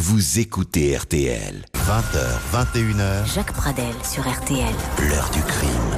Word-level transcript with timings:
vous 0.00 0.38
écoutez 0.38 0.96
RTL. 0.96 1.62
20h, 1.74 2.54
21h, 2.54 3.34
Jacques 3.34 3.52
Pradel 3.52 3.92
sur 4.02 4.26
RTL. 4.26 4.74
l'heure 4.98 5.28
du 5.30 5.42
crime. 5.42 5.89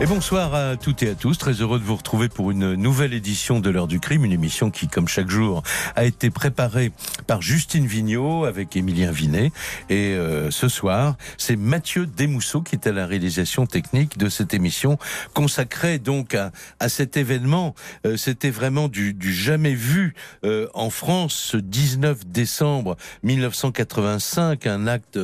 Et 0.00 0.06
bonsoir 0.06 0.54
à 0.54 0.76
toutes 0.76 1.04
et 1.04 1.10
à 1.10 1.14
tous. 1.14 1.38
Très 1.38 1.52
heureux 1.52 1.78
de 1.78 1.84
vous 1.84 1.94
retrouver 1.94 2.28
pour 2.28 2.50
une 2.50 2.74
nouvelle 2.74 3.14
édition 3.14 3.60
de 3.60 3.70
l'heure 3.70 3.86
du 3.86 4.00
crime, 4.00 4.24
une 4.24 4.32
émission 4.32 4.70
qui, 4.70 4.88
comme 4.88 5.06
chaque 5.06 5.30
jour, 5.30 5.62
a 5.94 6.04
été 6.04 6.30
préparée 6.30 6.90
par 7.28 7.40
Justine 7.40 7.86
Vignot 7.86 8.44
avec 8.44 8.76
Émilien 8.76 9.12
Vinet. 9.12 9.52
Et 9.88 10.14
euh, 10.14 10.50
ce 10.50 10.68
soir, 10.68 11.16
c'est 11.38 11.54
Mathieu 11.54 12.06
Desmousseaux 12.06 12.60
qui 12.60 12.74
est 12.74 12.86
à 12.88 12.92
la 12.92 13.06
réalisation 13.06 13.66
technique 13.66 14.18
de 14.18 14.28
cette 14.28 14.52
émission 14.52 14.98
consacrée 15.32 16.00
donc 16.00 16.34
à, 16.34 16.50
à 16.80 16.88
cet 16.88 17.16
événement. 17.16 17.74
Euh, 18.04 18.16
C'était 18.16 18.50
vraiment 18.50 18.88
du, 18.88 19.14
du 19.14 19.32
jamais 19.32 19.74
vu 19.74 20.14
euh, 20.44 20.66
en 20.74 20.90
France 20.90 21.50
ce 21.52 21.56
19 21.56 22.26
décembre 22.26 22.96
1985, 23.22 24.66
un 24.66 24.86
acte 24.88 25.18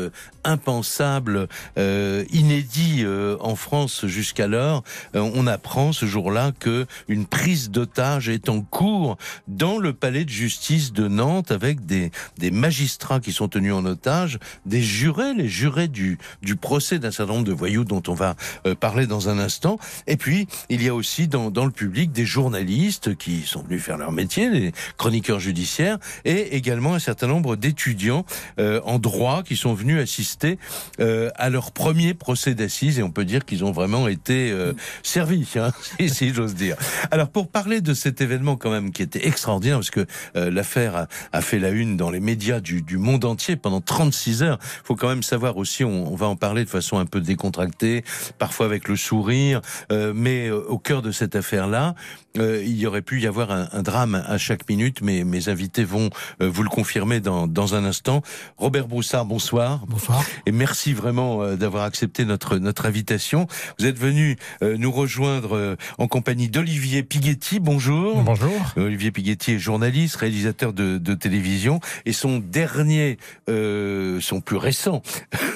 impensable, 0.44 1.48
euh, 1.76 2.24
inédit 2.30 3.00
euh, 3.02 3.36
en 3.40 3.56
France 3.56 4.06
jusqu'alors. 4.06 4.59
Euh, 4.60 4.80
on 5.14 5.46
apprend 5.46 5.92
ce 5.92 6.06
jour-là 6.06 6.52
que 6.58 6.86
une 7.08 7.26
prise 7.26 7.70
d'otage 7.70 8.28
est 8.28 8.48
en 8.48 8.62
cours 8.62 9.16
dans 9.48 9.78
le 9.78 9.92
palais 9.92 10.24
de 10.24 10.30
justice 10.30 10.92
de 10.92 11.08
Nantes 11.08 11.50
avec 11.50 11.86
des, 11.86 12.10
magistrats 12.50 13.20
qui 13.20 13.32
sont 13.32 13.48
tenus 13.48 13.72
en 13.72 13.84
otage, 13.84 14.38
des 14.66 14.82
jurés, 14.82 15.34
les 15.34 15.48
jurés 15.48 15.88
du, 15.88 16.18
procès 16.60 16.98
d'un 16.98 17.10
certain 17.10 17.34
nombre 17.34 17.46
de 17.46 17.52
voyous 17.52 17.84
dont 17.84 18.02
on 18.08 18.14
va 18.14 18.34
euh, 18.66 18.74
parler 18.74 19.06
dans 19.06 19.28
un 19.28 19.38
instant. 19.38 19.78
Et 20.06 20.16
puis, 20.16 20.46
il 20.68 20.82
y 20.82 20.88
a 20.88 20.94
aussi 20.94 21.28
dans, 21.28 21.50
le 21.50 21.70
public 21.70 22.12
des 22.12 22.24
journalistes 22.24 23.16
qui 23.16 23.42
sont 23.42 23.62
venus 23.62 23.82
faire 23.82 23.98
leur 23.98 24.12
métier, 24.12 24.50
les 24.50 24.72
chroniqueurs 24.96 25.38
judiciaires, 25.38 25.98
et 26.24 26.56
également 26.56 26.94
un 26.94 26.98
certain 26.98 27.26
nombre 27.26 27.56
d'étudiants 27.56 28.24
euh, 28.58 28.80
en 28.84 28.98
droit 28.98 29.42
qui 29.42 29.56
sont 29.56 29.74
venus 29.74 30.00
assister 30.00 30.58
à 30.98 31.50
leur 31.50 31.72
premier 31.72 32.14
procès 32.14 32.54
d'assises 32.54 32.98
et 32.98 33.02
on 33.02 33.10
peut 33.10 33.24
dire 33.24 33.44
qu'ils 33.44 33.64
ont 33.64 33.72
vraiment 33.72 34.08
été 34.08 34.49
euh, 34.50 34.72
servis, 35.02 35.48
hein, 35.56 35.70
si, 36.00 36.08
si 36.08 36.34
j'ose 36.34 36.54
dire. 36.54 36.76
Alors 37.10 37.30
pour 37.30 37.48
parler 37.48 37.80
de 37.80 37.94
cet 37.94 38.20
événement 38.20 38.56
quand 38.56 38.70
même 38.70 38.92
qui 38.92 39.02
était 39.02 39.26
extraordinaire 39.26 39.78
parce 39.78 39.90
que 39.90 40.06
euh, 40.36 40.50
l'affaire 40.50 40.96
a, 40.96 41.06
a 41.32 41.40
fait 41.40 41.58
la 41.58 41.70
une 41.70 41.96
dans 41.96 42.10
les 42.10 42.20
médias 42.20 42.60
du, 42.60 42.82
du 42.82 42.98
monde 42.98 43.24
entier 43.24 43.56
pendant 43.56 43.80
36 43.80 44.42
heures. 44.42 44.58
faut 44.84 44.96
quand 44.96 45.08
même 45.08 45.22
savoir 45.22 45.56
aussi, 45.56 45.84
on, 45.84 46.12
on 46.12 46.16
va 46.16 46.26
en 46.26 46.36
parler 46.36 46.64
de 46.64 46.70
façon 46.70 46.98
un 46.98 47.06
peu 47.06 47.20
décontractée, 47.20 48.04
parfois 48.38 48.66
avec 48.66 48.88
le 48.88 48.96
sourire, 48.96 49.60
euh, 49.92 50.12
mais 50.14 50.48
euh, 50.48 50.62
au 50.68 50.78
cœur 50.78 51.02
de 51.02 51.12
cette 51.12 51.36
affaire-là, 51.36 51.94
euh, 52.38 52.62
il 52.64 52.76
y 52.76 52.86
aurait 52.86 53.02
pu 53.02 53.20
y 53.20 53.26
avoir 53.26 53.50
un, 53.50 53.68
un 53.72 53.82
drame 53.82 54.22
à 54.26 54.38
chaque 54.38 54.68
minute, 54.68 55.00
mais 55.02 55.24
mes 55.24 55.48
invités 55.48 55.84
vont 55.84 56.10
euh, 56.40 56.48
vous 56.48 56.62
le 56.62 56.68
confirmer 56.68 57.20
dans, 57.20 57.48
dans 57.48 57.74
un 57.74 57.84
instant. 57.84 58.22
Robert 58.56 58.86
Broussard, 58.86 59.24
bonsoir. 59.24 59.84
Bonsoir. 59.88 60.24
Et 60.46 60.52
merci 60.52 60.92
vraiment 60.92 61.42
euh, 61.42 61.56
d'avoir 61.56 61.84
accepté 61.84 62.24
notre 62.24 62.58
notre 62.58 62.86
invitation. 62.86 63.46
Vous 63.78 63.86
êtes 63.86 63.98
venu 63.98 64.36
nous 64.62 64.90
rejoindre 64.90 65.56
euh, 65.56 65.76
en 65.98 66.08
compagnie 66.08 66.48
d'Olivier 66.48 67.02
Piguetti. 67.02 67.60
Bonjour. 67.60 68.22
Bonjour. 68.22 68.52
Olivier 68.76 69.10
Piguetti 69.10 69.52
est 69.52 69.58
journaliste, 69.58 70.16
réalisateur 70.16 70.72
de, 70.72 70.98
de 70.98 71.14
télévision, 71.14 71.80
et 72.06 72.12
son 72.12 72.38
dernier, 72.38 73.18
euh, 73.48 74.20
son 74.20 74.40
plus 74.40 74.56
récent 74.56 75.02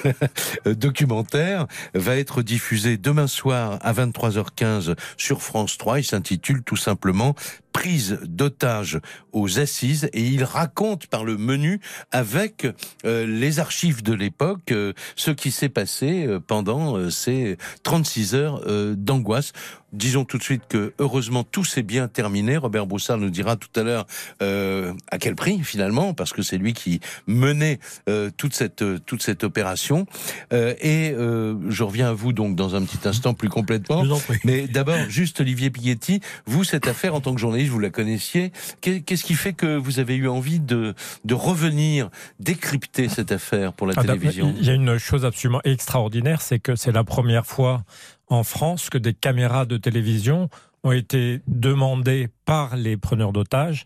documentaire 0.65 1.67
va 1.93 2.17
être 2.17 2.41
diffusé 2.41 2.97
demain 2.97 3.27
soir 3.27 3.79
à 3.81 3.93
23h15 3.93 4.95
sur 5.17 5.41
France 5.41 5.77
3. 5.77 5.99
Il 5.99 6.03
s'intitule 6.03 6.63
tout 6.63 6.77
simplement 6.77 7.35
prise 7.75 8.19
d'otage 8.23 9.01
aux 9.33 9.59
assises 9.59 10.09
et 10.13 10.21
il 10.21 10.45
raconte 10.45 11.07
par 11.07 11.25
le 11.25 11.35
menu 11.35 11.81
avec 12.13 12.65
euh, 13.03 13.27
les 13.27 13.59
archives 13.59 14.01
de 14.01 14.13
l'époque 14.13 14.71
euh, 14.71 14.93
ce 15.17 15.29
qui 15.29 15.51
s'est 15.51 15.67
passé 15.67 16.25
euh, 16.25 16.39
pendant 16.39 17.09
ces 17.09 17.57
36 17.83 18.33
heures 18.33 18.61
d'angoisse. 18.95 19.51
Disons 19.95 20.25
tout 20.25 20.37
de 20.37 20.43
suite 20.43 20.63
que 20.69 20.93
heureusement 20.99 21.43
tout 21.43 21.63
s'est 21.63 21.81
bien 21.83 22.07
terminé. 22.07 22.57
Robert 22.57 22.85
Broussard 22.85 23.17
nous 23.17 23.29
dira 23.29 23.55
tout 23.55 23.69
à 23.79 23.83
l'heure 23.83 24.05
euh, 24.41 24.93
à 25.09 25.17
quel 25.17 25.35
prix 25.35 25.63
finalement, 25.63 26.13
parce 26.13 26.33
que 26.33 26.41
c'est 26.41 26.57
lui 26.57 26.73
qui 26.73 26.99
menait 27.27 27.79
euh, 28.09 28.29
toute 28.35 28.53
cette 28.53 28.83
toute 29.05 29.21
cette 29.23 29.43
opération. 29.43 30.05
Euh, 30.53 30.73
et 30.81 31.11
euh, 31.11 31.55
je 31.69 31.83
reviens 31.83 32.09
à 32.09 32.13
vous 32.13 32.33
donc 32.33 32.55
dans 32.55 32.75
un 32.75 32.83
petit 32.83 33.07
instant 33.07 33.33
plus 33.33 33.49
complètement. 33.49 34.03
Je 34.03 34.09
vous 34.09 34.15
en 34.15 34.19
prie. 34.19 34.39
Mais 34.43 34.67
d'abord, 34.67 34.97
juste 35.09 35.39
Olivier 35.41 35.69
Piguetti, 35.69 36.19
vous 36.45 36.63
cette 36.63 36.87
affaire 36.87 37.15
en 37.15 37.21
tant 37.21 37.33
que 37.33 37.39
journaliste, 37.41 37.71
vous 37.71 37.79
la 37.79 37.89
connaissiez. 37.89 38.51
Qu'est- 38.81 39.01
Qu'est-ce 39.01 39.23
qui 39.23 39.33
fait 39.35 39.53
que 39.53 39.77
vous 39.77 39.99
avez 39.99 40.15
eu 40.15 40.27
envie 40.27 40.59
de 40.59 40.93
de 41.23 41.33
revenir 41.33 42.09
décrypter 42.39 43.09
cette 43.09 43.31
affaire 43.31 43.73
pour 43.73 43.87
la 43.87 43.93
Ah, 43.97 44.01
télévision? 44.01 44.53
Il 44.59 44.65
y 44.65 44.69
a 44.69 44.73
une 44.73 44.97
chose 44.97 45.25
absolument 45.25 45.61
extraordinaire, 45.63 46.41
c'est 46.41 46.59
que 46.59 46.75
c'est 46.75 46.91
la 46.91 47.03
première 47.03 47.45
fois 47.45 47.83
en 48.29 48.43
France 48.43 48.89
que 48.89 48.97
des 48.97 49.13
caméras 49.13 49.65
de 49.65 49.77
télévision 49.77 50.49
ont 50.83 50.91
été 50.91 51.41
demandées 51.47 52.29
par 52.45 52.75
les 52.75 52.97
preneurs 52.97 53.33
d'otages. 53.33 53.85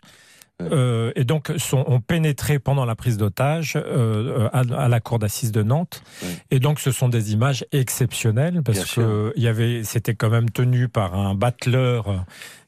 euh, 0.61 1.13
et 1.15 1.23
donc 1.23 1.53
sont, 1.57 1.85
ont 1.87 2.01
pénétré 2.01 2.59
pendant 2.59 2.83
la 2.83 2.93
prise 2.95 3.15
d'otage 3.15 3.77
euh, 3.77 4.49
à, 4.51 4.59
à 4.59 4.87
la 4.89 4.99
cour 4.99 5.17
d'assises 5.17 5.53
de 5.53 5.63
Nantes. 5.63 6.03
Et 6.51 6.59
donc 6.59 6.81
ce 6.81 6.91
sont 6.91 7.07
des 7.07 7.31
images 7.31 7.65
exceptionnelles 7.71 8.61
parce 8.63 8.79
Bien 8.79 8.85
sûr. 8.85 9.03
que 9.03 9.33
il 9.37 9.43
y 9.43 9.47
avait, 9.47 9.85
c'était 9.85 10.15
quand 10.15 10.29
même 10.29 10.49
tenu 10.49 10.89
par 10.89 11.15
un 11.15 11.33
battleur 11.33 12.09
euh, 12.09 12.17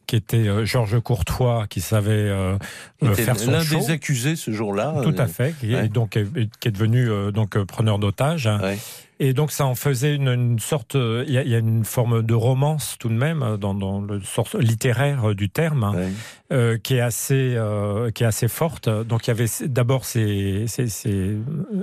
qui 0.08 0.16
était 0.16 0.48
euh, 0.48 0.66
Georges 0.66 1.00
Courtois, 1.00 1.66
qui 1.70 1.82
savait 1.82 2.12
euh, 2.12 2.58
euh, 3.04 3.14
faire 3.14 3.38
son 3.40 3.52
l'un 3.52 3.64
des 3.64 3.92
accusés 3.92 4.36
ce 4.36 4.52
jour-là. 4.52 4.96
Tout 5.04 5.16
à 5.18 5.24
Euh, 5.24 5.28
fait, 5.28 5.56
qui, 5.60 5.74
ouais. 5.74 5.88
donc, 5.88 6.12
qui 6.60 6.68
est 6.68 6.72
devenu 6.72 7.10
euh, 7.10 7.32
donc 7.32 7.56
euh, 7.56 7.66
preneur 7.66 8.00
d'otages. 8.00 8.48
Ouais. 8.48 8.78
Et 9.24 9.34
donc 9.34 9.52
ça 9.52 9.68
en 9.68 9.76
faisait 9.76 10.16
une, 10.16 10.30
une 10.30 10.58
sorte, 10.58 10.96
euh, 10.96 11.24
il 11.28 11.34
y, 11.34 11.38
a- 11.38 11.44
il 11.44 11.50
y 11.50 11.54
a 11.54 11.60
une 11.60 11.86
forme 11.86 12.24
de 12.24 12.34
romance 12.34 12.96
tout 13.00 13.08
de 13.08 13.14
même 13.14 13.44
euh, 13.44 13.56
dans, 13.56 13.76
dans 13.76 14.02
le 14.02 14.20
sens 14.24 14.56
littéraire 14.56 15.30
euh, 15.30 15.36
du 15.36 15.48
terme, 15.48 15.84
hein, 15.84 15.94
euh, 16.52 16.80
qui 16.80 16.96
est 16.96 17.02
assez, 17.02 17.54
euh, 17.56 18.10
qui 18.10 18.24
est 18.24 18.26
assez 18.26 18.48
forte. 18.48 18.90
Donc 18.90 19.28
il 19.28 19.30
y 19.30 19.32
avait 19.32 19.46
d'abord 19.68 20.06
ces, 20.06 20.66
ces, 20.66 20.88
ces, 20.88 21.38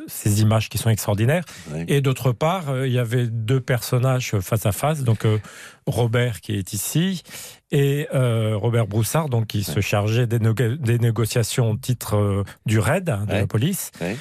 ces 0.09 0.43
images 0.43 0.69
qui 0.69 0.79
sont 0.79 0.91
extraordinaires, 0.91 1.45
et 1.87 2.01
d'autre 2.01 2.33
part 2.33 2.71
euh, 2.71 2.89
il 2.89 2.93
y 2.93 2.99
avait 2.99 3.29
deux 3.29 3.61
personnages 3.61 4.33
face 4.41 4.67
à 4.67 4.73
face, 4.73 5.05
donc 5.05 5.25
euh, 5.25 5.39
Robert 5.87 6.41
qui 6.41 6.57
est 6.57 6.73
ici 6.73 7.23
et 7.71 8.09
euh, 8.15 8.57
Robert 8.57 8.87
Broussard, 8.87 9.29
donc 9.29 9.47
qui 9.49 9.63
se 9.63 9.81
chargeait 9.81 10.27
des, 10.27 10.39
négo- 10.39 10.77
des 10.77 10.99
négociations 10.99 11.71
au 11.73 11.77
titre 11.77 12.17
euh, 12.17 12.45
du 12.67 12.79
RAID 12.79 13.09
hein, 13.11 13.25
de 13.27 13.33
Ouais. 13.33 13.41
la 13.41 13.47
police. 13.47 13.91
Ouais. 14.01 14.17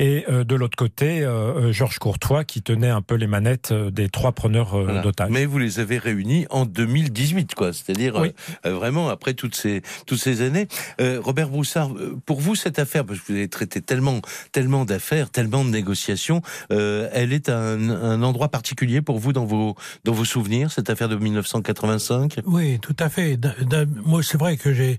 Et 0.00 0.24
euh, 0.30 0.44
de 0.44 0.54
l'autre 0.54 0.76
côté, 0.76 1.22
euh, 1.22 1.28
euh, 1.68 1.72
Georges 1.72 1.98
Courtois 1.98 2.44
qui 2.44 2.62
tenait 2.62 2.88
un 2.88 3.02
peu 3.02 3.16
les 3.16 3.26
manettes 3.26 3.72
euh, 3.72 3.90
des 3.90 4.08
trois 4.08 4.30
preneurs 4.30 4.74
euh, 4.76 4.84
Voilà. 4.84 5.00
d'otages. 5.02 5.28
Mais 5.30 5.44
vous 5.44 5.58
les 5.58 5.80
avez 5.80 5.98
réunis 5.98 6.46
en 6.50 6.66
2018, 6.66 7.56
quoi. 7.56 7.72
C'est-à-dire 7.72 8.14
Oui. 8.14 8.32
euh, 8.64 8.74
vraiment 8.74 9.08
après 9.08 9.34
toutes 9.34 9.56
ces 9.56 9.82
toutes 10.06 10.20
ces 10.20 10.40
années. 10.42 10.68
Euh, 11.00 11.20
Robert 11.20 11.48
Broussard, 11.48 11.90
pour 12.26 12.40
vous 12.40 12.54
cette 12.54 12.78
affaire, 12.78 13.04
parce 13.04 13.18
que 13.18 13.32
vous 13.32 13.38
avez 13.38 13.48
traité 13.48 13.80
tellement 13.82 14.20
tellement 14.52 14.84
d'affaires, 14.84 15.30
tellement 15.30 15.64
de 15.64 15.70
négociations, 15.70 16.42
euh, 16.70 17.08
elle 17.12 17.32
est 17.32 17.48
un, 17.48 17.90
un 17.90 18.22
endroit 18.22 18.48
particulier 18.50 19.02
pour 19.02 19.18
vous 19.18 19.32
dans 19.32 19.46
vos 19.46 19.74
dans 20.04 20.12
vos 20.12 20.24
souvenirs 20.24 20.70
cette 20.70 20.90
affaire 20.90 21.08
de 21.08 21.16
1985. 21.16 22.36
Oui, 22.46 22.78
tout 22.78 22.94
à 23.00 23.08
fait. 23.08 23.36
D'un- 23.36 23.54
d'un- 23.62 23.86
Moi, 24.04 24.22
c'est 24.22 24.38
vrai 24.38 24.56
que 24.56 24.72
j'ai 24.72 24.98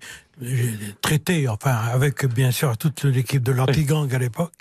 traité, 1.01 1.47
enfin, 1.47 1.75
avec 1.93 2.25
bien 2.25 2.51
sûr 2.51 2.77
toute 2.77 3.03
l'équipe 3.03 3.43
de 3.43 3.51
l'anti-gang 3.51 4.13
à 4.13 4.17
l'époque, 4.19 4.53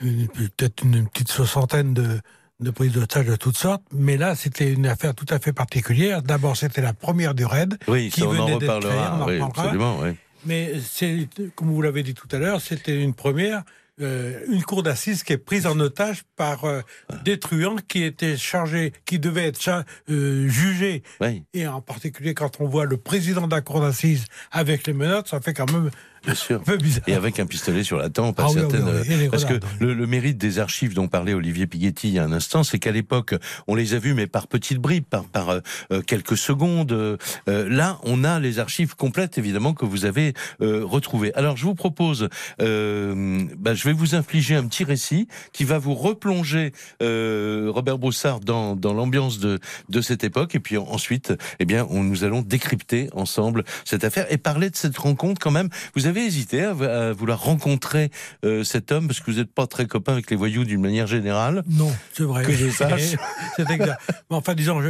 peut-être 0.00 0.84
une 0.84 1.06
petite 1.08 1.30
soixantaine 1.30 1.94
de, 1.94 2.20
de 2.60 2.70
prises 2.70 2.92
d'otages 2.92 3.26
de 3.26 3.36
toutes 3.36 3.56
sortes, 3.58 3.82
mais 3.92 4.16
là, 4.16 4.34
c'était 4.34 4.72
une 4.72 4.86
affaire 4.86 5.14
tout 5.14 5.26
à 5.28 5.38
fait 5.38 5.52
particulière. 5.52 6.22
D'abord, 6.22 6.56
c'était 6.56 6.80
la 6.82 6.92
première 6.94 7.34
du 7.34 7.44
raid, 7.44 7.76
Oui, 7.88 8.10
Qui 8.10 8.20
ça, 8.20 8.26
on 8.26 8.38
en 8.38 8.46
venait 8.46 8.68
on 8.68 8.72
en 8.72 9.26
oui, 9.26 9.38
reparlera. 9.38 9.46
absolument. 9.46 9.98
Oui. 10.00 10.10
mais 10.46 10.72
c'est, 10.82 11.28
comme 11.54 11.68
vous 11.70 11.82
l'avez 11.82 12.02
dit 12.02 12.14
tout 12.14 12.28
à 12.32 12.38
l'heure, 12.38 12.60
c'était 12.60 13.00
une 13.00 13.14
première, 13.14 13.62
euh, 14.00 14.40
une 14.48 14.62
cour 14.62 14.82
d'assises 14.82 15.22
qui 15.22 15.34
est 15.34 15.38
prise 15.38 15.66
en 15.66 15.78
otage 15.78 16.22
par 16.36 16.64
euh, 16.64 16.80
des 17.24 17.38
truands 17.38 17.76
qui 17.88 18.04
étaient 18.04 18.38
chargés, 18.38 18.94
qui 19.04 19.18
devaient 19.18 19.48
être 19.48 19.84
euh, 20.08 20.48
jugés 20.48 21.02
Oui, 21.20 21.44
et 21.52 21.66
en 21.66 21.82
particulier 21.82 22.32
quand 22.32 22.60
on 22.60 22.66
voit 22.66 22.86
le 22.86 22.96
président 22.96 23.46
de 23.46 23.54
la 23.54 23.60
cour 23.60 23.82
d'assises 23.82 24.24
avec 24.50 24.86
les 24.86 24.94
menottes, 24.94 25.28
ça 25.28 25.42
fait 25.42 25.52
quand 25.52 25.70
même 25.70 25.90
bien 26.24 26.34
sûr. 26.34 26.60
un 26.60 26.64
peu 26.64 26.76
bizarre. 26.76 27.04
Et 27.06 27.14
avec 27.14 27.40
un 27.40 27.46
pistolet 27.46 27.82
sur 27.84 27.96
la 27.98 28.08
tempe, 28.10 28.38
Ah 28.40 28.46
oui, 28.48 28.54
certaines. 28.54 28.84
oui, 29.08 29.28
Parce 29.30 29.44
que 29.44 29.54
grenades, 29.54 29.80
le, 29.80 29.94
le 29.94 30.06
mérite 30.06 30.38
des 30.38 30.58
archives 30.58 30.94
dont 30.94 31.08
parlait 31.08 31.34
Olivier 31.34 31.66
Piguetti 31.66 32.08
il 32.08 32.14
y 32.14 32.18
a 32.18 32.24
un 32.24 32.32
instant, 32.32 32.62
c'est 32.62 32.78
qu'à 32.78 32.92
l'époque, 32.92 33.34
on 33.66 33.74
les 33.74 33.94
a 33.94 33.98
vus, 33.98 34.14
mais 34.14 34.26
par 34.26 34.46
petites 34.46 34.78
bribes, 34.78 35.04
par, 35.08 35.24
par 35.24 35.48
euh, 35.50 35.60
euh, 35.92 36.02
quelques 36.02 36.36
secondes. 36.36 36.92
Euh, 36.92 37.16
euh, 37.48 37.68
là, 37.68 37.98
on 38.04 38.24
a 38.24 38.38
les 38.40 38.58
archives 38.58 38.94
complètes, 38.96 39.38
évidemment, 39.38 39.74
que 39.74 39.84
vous 39.84 40.04
avez 40.04 40.34
euh, 40.60 40.84
retrouvées. 40.84 41.32
Alors, 41.34 41.56
je 41.56 41.64
vous 41.64 41.74
propose, 41.74 42.28
euh, 42.60 43.44
bah, 43.58 43.74
je 43.74 43.84
vais 43.84 43.92
vous 43.92 44.14
infliger 44.14 44.54
un 44.56 44.64
petit 44.66 44.84
récit 44.84 45.28
qui 45.52 45.64
va 45.64 45.78
vous 45.78 45.94
replonger, 45.94 46.72
euh, 47.02 47.70
Robert 47.72 47.98
Broussard, 47.98 48.40
dans, 48.40 48.76
dans 48.76 48.92
l'ambiance 48.94 49.38
de, 49.38 49.58
de 49.88 50.00
cette 50.00 50.24
époque. 50.24 50.54
Et 50.54 50.60
puis 50.60 50.76
ensuite, 50.78 51.32
eh 51.58 51.64
bien, 51.64 51.86
on, 51.90 52.02
nous 52.02 52.24
allons 52.24 52.42
décrypter 52.42 53.08
ensemble 53.12 53.64
cette 53.84 54.04
affaire 54.04 54.26
et 54.30 54.38
parler 54.38 54.70
de 54.70 54.76
cette 54.76 54.96
rencontre 54.98 55.40
quand 55.40 55.50
même. 55.50 55.68
Vous 55.94 56.06
avez 56.06 56.11
avez 56.12 56.26
hésité 56.26 56.62
à, 56.62 57.12
vouloir 57.12 57.42
rencontrer 57.42 58.10
euh, 58.44 58.64
cet 58.64 58.92
homme 58.92 59.06
parce 59.06 59.20
que 59.20 59.30
vous 59.30 59.38
n'êtes 59.38 59.52
pas 59.52 59.66
très 59.66 59.86
copain 59.86 60.12
avec 60.12 60.30
les 60.30 60.36
voyous 60.36 60.64
d'une 60.64 60.80
manière 60.80 61.06
générale? 61.06 61.62
Non, 61.68 61.92
c'est 62.12 62.24
vrai. 62.24 62.44
Que 62.44 62.52
je 62.52 62.68
sache. 62.70 63.16
c'est 63.56 63.70
exact. 63.70 64.00
Enfin, 64.30 64.54
disons, 64.54 64.80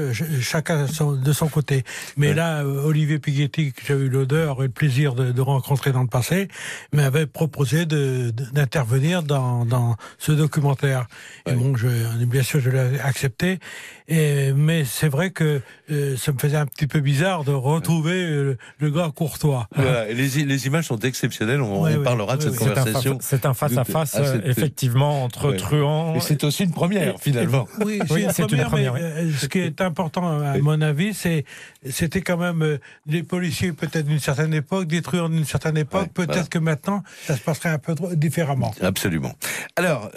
chacun 0.40 0.86
de 0.86 1.32
son 1.32 1.48
côté. 1.48 1.84
Mais 2.16 2.34
là, 2.34 2.62
euh, 2.62 2.84
Olivier 2.84 3.18
Pighetti, 3.18 3.72
que 3.72 3.82
j'ai 3.86 3.94
eu 3.94 4.08
l'odeur 4.08 4.62
et 4.62 4.66
le 4.66 4.72
plaisir 4.72 5.14
de, 5.14 5.40
rencontrer 5.40 5.92
dans 5.92 6.02
le 6.02 6.08
passé, 6.08 6.48
m'avait 6.92 7.26
proposé 7.26 7.86
d'intervenir 7.86 9.22
dans, 9.22 9.64
dans, 9.64 9.96
ce 10.18 10.32
documentaire. 10.32 11.06
Et 11.46 11.52
bon, 11.52 11.76
je, 11.76 11.88
bien 12.26 12.42
sûr, 12.42 12.60
je 12.60 12.70
l'ai 12.70 13.00
accepté. 13.00 13.58
Et, 14.08 14.52
mais 14.52 14.84
c'est 14.84 15.08
vrai 15.08 15.30
que 15.30 15.60
euh, 15.90 16.16
ça 16.16 16.32
me 16.32 16.38
faisait 16.38 16.56
un 16.56 16.66
petit 16.66 16.86
peu 16.86 17.00
bizarre 17.00 17.44
de 17.44 17.52
retrouver 17.52 18.26
le, 18.26 18.56
le 18.78 18.90
gars 18.90 19.10
courtois. 19.14 19.68
Voilà, 19.74 20.06
les, 20.06 20.44
les, 20.44 20.66
images 20.66 20.86
sont 20.86 20.98
exceptionnelles. 20.98 21.60
On, 21.60 22.02
parlera 22.02 22.36
de 22.36 22.42
cette 22.42 22.56
conversation. 22.56 23.18
C'est 23.20 23.46
un 23.46 23.54
face-à-face, 23.54 24.16
euh, 24.18 24.40
effectivement, 24.44 25.24
entre 25.24 25.52
truands. 25.52 26.14
Et 26.14 26.20
c'est 26.20 26.44
aussi 26.44 26.64
une 26.64 26.72
première, 26.72 27.18
finalement. 27.20 27.66
Oui, 27.84 28.00
c'est 28.32 28.50
une 28.52 28.64
première. 28.64 28.94
Euh, 28.94 29.30
ce 29.36 29.46
qui 29.46 29.58
est 29.58 29.80
important, 29.80 30.40
à 30.42 30.58
mon 30.58 30.80
avis, 30.80 31.14
c'est 31.14 31.44
c'était 31.88 32.20
quand 32.20 32.36
même 32.36 32.62
euh, 32.62 32.78
des 33.06 33.22
policiers 33.22 33.72
peut-être 33.72 34.06
d'une 34.06 34.20
certaine 34.20 34.54
époque, 34.54 34.86
des 34.86 35.02
truands 35.02 35.28
d'une 35.28 35.44
certaine 35.44 35.76
époque. 35.76 36.10
peut-être 36.14 36.48
que 36.48 36.58
maintenant, 36.58 37.02
ça 37.26 37.36
se 37.36 37.40
passerait 37.40 37.70
un 37.70 37.78
peu 37.78 37.94
différemment. 38.14 38.72
Absolument. 38.80 39.32
Alors, 39.76 40.10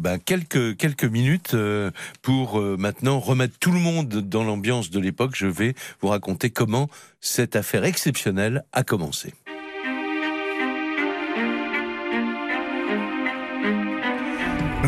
bah, 0.00 0.18
quelques 0.18 0.76
quelques 0.76 1.04
minutes 1.04 1.56
pour 2.22 2.60
maintenant 2.60 3.17
remettre 3.24 3.58
tout 3.58 3.72
le 3.72 3.78
monde 3.78 4.08
dans 4.08 4.44
l'ambiance 4.44 4.90
de 4.90 5.00
l'époque. 5.00 5.32
Je 5.34 5.46
vais 5.46 5.74
vous 6.00 6.08
raconter 6.08 6.50
comment 6.50 6.88
cette 7.20 7.56
affaire 7.56 7.84
exceptionnelle 7.84 8.64
a 8.72 8.82
commencé. 8.84 9.32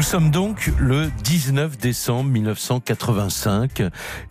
Nous 0.00 0.06
sommes 0.06 0.30
donc 0.30 0.72
le 0.78 1.10
19 1.24 1.76
décembre 1.76 2.30
1985. 2.30 3.82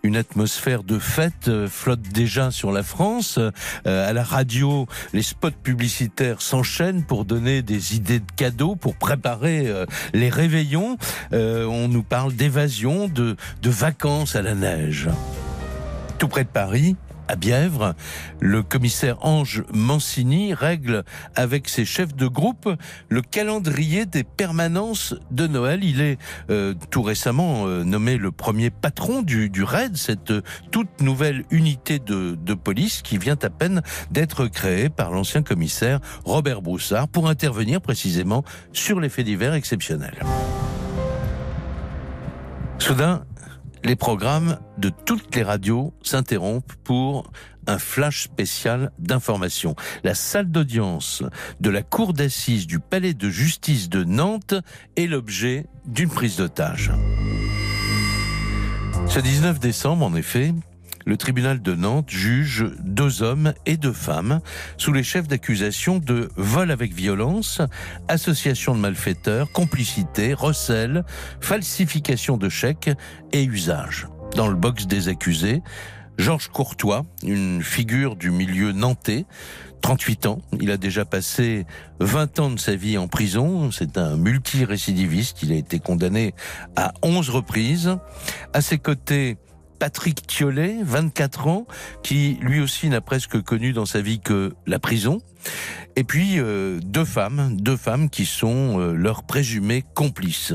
Une 0.01 0.17
atmosphère 0.17 0.81
de 0.81 0.97
fête 0.97 1.47
euh, 1.47 1.67
flotte 1.67 2.01
déjà 2.01 2.49
sur 2.49 2.71
la 2.71 2.81
France. 2.81 3.37
Euh, 3.37 4.09
à 4.09 4.11
la 4.11 4.23
radio, 4.23 4.87
les 5.13 5.21
spots 5.21 5.51
publicitaires 5.51 6.41
s'enchaînent 6.41 7.03
pour 7.03 7.23
donner 7.23 7.61
des 7.61 7.95
idées 7.95 8.19
de 8.19 8.31
cadeaux, 8.35 8.75
pour 8.75 8.95
préparer 8.95 9.67
euh, 9.67 9.85
les 10.11 10.29
réveillons. 10.29 10.97
on 11.31 11.87
nous 11.87 12.03
parle 12.03 12.33
d'évasion, 12.33 13.07
de, 13.07 13.35
de 13.61 13.69
vacances 13.69 14.35
à 14.35 14.41
la 14.41 14.55
neige. 14.55 15.07
Tout 16.17 16.29
près 16.29 16.45
de 16.45 16.49
Paris, 16.49 16.95
à 17.29 17.35
Bièvre. 17.35 17.93
Le 18.41 18.63
commissaire 18.63 19.23
Ange 19.25 19.63
Mancini 19.71 20.53
règle 20.53 21.03
avec 21.35 21.69
ses 21.69 21.85
chefs 21.85 22.15
de 22.15 22.27
groupe 22.27 22.69
le 23.07 23.21
calendrier 23.21 24.05
des 24.05 24.23
permanences 24.23 25.15
de 25.31 25.47
Noël. 25.47 25.83
Il 25.83 26.01
est 26.01 26.17
euh, 26.49 26.73
tout 26.89 27.03
récemment 27.03 27.67
euh, 27.67 27.83
nommé 27.83 28.17
le 28.17 28.31
premier 28.31 28.71
patron 28.71 29.21
du, 29.21 29.49
du 29.49 29.63
RAID, 29.63 29.95
cette 29.95 30.33
toute 30.71 31.01
nouvelle 31.01 31.45
unité 31.51 31.99
de, 31.99 32.35
de 32.35 32.53
police 32.55 33.01
qui 33.03 33.17
vient 33.17 33.37
à 33.41 33.49
peine 33.49 33.81
d'être 34.11 34.47
créée 34.47 34.89
par 34.89 35.11
l'ancien 35.11 35.43
commissaire 35.43 35.99
Robert 36.25 36.63
Broussard 36.63 37.07
pour 37.07 37.29
intervenir 37.29 37.79
précisément 37.79 38.43
sur 38.73 38.99
les 38.99 39.09
faits 39.09 39.25
divers 39.25 39.53
exceptionnels. 39.53 40.17
Soudain, 42.79 43.25
les 43.83 43.95
programmes 43.95 44.59
de 44.77 44.89
toutes 44.89 45.35
les 45.35 45.43
radios 45.43 45.93
s'interrompent 46.01 46.73
pour 46.83 47.31
un 47.67 47.77
flash 47.77 48.23
spécial 48.23 48.91
d'information. 48.99 49.75
La 50.03 50.15
salle 50.15 50.49
d'audience 50.49 51.23
de 51.59 51.69
la 51.69 51.83
cour 51.83 52.13
d'assises 52.13 52.67
du 52.67 52.79
palais 52.79 53.13
de 53.13 53.29
justice 53.29 53.89
de 53.89 54.03
Nantes 54.03 54.55
est 54.95 55.07
l'objet 55.07 55.67
d'une 55.85 56.09
prise 56.09 56.37
d'otage. 56.37 56.91
Ce 59.07 59.19
19 59.19 59.59
décembre, 59.59 60.05
en 60.05 60.15
effet, 60.15 60.53
le 61.09 61.17
tribunal 61.17 61.59
de 61.59 61.73
Nantes 61.73 62.11
juge 62.11 62.67
deux 62.81 63.23
hommes 63.23 63.53
et 63.65 63.77
deux 63.77 63.93
femmes 63.93 64.41
sous 64.77 64.93
les 64.93 65.01
chefs 65.01 65.27
d'accusation 65.27 65.97
de 65.97 66.29
vol 66.35 66.69
avec 66.69 66.93
violence, 66.93 67.61
association 68.07 68.75
de 68.75 68.79
malfaiteurs, 68.79 69.51
complicité, 69.51 70.35
recel, 70.35 71.03
falsification 71.41 72.37
de 72.37 72.47
chèques 72.47 72.91
et 73.31 73.43
usage. 73.43 74.07
Dans 74.35 74.47
le 74.47 74.53
box 74.53 74.85
des 74.85 75.07
accusés, 75.07 75.63
Georges 76.19 76.49
Courtois, 76.49 77.07
une 77.23 77.63
figure 77.63 78.15
du 78.15 78.29
milieu 78.29 78.71
nantais, 78.71 79.25
38 79.81 80.27
ans. 80.27 80.41
Il 80.61 80.69
a 80.69 80.77
déjà 80.77 81.05
passé 81.05 81.65
20 82.01 82.39
ans 82.39 82.49
de 82.51 82.59
sa 82.59 82.75
vie 82.75 82.99
en 82.99 83.07
prison. 83.07 83.71
C'est 83.71 83.97
un 83.97 84.15
multirécidiviste. 84.15 85.41
Il 85.41 85.53
a 85.53 85.55
été 85.55 85.79
condamné 85.79 86.35
à 86.75 86.93
11 87.01 87.29
reprises. 87.29 87.97
À 88.53 88.61
ses 88.61 88.77
côtés, 88.77 89.37
Patrick 89.79 90.27
Thiolet, 90.27 90.77
24 90.83 91.47
ans, 91.47 91.65
qui 92.03 92.37
lui 92.41 92.59
aussi 92.59 92.89
n'a 92.89 93.01
presque 93.01 93.41
connu 93.41 93.73
dans 93.73 93.85
sa 93.85 94.01
vie 94.01 94.19
que 94.19 94.53
la 94.67 94.77
prison. 94.77 95.19
Et 95.95 96.03
puis 96.03 96.39
euh, 96.39 96.79
deux 96.83 97.05
femmes, 97.05 97.57
deux 97.57 97.77
femmes 97.77 98.09
qui 98.09 98.25
sont 98.25 98.79
euh, 98.79 98.93
leurs 98.93 99.23
présumés 99.23 99.83
complices. 99.95 100.53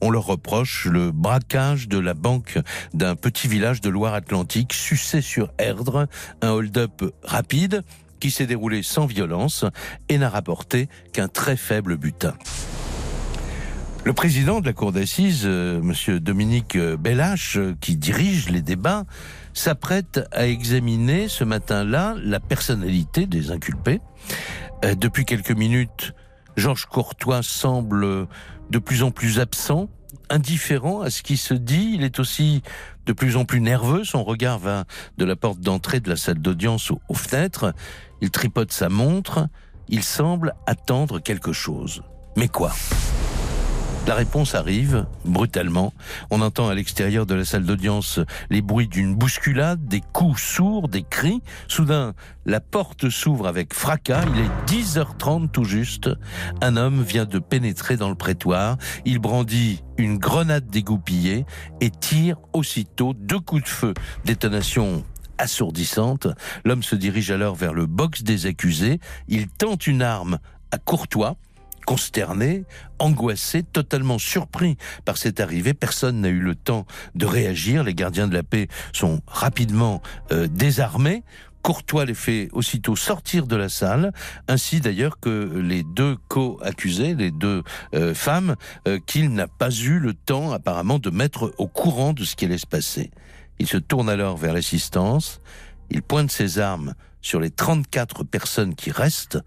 On 0.00 0.10
leur 0.10 0.26
reproche 0.26 0.86
le 0.86 1.10
braquage 1.10 1.88
de 1.88 1.98
la 1.98 2.14
banque 2.14 2.58
d'un 2.94 3.16
petit 3.16 3.48
village 3.48 3.80
de 3.80 3.88
Loire-Atlantique, 3.88 4.72
sucé 4.72 5.20
sur 5.20 5.50
Erdre, 5.58 6.06
un 6.42 6.50
hold-up 6.50 7.02
rapide 7.22 7.82
qui 8.20 8.30
s'est 8.30 8.46
déroulé 8.46 8.82
sans 8.82 9.06
violence 9.06 9.64
et 10.08 10.18
n'a 10.18 10.28
rapporté 10.28 10.88
qu'un 11.12 11.28
très 11.28 11.56
faible 11.56 11.96
butin. 11.96 12.34
Le 14.06 14.12
président 14.12 14.60
de 14.60 14.66
la 14.66 14.72
cour 14.72 14.92
d'assises, 14.92 15.42
euh, 15.46 15.82
Monsieur 15.82 16.20
Dominique 16.20 16.76
euh, 16.76 16.96
Bellache, 16.96 17.56
euh, 17.56 17.74
qui 17.80 17.96
dirige 17.96 18.50
les 18.50 18.62
débats, 18.62 19.04
s'apprête 19.52 20.20
à 20.30 20.46
examiner 20.46 21.26
ce 21.26 21.42
matin-là 21.42 22.14
la 22.22 22.38
personnalité 22.38 23.26
des 23.26 23.50
inculpés. 23.50 24.00
depuis 24.96 25.24
quelques 25.24 25.50
minutes, 25.50 26.14
Georges 26.56 26.86
Courtois 26.86 27.42
semble 27.42 28.28
de 28.70 28.78
plus 28.78 29.02
en 29.02 29.10
plus 29.10 29.40
absent, 29.40 29.88
indifférent 30.30 31.00
à 31.00 31.10
ce 31.10 31.24
qui 31.24 31.36
se 31.36 31.54
dit. 31.54 31.94
Il 31.94 32.04
est 32.04 32.20
aussi 32.20 32.62
de 33.06 33.12
plus 33.12 33.36
en 33.36 33.44
plus 33.44 33.60
nerveux. 33.60 34.04
Son 34.04 34.22
regard 34.22 34.60
va 34.60 34.84
de 35.18 35.24
la 35.24 35.34
porte 35.34 35.58
d'entrée 35.58 35.98
de 35.98 36.08
la 36.08 36.16
salle 36.16 36.38
d'audience 36.38 36.92
aux 36.92 37.14
fenêtres. 37.14 37.74
Il 38.20 38.30
tripote 38.30 38.70
sa 38.70 38.88
montre. 38.88 39.48
Il 39.88 40.04
semble 40.04 40.54
attendre 40.68 41.18
quelque 41.18 41.52
chose. 41.52 42.04
Mais 42.36 42.46
quoi? 42.46 42.72
La 44.06 44.14
réponse 44.14 44.54
arrive 44.54 45.06
brutalement. 45.24 45.92
On 46.30 46.40
entend 46.40 46.68
à 46.68 46.74
l'extérieur 46.74 47.26
de 47.26 47.34
la 47.34 47.44
salle 47.44 47.64
d'audience 47.64 48.20
les 48.50 48.62
bruits 48.62 48.86
d'une 48.86 49.14
bousculade, 49.16 49.86
des 49.86 50.00
coups 50.00 50.40
sourds, 50.40 50.88
des 50.88 51.02
cris. 51.02 51.42
Soudain, 51.66 52.14
la 52.44 52.60
porte 52.60 53.10
s'ouvre 53.10 53.48
avec 53.48 53.74
fracas. 53.74 54.24
Il 54.34 54.40
est 54.40 54.82
10h30 54.82 55.50
tout 55.50 55.64
juste. 55.64 56.10
Un 56.62 56.76
homme 56.76 57.02
vient 57.02 57.24
de 57.24 57.40
pénétrer 57.40 57.96
dans 57.96 58.08
le 58.08 58.14
prétoire. 58.14 58.76
Il 59.04 59.18
brandit 59.18 59.82
une 59.98 60.18
grenade 60.18 60.68
dégoupillée 60.68 61.44
et 61.80 61.90
tire 61.90 62.36
aussitôt 62.52 63.12
deux 63.12 63.40
coups 63.40 63.64
de 63.64 63.68
feu. 63.68 63.94
Détonation 64.24 65.04
assourdissante. 65.38 66.28
L'homme 66.64 66.82
se 66.82 66.96
dirige 66.96 67.30
alors 67.30 67.56
vers 67.56 67.74
le 67.74 67.86
box 67.86 68.22
des 68.22 68.46
accusés. 68.46 69.00
Il 69.28 69.48
tente 69.48 69.86
une 69.86 70.02
arme 70.02 70.38
à 70.70 70.78
Courtois 70.78 71.36
consterné, 71.86 72.64
angoissé, 72.98 73.62
totalement 73.62 74.18
surpris 74.18 74.76
par 75.06 75.16
cette 75.16 75.40
arrivée. 75.40 75.72
Personne 75.72 76.20
n'a 76.20 76.28
eu 76.28 76.40
le 76.40 76.54
temps 76.54 76.84
de 77.14 77.24
réagir. 77.24 77.84
Les 77.84 77.94
gardiens 77.94 78.28
de 78.28 78.34
la 78.34 78.42
paix 78.42 78.68
sont 78.92 79.22
rapidement 79.26 80.02
euh, 80.32 80.48
désarmés. 80.48 81.22
Courtois 81.62 82.04
les 82.04 82.14
fait 82.14 82.48
aussitôt 82.52 82.94
sortir 82.94 83.46
de 83.46 83.56
la 83.56 83.68
salle, 83.68 84.12
ainsi 84.46 84.80
d'ailleurs 84.80 85.18
que 85.18 85.50
les 85.56 85.82
deux 85.82 86.16
co-accusés, 86.28 87.14
les 87.14 87.32
deux 87.32 87.64
euh, 87.94 88.14
femmes, 88.14 88.54
euh, 88.86 89.00
qu'il 89.04 89.32
n'a 89.32 89.48
pas 89.48 89.70
eu 89.70 89.98
le 89.98 90.14
temps 90.14 90.52
apparemment 90.52 91.00
de 91.00 91.10
mettre 91.10 91.52
au 91.58 91.66
courant 91.66 92.12
de 92.12 92.22
ce 92.22 92.36
qui 92.36 92.44
allait 92.44 92.58
se 92.58 92.68
passer. 92.68 93.10
Il 93.58 93.66
se 93.66 93.78
tourne 93.78 94.08
alors 94.08 94.36
vers 94.36 94.52
l'assistance, 94.52 95.40
il 95.90 96.02
pointe 96.02 96.30
ses 96.30 96.60
armes 96.60 96.94
sur 97.20 97.40
les 97.40 97.50
34 97.50 98.22
personnes 98.22 98.76
qui 98.76 98.92
restent 98.92 99.40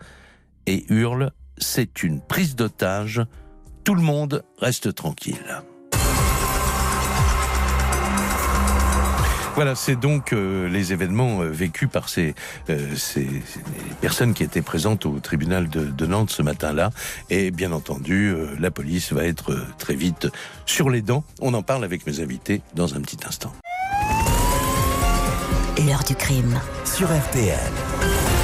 et 0.65 0.85
hurle 0.89 1.31
c'est 1.59 2.03
une 2.03 2.21
prise 2.21 2.55
d'otage. 2.55 3.21
Tout 3.83 3.95
le 3.95 4.01
monde 4.01 4.43
reste 4.59 4.93
tranquille. 4.95 5.61
Voilà, 9.55 9.75
c'est 9.75 9.97
donc 9.97 10.31
euh, 10.31 10.69
les 10.69 10.93
événements 10.93 11.41
euh, 11.41 11.49
vécus 11.49 11.89
par 11.91 12.07
ces, 12.07 12.33
euh, 12.69 12.95
ces, 12.95 13.27
personnes 13.99 14.33
qui 14.33 14.43
étaient 14.43 14.61
présentes 14.61 15.05
au 15.05 15.19
tribunal 15.19 15.67
de, 15.67 15.83
de 15.83 16.05
Nantes 16.05 16.29
ce 16.29 16.41
matin-là. 16.41 16.91
Et 17.29 17.51
bien 17.51 17.73
entendu, 17.73 18.33
la 18.57 18.71
police 18.71 19.11
va 19.11 19.25
être 19.25 19.57
très 19.77 19.95
vite 19.95 20.29
sur 20.65 20.89
les 20.89 21.01
dents. 21.01 21.25
On 21.41 21.53
en 21.53 21.61
parle 21.61 21.83
avec 21.83 22.07
mes 22.07 22.21
invités 22.21 22.61
dans 22.73 22.95
un 22.95 23.01
petit 23.01 23.17
instant. 23.27 23.51
L'heure 25.85 26.03
du 26.07 26.15
crime. 26.15 26.57
Sur 26.85 27.07
RTL. 27.07 28.38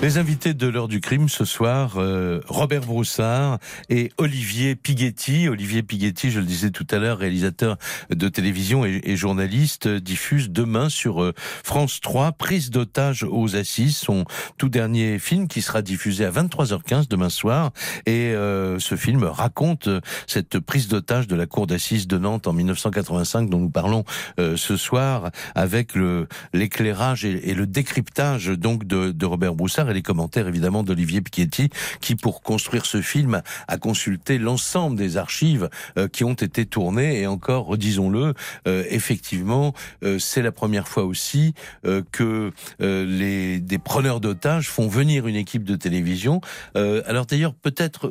Les 0.00 0.16
invités 0.16 0.54
de 0.54 0.68
l'heure 0.68 0.86
du 0.86 1.00
crime 1.00 1.28
ce 1.28 1.44
soir, 1.44 1.94
euh, 1.96 2.40
Robert 2.46 2.82
Broussard 2.82 3.58
et 3.90 4.12
Olivier 4.16 4.76
Pighetti. 4.76 5.48
Olivier 5.48 5.82
Pighetti, 5.82 6.30
je 6.30 6.38
le 6.38 6.46
disais 6.46 6.70
tout 6.70 6.86
à 6.92 6.98
l'heure, 6.98 7.18
réalisateur 7.18 7.76
de 8.08 8.28
télévision 8.28 8.84
et, 8.84 9.16
journaliste, 9.16 9.88
diffuse 9.88 10.50
demain 10.50 10.88
sur 10.88 11.20
euh, 11.20 11.34
France 11.36 12.00
3 12.00 12.30
Prise 12.30 12.70
d'otage 12.70 13.24
aux 13.24 13.56
assises, 13.56 13.96
son 13.96 14.24
tout 14.56 14.68
dernier 14.68 15.18
film 15.18 15.48
qui 15.48 15.62
sera 15.62 15.82
diffusé 15.82 16.24
à 16.24 16.30
23h15 16.30 17.08
demain 17.08 17.28
soir. 17.28 17.72
Et 18.06 18.30
euh, 18.34 18.78
ce 18.78 18.94
film 18.94 19.24
raconte 19.24 19.88
cette 20.28 20.60
prise 20.60 20.86
d'otage 20.86 21.26
de 21.26 21.34
la 21.34 21.46
cour 21.46 21.66
d'assises 21.66 22.06
de 22.06 22.18
Nantes 22.18 22.46
en 22.46 22.52
1985 22.52 23.50
dont 23.50 23.58
nous 23.58 23.70
parlons 23.70 24.04
ce 24.38 24.76
soir 24.76 25.30
avec 25.56 25.94
l'éclairage 26.52 27.24
et, 27.24 27.50
et, 27.50 27.54
le 27.54 27.66
décryptage 27.66 28.46
donc 28.46 28.84
de, 28.84 29.10
de 29.10 29.26
Robert 29.26 29.56
Broussard 29.56 29.87
et 29.90 29.94
les 29.94 30.02
commentaires 30.02 30.48
évidemment 30.48 30.82
d'Olivier 30.82 31.20
Pichetti, 31.20 31.70
qui 32.00 32.14
pour 32.14 32.42
construire 32.42 32.86
ce 32.86 33.02
film 33.02 33.42
a 33.66 33.78
consulté 33.78 34.38
l'ensemble 34.38 34.96
des 34.96 35.16
archives 35.16 35.68
euh, 35.96 36.08
qui 36.08 36.24
ont 36.24 36.34
été 36.34 36.66
tournées 36.66 37.20
et 37.20 37.26
encore, 37.26 37.66
redisons-le, 37.66 38.34
euh, 38.66 38.84
effectivement, 38.90 39.74
euh, 40.04 40.18
c'est 40.18 40.42
la 40.42 40.52
première 40.52 40.88
fois 40.88 41.04
aussi 41.04 41.54
que 42.12 42.52
les 42.80 43.60
des 43.60 43.78
preneurs 43.78 44.20
d'otages 44.20 44.68
font 44.68 44.88
venir 44.88 45.26
une 45.26 45.36
équipe 45.36 45.64
de 45.64 45.76
télévision. 45.76 46.40
alors 46.74 47.26
d'ailleurs, 47.26 47.54
peut-être 47.54 48.10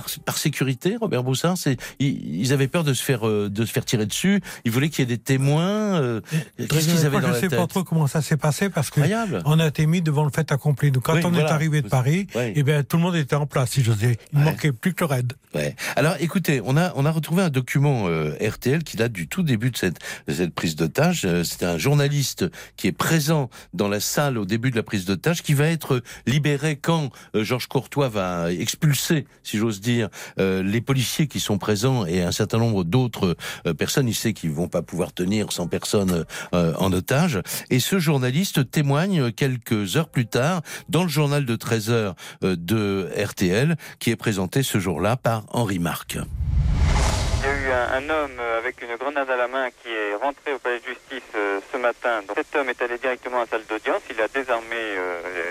par, 0.00 0.38
sécurité, 0.38 0.96
Robert 0.96 1.22
Boussard 1.22 1.58
c'est, 1.58 1.76
ils, 1.98 2.52
avaient 2.52 2.68
peur 2.68 2.82
de 2.82 2.94
se 2.94 3.02
faire 3.02 3.28
euh, 3.28 3.50
de 3.50 3.64
se 3.66 3.72
faire 3.72 3.84
tirer 3.84 4.06
dessus. 4.06 4.40
Ils 4.64 4.72
voulaient 4.72 4.88
qu'il 4.88 5.00
y 5.00 5.02
ait 5.02 5.16
des 5.16 5.22
témoins. 5.22 6.00
Euh, 6.00 6.20
qu'est-ce 6.56 6.88
qu'ils 6.88 7.04
avaient 7.04 7.20
dans 7.20 7.28
Je 7.28 7.44
ne 7.44 7.50
sais 7.50 7.56
pas 7.56 7.66
trop 7.66 7.84
comment 7.84 8.06
ça 8.06 8.22
s'est 8.22 8.38
passé 8.38 8.70
parce 8.70 8.90
que 8.90 9.00
on 9.44 9.58
a 9.58 9.66
été 9.66 9.86
mis 9.86 10.00
devant 10.00 10.24
le 10.24 10.30
fait 10.30 10.50
accompli. 10.50 10.90
Donc 10.90 11.04
quand 11.04 11.22
on 11.24 11.34
est 11.34 11.42
arrivé 11.42 11.82
de 11.82 11.88
Paris, 11.88 12.26
eh 12.34 12.62
bien 12.62 12.82
tout 12.82 12.96
le 12.96 13.02
monde 13.02 13.16
était 13.16 13.36
en 13.36 13.46
place, 13.46 13.70
si 13.70 13.84
j'ose 13.84 13.98
dire. 13.98 14.16
Il 14.32 14.38
ne 14.38 14.44
manquait 14.44 14.72
plus 14.72 14.94
que 14.94 15.04
le 15.04 15.10
raid. 15.10 15.32
Ouais. 15.54 15.76
Alors 15.96 16.16
écoutez, 16.20 16.62
on 16.64 16.78
a 16.78 16.92
on 16.96 17.04
a 17.04 17.10
retrouvé 17.10 17.42
un 17.42 17.50
document 17.50 18.04
euh, 18.06 18.34
RTL 18.40 18.84
qui 18.84 18.96
date 18.96 19.12
du 19.12 19.28
tout 19.28 19.42
début 19.42 19.70
de 19.70 19.76
cette 19.76 19.98
de 20.26 20.32
cette 20.32 20.54
prise 20.54 20.74
d'otage. 20.76 21.26
C'était 21.42 21.66
un 21.66 21.76
journaliste 21.76 22.46
qui 22.76 22.86
est 22.86 22.92
présent 22.92 23.50
dans 23.74 23.88
la 23.88 24.00
salle 24.00 24.38
au 24.38 24.46
début 24.46 24.70
de 24.70 24.76
la 24.76 24.82
prise 24.82 25.04
d'otage 25.04 25.42
qui 25.42 25.52
va 25.52 25.66
être 25.66 26.02
libéré 26.26 26.76
quand 26.76 27.10
Georges 27.34 27.66
Courtois 27.66 28.08
va 28.08 28.50
expulser, 28.50 29.26
si 29.42 29.58
j'ose 29.58 29.81
dire, 29.82 30.08
euh, 30.38 30.62
les 30.62 30.80
policiers 30.80 31.26
qui 31.26 31.40
sont 31.40 31.58
présents 31.58 32.06
et 32.06 32.22
un 32.22 32.32
certain 32.32 32.58
nombre 32.58 32.84
d'autres 32.84 33.36
euh, 33.66 33.74
personnes, 33.74 34.08
il 34.08 34.14
sait 34.14 34.32
qu'ils 34.32 34.52
vont 34.52 34.68
pas 34.68 34.80
pouvoir 34.80 35.12
tenir 35.12 35.52
100 35.52 35.66
personnes 35.66 36.24
euh, 36.54 36.72
en 36.78 36.92
otage. 36.92 37.40
Et 37.68 37.80
ce 37.80 37.98
journaliste 37.98 38.70
témoigne 38.70 39.32
quelques 39.32 39.96
heures 39.96 40.08
plus 40.08 40.26
tard 40.26 40.62
dans 40.88 41.02
le 41.02 41.08
journal 41.08 41.44
de 41.44 41.56
13 41.56 41.90
heures 41.90 42.14
de 42.42 43.10
RTL, 43.16 43.76
qui 43.98 44.10
est 44.10 44.16
présenté 44.16 44.62
ce 44.62 44.78
jour-là 44.78 45.16
par 45.16 45.44
Henri 45.50 45.78
Marc. 45.78 46.16
Il 47.44 47.48
y 47.48 47.50
a 47.50 47.54
eu 47.54 47.72
un, 47.72 48.08
homme 48.08 48.38
avec 48.58 48.80
une 48.82 48.94
grenade 48.96 49.28
à 49.28 49.36
la 49.36 49.48
main 49.48 49.68
qui 49.82 49.88
est 49.88 50.14
rentré 50.14 50.52
au 50.54 50.60
palais 50.60 50.78
de 50.78 50.84
justice 50.84 51.28
ce 51.34 51.76
matin. 51.76 52.20
cet 52.36 52.54
homme 52.54 52.68
est 52.68 52.80
allé 52.80 52.98
directement 52.98 53.38
à 53.38 53.40
la 53.40 53.46
salle 53.46 53.64
d'audience. 53.68 54.02
Il 54.10 54.20
a 54.20 54.28
désarmé 54.28 54.76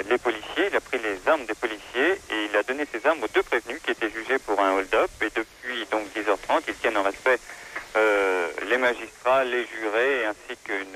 les 0.10 0.18
policiers, 0.18 0.68
il 0.72 0.76
a 0.76 0.80
pris 0.80 1.00
les 1.00 1.20
armes 1.28 1.46
des 1.46 1.54
policiers 1.54 2.14
et 2.30 2.46
il 2.50 2.56
a 2.56 2.64
donné 2.64 2.86
ses 2.92 3.06
armes 3.06 3.22
aux 3.24 3.28
deux 3.28 3.44
prévenus 3.44 3.82
qui 3.84 3.92
étaient 3.92 4.10
jugés 4.10 4.40
pour 4.40 4.60
un 4.60 4.74
hold-up. 4.74 5.10
Et 5.22 5.30
depuis 5.36 5.86
donc 5.92 6.08
10h30, 6.16 6.64
ils 6.68 6.76
tiennent 6.76 6.98
en 6.98 7.04
respect 7.04 7.40
euh, 7.98 8.48
les 8.70 8.78
magistrats, 8.78 9.44
les 9.44 9.66
jurés 9.66 10.26
ainsi 10.26 10.58
qu'une 10.64 10.96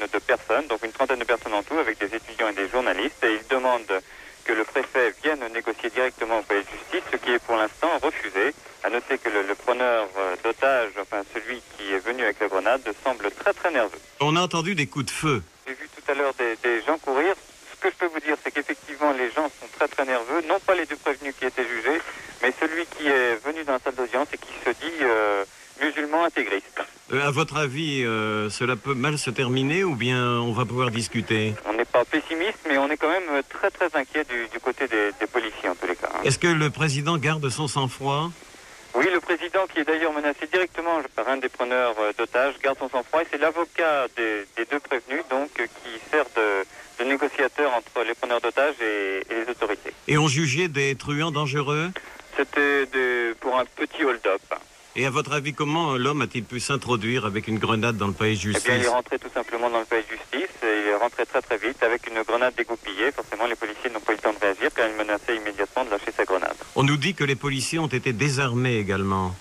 de 0.00 0.18
personnes, 0.18 0.66
donc 0.66 0.84
une 0.84 0.92
trentaine 0.92 1.18
de 1.18 1.24
personnes 1.24 1.54
en 1.54 1.62
tout 1.62 1.78
avec 1.78 1.98
des 1.98 2.14
étudiants 2.14 2.48
et 2.48 2.54
des 2.54 2.68
journalistes. 2.68 3.22
Et 3.22 3.34
ils 3.34 3.48
demandent 3.48 4.00
que 4.44 4.52
le 4.52 4.64
préfet 4.64 5.14
vienne 5.22 5.40
négocier 5.52 5.90
directement 5.90 6.38
au 6.38 6.42
palais 6.42 6.62
de 6.62 6.68
justice, 6.68 7.02
ce 7.10 7.16
qui 7.16 7.32
est 7.32 7.38
pour 7.38 7.56
l'instant 7.56 7.88
refusé. 8.02 8.54
À 8.82 8.90
noter 8.90 9.16
que 9.16 9.30
le, 9.30 9.54
preneur 9.54 10.06
euh, 10.18 10.36
d'otage, 10.44 10.90
enfin 11.00 11.22
celui 11.32 11.62
qui 11.76 11.90
est 11.90 11.98
venu 12.00 12.22
avec 12.22 12.38
la 12.38 12.48
grenade, 12.48 12.82
semble 13.02 13.30
très 13.30 13.54
très 13.54 13.70
nerveux. 13.70 13.98
On 14.20 14.36
a 14.36 14.42
entendu 14.42 14.74
des 14.74 14.86
coups 14.86 15.06
de 15.06 15.10
feu. 15.10 15.42
J'ai 15.66 15.72
vu 15.72 15.88
tout 15.88 16.10
à 16.10 16.14
l'heure 16.14 16.34
des, 16.34 16.56
des 16.62 16.82
gens 16.82 16.98
courir. 16.98 17.34
Ce 17.72 17.80
que 17.80 17.88
je 17.90 17.94
peux 17.96 18.06
vous 18.06 18.20
dire, 18.20 18.36
c'est 18.44 18.50
qu'effectivement 18.50 19.12
les 19.12 19.30
gens 19.30 19.48
sont 19.60 19.68
très 19.78 19.88
très 19.88 20.04
nerveux, 20.04 20.42
non 20.48 20.60
pas 20.60 20.74
les 20.74 20.84
deux 20.84 20.96
prévenus 20.96 21.34
qui 21.38 21.46
étaient 21.46 21.66
jugés, 21.66 22.00
mais 22.42 22.52
celui 22.60 22.84
qui 22.86 23.06
est 23.06 23.36
venu 23.36 23.64
dans 23.64 23.72
la 23.72 23.78
salle 23.78 23.94
d'audience 23.94 24.28
et 24.34 24.38
qui 24.38 24.52
se 24.64 24.70
dit 24.70 24.98
euh, 25.00 25.44
musulman 25.80 26.24
intégriste. 26.24 26.82
Euh, 27.12 27.23
à 27.23 27.23
votre 27.34 27.56
avis, 27.56 28.04
euh, 28.04 28.48
cela 28.48 28.76
peut 28.76 28.94
mal 28.94 29.18
se 29.18 29.28
terminer 29.28 29.82
ou 29.82 29.96
bien 29.96 30.38
on 30.40 30.52
va 30.52 30.64
pouvoir 30.64 30.90
discuter? 30.90 31.52
On 31.66 31.72
n'est 31.72 31.84
pas 31.84 32.04
pessimiste, 32.04 32.60
mais 32.68 32.78
on 32.78 32.88
est 32.88 32.96
quand 32.96 33.10
même 33.10 33.42
très 33.48 33.70
très 33.70 33.90
inquiet 33.94 34.24
du, 34.24 34.60
côté 34.60 34.86
des, 34.86 35.26
policiers 35.26 35.68
en 35.68 35.74
tous 35.74 35.88
les 35.88 35.96
cas. 35.96 36.10
Hein. 36.14 36.20
Est-ce 36.24 36.38
que 36.38 36.46
le 36.46 36.70
président 36.70 37.18
garde 37.18 37.48
son 37.50 37.66
sang-froid? 37.66 38.30
Oui, 38.94 39.06
le 39.12 39.18
président 39.18 39.66
qui 39.66 39.80
est 39.80 39.84
d'ailleurs 39.84 40.12
menacé 40.12 40.46
directement 40.46 41.00
par 41.16 41.28
un 41.28 41.38
des 41.38 41.48
preneurs 41.48 41.96
d'otages 42.16 42.54
garde 42.62 42.78
son 42.78 42.88
sang-froid 42.88 43.22
et 43.22 43.26
c'est 43.28 43.38
l'avocat 43.38 44.06
des, 44.16 44.64
deux 44.70 44.78
prévenus 44.78 45.24
donc 45.28 45.50
qui 45.56 45.92
sert 46.12 46.26
de, 46.36 47.04
négociateur 47.04 47.74
entre 47.74 48.06
les 48.06 48.14
preneurs 48.14 48.40
d'otages 48.40 48.76
et, 48.80 49.24
et, 49.28 49.44
les 49.44 49.50
autorités. 49.50 49.92
Et 50.06 50.16
on 50.16 50.28
jugeait 50.28 50.68
des 50.68 50.94
truands 50.94 51.32
dangereux? 51.32 51.90
C'était 52.36 52.86
pour 53.40 53.58
un 53.58 53.64
petit 53.64 54.04
hold-up. 54.04 54.40
Et 55.04 55.06
à 55.06 55.10
votre 55.10 55.34
avis, 55.34 55.52
comment 55.52 55.98
l'homme 55.98 56.22
a-t-il 56.22 56.44
pu 56.44 56.60
s'introduire 56.60 57.26
avec 57.26 57.46
une 57.46 57.58
grenade 57.58 57.98
dans 57.98 58.06
le 58.06 58.14
palais 58.14 58.36
de 58.36 58.40
justice 58.40 58.64
Eh 58.64 58.70
bien, 58.70 58.78
il 58.78 58.84
est 58.86 58.88
rentré 58.88 59.18
tout 59.18 59.28
simplement 59.28 59.68
dans 59.68 59.80
le 59.80 59.84
palais 59.84 60.02
de 60.02 60.08
justice 60.08 60.56
et 60.62 60.80
il 60.80 60.88
est 60.88 60.94
rentré 60.94 61.26
très 61.26 61.42
très 61.42 61.58
vite 61.58 61.82
avec 61.82 62.08
une 62.08 62.22
grenade 62.22 62.54
dégoupillée. 62.54 63.12
Forcément, 63.12 63.44
les 63.44 63.54
policiers 63.54 63.90
n'ont 63.90 64.00
pas 64.00 64.12
eu 64.12 64.14
le 64.14 64.22
temps 64.22 64.32
de 64.32 64.38
réagir 64.38 64.70
car 64.74 64.88
il 64.88 64.96
menaçait 64.96 65.36
immédiatement 65.36 65.84
de 65.84 65.90
lâcher 65.90 66.10
sa 66.16 66.24
grenade. 66.24 66.56
On 66.74 66.84
nous 66.84 66.96
dit 66.96 67.12
que 67.12 67.22
les 67.22 67.36
policiers 67.36 67.78
ont 67.78 67.86
été 67.86 68.14
désarmés 68.14 68.78
également. 68.78 69.36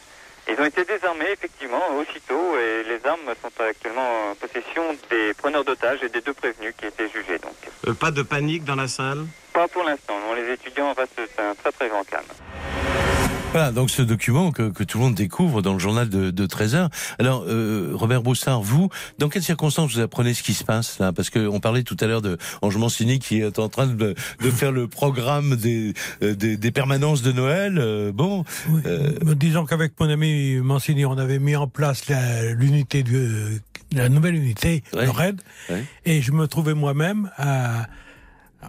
Ils 0.50 0.60
ont 0.60 0.66
été 0.66 0.84
désarmés, 0.84 1.32
effectivement, 1.32 1.96
aussitôt, 1.98 2.58
et 2.60 2.84
les 2.84 3.00
armes 3.08 3.32
sont 3.42 3.64
actuellement 3.64 4.32
en 4.32 4.36
possession 4.36 4.84
des 5.10 5.34
preneurs 5.34 5.64
d'otages 5.64 6.04
et 6.04 6.10
des 6.10 6.20
deux 6.20 6.34
prévenus 6.34 6.74
qui 6.78 6.88
étaient 6.88 7.08
jugés. 7.08 7.40
Donc. 7.40 7.56
Euh, 7.88 7.94
pas 7.94 8.12
de 8.12 8.22
panique 8.22 8.66
dans 8.66 8.76
la 8.76 8.90
salle? 8.90 9.26
Pas 9.54 9.70
pour 9.70 9.86
l'instant. 9.86 10.20
Les 10.36 10.52
étudiants 10.56 10.92
restent 10.92 11.22
un 11.40 11.56
très 11.56 11.72
très 11.72 11.88
grand 11.88 12.04
calme. 12.04 12.28
Voilà, 13.54 13.72
donc 13.72 13.92
ce 13.92 14.02
document 14.02 14.52
que, 14.52 14.72
que, 14.72 14.84
tout 14.84 14.98
le 14.98 15.04
monde 15.04 15.14
découvre 15.14 15.62
dans 15.62 15.74
le 15.74 15.80
journal 15.80 16.10
de, 16.10 16.32
de 16.32 16.46
13 16.48 16.74
heures. 16.74 16.90
Alors, 17.20 17.46
euh, 17.48 17.92
Robert 17.94 18.24
Broussard, 18.24 18.64
vous, 18.64 18.90
dans 19.20 19.30
quelles 19.30 19.44
circonstances 19.44 19.94
vous 19.94 20.00
apprenez 20.00 20.34
ce 20.34 20.42
qui 20.42 20.56
se 20.56 20.64
passe 20.64 20.98
là? 20.98 21.14
Parce 21.14 21.30
qu'on 21.30 21.60
parlait 21.60 21.84
tout 21.84 21.96
à 22.00 22.08
l'heure 22.08 22.24
de 22.24 22.40
Angement 22.64 22.90
Cini 22.90 23.20
qui 23.20 23.42
est 23.42 23.60
en 23.60 23.70
train 23.70 23.86
de, 23.86 24.16
de 24.42 24.50
faire 24.50 24.72
le 24.72 24.88
programme 24.88 25.56
des, 25.56 25.94
euh, 26.24 26.34
des, 26.34 26.58
des, 26.58 26.72
permanences 26.72 27.22
de 27.22 27.32
Noël. 27.32 27.78
Euh, 27.78 28.12
bon, 28.12 28.44
euh, 28.88 29.12
disons 29.36 29.66
qu'avec 29.66 30.00
mon 30.00 30.10
ami 30.10 30.56
Mancini, 30.56 31.06
on 31.06 31.20
avait 31.20 31.38
mis 31.38 31.56
en 31.56 31.68
place 31.68 32.06
l'unité 32.56 33.04
de 33.04 33.60
la 33.92 34.10
nouvelle 34.10 34.34
unité, 34.34 34.84
le 34.94 35.12
RAID, 35.12 35.40
et 36.06 36.24
je 36.24 36.32
me 36.32 36.48
trouvais 36.48 36.74
moi-même 36.74 37.30
à 37.38 37.86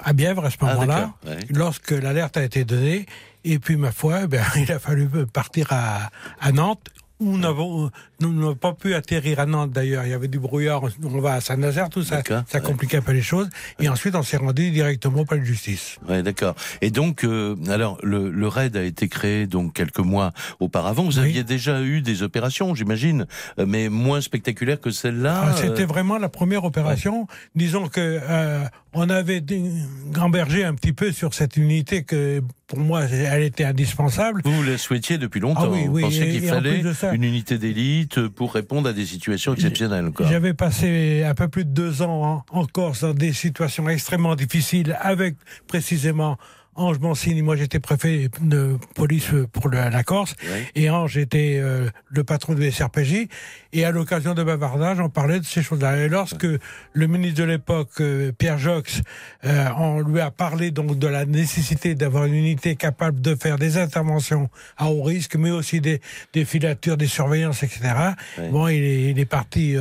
à 0.02 0.12
Bièvre 0.12 0.44
à 0.44 0.50
ce 0.50 0.56
ah, 0.60 0.66
moment-là, 0.66 1.14
lorsque 1.50 1.90
l'alerte 1.90 2.36
a 2.36 2.44
été 2.44 2.64
donnée. 2.64 3.06
Et 3.44 3.58
puis, 3.58 3.76
ma 3.76 3.92
foi, 3.92 4.26
ben, 4.26 4.42
il 4.56 4.72
a 4.72 4.78
fallu 4.78 5.08
partir 5.26 5.68
à, 5.70 6.10
à 6.40 6.52
Nantes 6.52 6.88
nous 7.20 7.38
n'avons 7.38 7.90
nous 8.20 8.54
pas 8.54 8.72
pu 8.72 8.94
atterrir 8.94 9.40
à 9.40 9.46
Nantes 9.46 9.72
d'ailleurs. 9.72 10.04
Il 10.04 10.10
y 10.10 10.14
avait 10.14 10.28
du 10.28 10.38
brouillard. 10.38 10.82
On 11.02 11.20
va 11.20 11.34
à 11.34 11.40
Saint-Nazaire, 11.40 11.88
tout 11.88 12.02
ça. 12.02 12.22
Ça 12.48 12.60
compliquait 12.60 12.98
un 12.98 13.02
peu 13.02 13.12
les 13.12 13.22
choses. 13.22 13.48
Et 13.80 13.88
ensuite, 13.88 14.14
on 14.14 14.22
s'est 14.22 14.36
rendu 14.36 14.70
directement 14.70 15.20
au 15.20 15.24
palais 15.24 15.40
de 15.40 15.46
justice. 15.46 15.98
Ouais, 16.08 16.22
d'accord. 16.22 16.54
Et 16.80 16.90
donc, 16.90 17.24
euh, 17.24 17.56
alors, 17.68 17.98
le, 18.02 18.30
le, 18.30 18.48
raid 18.48 18.76
a 18.76 18.82
été 18.82 19.08
créé 19.08 19.46
donc 19.46 19.74
quelques 19.74 19.98
mois 19.98 20.32
auparavant. 20.60 21.04
Vous 21.04 21.18
aviez 21.18 21.44
déjà 21.44 21.82
eu 21.82 22.00
des 22.00 22.22
opérations, 22.22 22.74
j'imagine, 22.74 23.26
euh, 23.58 23.66
mais 23.66 23.88
moins 23.88 24.20
spectaculaires 24.20 24.80
que 24.80 24.90
celle-là. 24.90 25.44
Ah, 25.48 25.54
c'était 25.56 25.82
euh, 25.82 25.86
vraiment 25.86 26.18
la 26.18 26.28
première 26.28 26.64
opération. 26.64 27.26
Disons 27.54 27.88
que 27.88 28.20
on 28.94 29.10
avait 29.10 29.44
gambergé 30.12 30.64
un 30.64 30.74
petit 30.74 30.92
peu 30.92 31.10
sur 31.10 31.34
cette 31.34 31.56
unité 31.56 32.04
que 32.04 32.40
pour 32.66 32.78
moi, 32.78 33.04
elle 33.04 33.42
était 33.42 33.64
indispensable. 33.64 34.40
Vous 34.44 34.62
la 34.62 34.78
souhaitiez 34.78 35.18
depuis 35.18 35.40
longtemps. 35.40 35.64
Ah 35.64 35.68
oui, 35.70 35.86
oui. 35.88 36.02
Vous 36.02 36.08
pensiez 36.08 36.30
qu'il 36.30 36.48
fallait 36.48 36.82
une 37.12 37.24
unité 37.24 37.58
d'élite 37.58 38.03
pour 38.34 38.54
répondre 38.54 38.88
à 38.88 38.92
des 38.92 39.06
situations 39.06 39.54
exceptionnelles. 39.54 40.10
J'avais 40.20 40.54
passé 40.54 41.24
un 41.24 41.34
peu 41.34 41.48
plus 41.48 41.64
de 41.64 41.70
deux 41.70 42.02
ans 42.02 42.44
en, 42.50 42.66
Corse 42.66 43.02
dans 43.02 43.14
des 43.14 43.32
situations 43.32 43.88
extrêmement 43.88 44.36
difficiles 44.36 44.96
avec 45.00 45.36
précisément 45.66 46.38
Ange 46.76 46.98
Mancini, 46.98 47.42
moi 47.42 47.56
j'étais 47.56 47.78
préfet 47.78 48.28
de 48.40 48.76
police 48.94 49.28
pour 49.52 49.68
la, 49.68 49.90
la 49.90 50.02
Corse, 50.02 50.34
et 50.74 50.90
Ange 50.90 51.16
était 51.16 51.58
euh, 51.62 51.88
le 52.08 52.24
patron 52.24 52.54
du 52.54 52.70
SRPJ, 52.70 53.28
et 53.72 53.84
à 53.84 53.90
l'occasion 53.90 54.34
de 54.34 54.42
bavardage, 54.42 55.00
on 55.00 55.08
parlait 55.08 55.40
de 55.40 55.44
ces 55.44 55.62
choses-là. 55.62 55.98
Et 55.98 56.08
lorsque 56.08 56.46
le 56.92 57.06
ministre 57.06 57.40
de 57.40 57.44
l'époque, 57.44 58.00
euh, 58.00 58.32
Pierre 58.32 58.58
Jox, 58.58 59.02
euh, 59.44 59.68
on 59.78 60.00
lui 60.00 60.20
a 60.20 60.30
parlé 60.30 60.70
donc 60.70 60.98
de 60.98 61.06
la 61.06 61.26
nécessité 61.26 61.94
d'avoir 61.94 62.24
une 62.24 62.34
unité 62.34 62.76
capable 62.76 63.20
de 63.20 63.34
faire 63.34 63.58
des 63.58 63.78
interventions 63.78 64.48
à 64.76 64.90
haut 64.90 65.02
risque, 65.02 65.36
mais 65.36 65.50
aussi 65.50 65.80
des, 65.80 66.00
des 66.32 66.44
filatures, 66.44 66.96
des 66.96 67.06
surveillances, 67.06 67.62
etc. 67.62 67.80
Bon, 68.50 68.68
il 68.68 68.82
est, 68.82 69.10
il 69.10 69.18
est 69.18 69.24
parti 69.24 69.76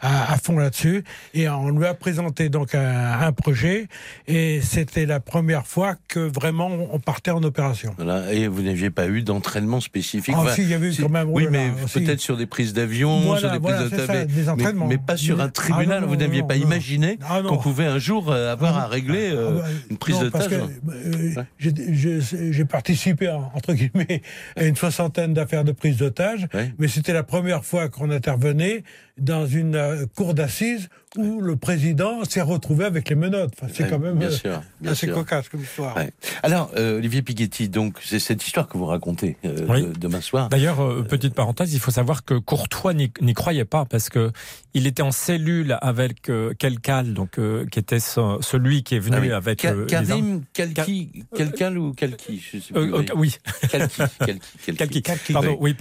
à, 0.00 0.32
à, 0.32 0.38
fond 0.38 0.58
là-dessus, 0.58 1.04
et 1.34 1.48
on 1.48 1.70
lui 1.70 1.86
a 1.86 1.94
présenté 1.94 2.48
donc 2.48 2.74
un, 2.74 3.20
un 3.20 3.32
projet, 3.32 3.88
et 4.26 4.60
c'était 4.60 5.06
la 5.06 5.20
première 5.20 5.66
fois 5.66 5.96
que 6.08 6.17
vraiment 6.26 6.68
on 6.92 6.98
partait 6.98 7.30
en 7.30 7.42
opération. 7.42 7.94
Voilà. 7.96 8.32
Et 8.32 8.48
vous 8.48 8.62
n'aviez 8.62 8.90
pas 8.90 9.06
eu 9.08 9.22
d'entraînement 9.22 9.80
spécifique. 9.80 10.34
Ah, 10.36 10.52
si, 10.54 10.62
il 10.62 10.68
y 10.68 10.74
avait 10.74 10.92
eu 10.92 10.96
quand 11.00 11.08
même. 11.08 11.28
Oui, 11.30 11.46
mais 11.50 11.70
peut-être 11.92 12.20
sur 12.20 12.36
des 12.36 12.46
prises 12.46 12.72
d'avion, 12.72 13.20
Voilà, 13.20 13.40
sur 13.40 13.50
des 13.52 13.60
prises 13.60 13.90
de 13.90 14.06
ça, 14.06 14.24
des 14.24 14.32
mais, 14.42 14.48
entraînements. 14.48 14.86
mais 14.86 14.98
pas 14.98 15.16
sur 15.16 15.40
un 15.40 15.48
tribunal. 15.48 15.98
Ah, 15.98 16.00
non, 16.02 16.06
vous 16.08 16.16
n'aviez 16.16 16.42
pas 16.42 16.56
non. 16.56 16.62
imaginé 16.64 17.18
Ah, 17.28 17.40
qu'on 17.46 17.58
pouvait 17.58 17.86
un 17.86 17.98
jour 17.98 18.30
euh, 18.30 18.52
avoir 18.52 18.76
Ah, 18.78 18.82
à 18.84 18.86
régler 18.86 19.30
euh, 19.32 19.60
une 19.90 19.96
prise 19.98 20.18
de 20.18 20.28
parce 20.28 20.48
tâche. 20.48 20.58
que, 20.58 20.90
euh, 21.38 21.42
j'ai- 21.58 22.64
participé, 22.64 23.28
en- 23.28 23.50
entre 23.54 23.72
guillemets, 23.74 24.22
à 24.56 24.64
une 24.64 24.76
soixantaine 24.76 25.32
d'affaires 25.34 25.64
de 25.64 25.72
prise 25.72 25.96
d'otages, 25.96 26.46
Ouais. 26.54 26.72
mais 26.78 26.88
c'était 26.88 27.12
la 27.12 27.22
première 27.22 27.64
fois 27.64 27.88
qu'on 27.88 28.10
intervenait 28.10 28.82
dans 29.16 29.46
une 29.46 30.06
cour 30.14 30.34
d'assises 30.34 30.88
où 31.16 31.40
le 31.40 31.56
président 31.56 32.22
s'est 32.24 32.42
retrouvé 32.42 32.84
avec 32.84 33.08
les 33.08 33.14
menottes. 33.16 33.52
Enfin, 33.60 33.72
c'est 33.74 33.84
Ouais, 33.84 33.90
quand 33.90 33.98
même 33.98 34.18
bien 34.18 34.28
euh, 34.28 34.30
sûr, 34.32 34.62
bien 34.80 34.92
assez 34.92 35.06
sûr. 35.06 35.14
cocasse 35.14 35.48
comme 35.48 35.62
histoire. 35.62 35.96
Ouais. 35.96 36.12
Alors, 36.42 36.70
euh, 36.76 36.98
Olivier 36.98 37.22
Piguetti, 37.22 37.68
donc 37.68 37.96
c'est 38.04 38.18
cette 38.18 38.46
histoire 38.46 38.68
que 38.68 38.76
vous 38.76 38.84
racontez 38.86 39.36
euh, 39.44 39.66
Oui. 39.68 39.82
de- 39.86 39.92
demain 39.98 40.20
soir. 40.20 40.48
D'ailleurs, 40.50 40.80
euh, 40.82 41.02
petite 41.02 41.34
parenthèse, 41.34 41.72
il 41.72 41.80
faut 41.80 41.90
savoir 41.90 42.24
que 42.24 42.34
Courtois 42.34 42.92
n'y 42.94 43.10
croyait 43.34 43.64
pas 43.64 43.84
parce 43.86 44.10
que 44.10 44.32
il 44.74 44.86
était 44.86 45.02
en 45.02 45.12
cellule 45.12 45.78
avec 45.80 46.28
euh, 46.28 46.52
Kelkal, 46.58 47.14
donc 47.14 47.38
euh, 47.38 47.64
qui 47.66 47.78
était 47.78 48.00
ce- 48.00 48.38
celui 48.40 48.82
qui 48.82 48.94
est 48.96 48.98
venu 48.98 49.16
Ah 49.18 49.20
oui. 49.22 49.32
avec 49.32 49.58
Ka- 49.60 49.72
euh. 49.72 49.86
Karim 49.86 50.42
Kalki, 50.52 51.24
Kalkal 51.36 51.78
ou 51.78 51.92
Kalki 51.94 52.38
je 52.52 52.58
sais 52.58 52.72
plus, 52.72 52.92
Euh, 52.94 52.98
euh, 52.98 53.04
oui. 53.16 53.36
Kalki, 53.70 53.96
Kalki, 54.76 55.02
Kalki. 55.02 55.32
Pardon, 55.32 55.56
Oui. 55.60 55.74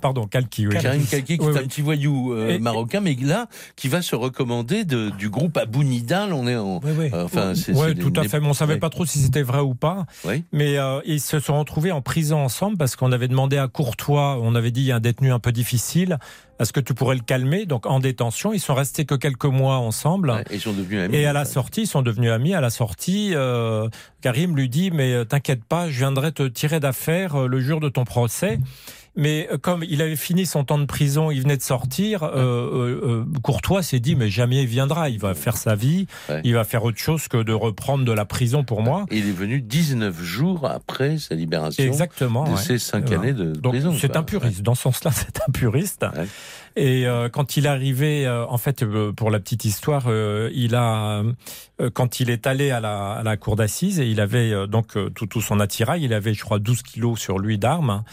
pardon, 0.00 0.26
Kalki. 0.26 0.66
Oui. 0.66 0.74
Karim 0.80 1.04
Kalki, 1.04 1.38
qui 1.38 1.44
est 1.44 1.48
un 1.58 1.62
petit 1.64 1.82
voyou 1.82 2.36
Et- 2.48 2.58
marocain, 2.58 3.00
mais 3.00 3.14
là, 3.20 3.46
qui 3.76 3.88
va 3.88 4.02
se 4.02 4.16
recommander 4.16 4.84
de, 4.84 5.10
du 5.10 5.28
groupe 5.30 5.56
Abou 5.56 5.82
Nidal. 5.82 6.32
On 6.32 6.46
est 6.46 6.56
en. 6.56 6.80
Oui, 6.82 6.90
oui. 6.98 7.10
Enfin, 7.12 7.54
c'est. 7.54 7.72
Tout 7.98 8.12
à 8.16 8.24
fait. 8.24 8.40
Mais 8.40 8.46
on 8.46 8.54
savait 8.54 8.78
pas 8.78 8.90
trop 8.90 9.04
si 9.06 9.18
c'était 9.18 9.42
vrai 9.42 9.60
ou 9.60 9.74
pas. 9.74 10.06
Oui. 10.24 10.44
Mais 10.52 10.78
euh, 10.78 11.00
ils 11.04 11.20
se 11.20 11.40
sont 11.40 11.58
retrouvés 11.58 11.92
en 11.92 12.00
prison 12.00 12.38
ensemble 12.38 12.76
parce 12.76 12.96
qu'on 12.96 13.12
avait 13.12 13.28
demandé 13.28 13.58
à 13.58 13.68
Courtois, 13.68 14.38
on 14.40 14.54
avait 14.54 14.70
dit 14.70 14.80
il 14.82 14.86
y 14.86 14.92
a 14.92 14.96
un 14.96 15.00
détenu 15.00 15.32
un 15.32 15.38
peu 15.38 15.52
difficile, 15.52 16.18
est-ce 16.60 16.74
que 16.74 16.80
tu 16.80 16.92
pourrais 16.92 17.16
le 17.16 17.22
calmer 17.22 17.64
Donc 17.64 17.86
en 17.86 18.00
détention, 18.00 18.52
ils 18.52 18.60
sont 18.60 18.74
restés 18.74 19.06
que 19.06 19.14
quelques 19.14 19.46
mois 19.46 19.78
ensemble. 19.78 20.30
Ouais, 20.30 20.44
ils 20.52 20.60
sont 20.60 20.74
devenus 20.74 21.00
amis. 21.00 21.16
Et 21.16 21.24
à 21.24 21.32
la 21.32 21.46
sortie, 21.46 21.82
ils 21.82 21.86
sont 21.86 22.02
devenus 22.02 22.30
amis. 22.30 22.54
À 22.54 22.60
la 22.60 22.68
sortie, 22.68 23.30
euh, 23.34 23.88
Karim 24.20 24.54
lui 24.54 24.68
dit 24.68 24.90
mais 24.90 25.14
euh, 25.14 25.24
t'inquiète 25.24 25.64
pas, 25.64 25.88
je 25.88 25.96
viendrai 25.96 26.32
te 26.32 26.42
tirer 26.42 26.78
d'affaire 26.78 27.34
euh, 27.34 27.46
le 27.48 27.60
jour 27.60 27.80
de 27.80 27.88
ton 27.88 28.04
procès. 28.04 28.58
Mais 29.20 29.48
euh, 29.52 29.58
comme 29.58 29.84
il 29.86 30.00
avait 30.00 30.16
fini 30.16 30.46
son 30.46 30.64
temps 30.64 30.78
de 30.78 30.86
prison, 30.86 31.30
il 31.30 31.42
venait 31.42 31.58
de 31.58 31.62
sortir, 31.62 32.22
euh, 32.22 32.30
euh, 32.34 33.00
euh, 33.04 33.24
Courtois 33.42 33.82
s'est 33.82 34.00
dit 34.00 34.14
mais 34.16 34.30
jamais 34.30 34.62
il 34.62 34.66
viendra, 34.66 35.10
il 35.10 35.18
va 35.18 35.34
faire 35.34 35.58
sa 35.58 35.74
vie, 35.74 36.06
Ouais. 36.30 36.40
il 36.42 36.54
va 36.54 36.64
faire 36.64 36.84
autre 36.84 36.96
chose 36.98 37.28
que 37.28 37.42
de 37.42 37.52
reprendre 37.52 38.04
de 38.06 38.12
la 38.12 38.24
prison 38.24 38.64
pour 38.64 38.80
moi. 38.82 39.04
Et 39.10 39.18
il 39.18 39.28
est 39.28 39.32
venu 39.32 39.60
19 39.60 40.22
jours 40.22 40.66
après 40.66 41.18
sa 41.18 41.34
libération 41.34 41.84
Exactement. 41.84 42.44
de 42.44 42.50
ouais. 42.52 42.56
ces 42.56 42.78
5 42.78 43.06
Voilà. 43.06 43.22
années 43.22 43.32
de 43.34 43.52
Donc 43.52 43.72
prison. 43.74 43.94
c'est 44.00 44.16
un 44.16 44.22
puriste. 44.22 44.62
Dans 44.62 44.74
ce 44.74 44.82
sens-là, 44.84 45.10
c'est 45.14 45.38
un 45.46 45.52
puriste. 45.52 46.06
Et 46.76 47.06
euh, 47.06 47.28
quand 47.28 47.56
il 47.56 47.66
est 47.66 47.68
arrivé, 47.68 48.26
euh, 48.26 48.46
en 48.46 48.56
fait, 48.58 48.82
euh, 48.82 49.12
pour 49.12 49.30
la 49.30 49.40
petite 49.40 49.64
histoire, 49.64 50.04
euh, 50.06 50.50
il 50.54 50.74
a, 50.74 51.22
euh, 51.80 51.90
quand 51.92 52.20
il 52.20 52.30
est 52.30 52.46
allé 52.46 52.70
à 52.70 52.80
la, 52.80 53.12
à 53.12 53.22
la 53.22 53.36
cour 53.36 53.56
d'assises, 53.56 53.98
et 54.00 54.06
il 54.06 54.20
avait 54.20 54.52
euh, 54.52 54.66
donc 54.66 54.96
euh, 54.96 55.10
tout, 55.10 55.26
tout 55.26 55.40
son 55.40 55.58
attirail, 55.60 56.04
il 56.04 56.14
avait, 56.14 56.32
je 56.34 56.42
crois, 56.44 56.58
12 56.58 56.82
kilos 56.82 57.18
sur 57.18 57.38
lui 57.38 57.58
d'armes. 57.58 58.04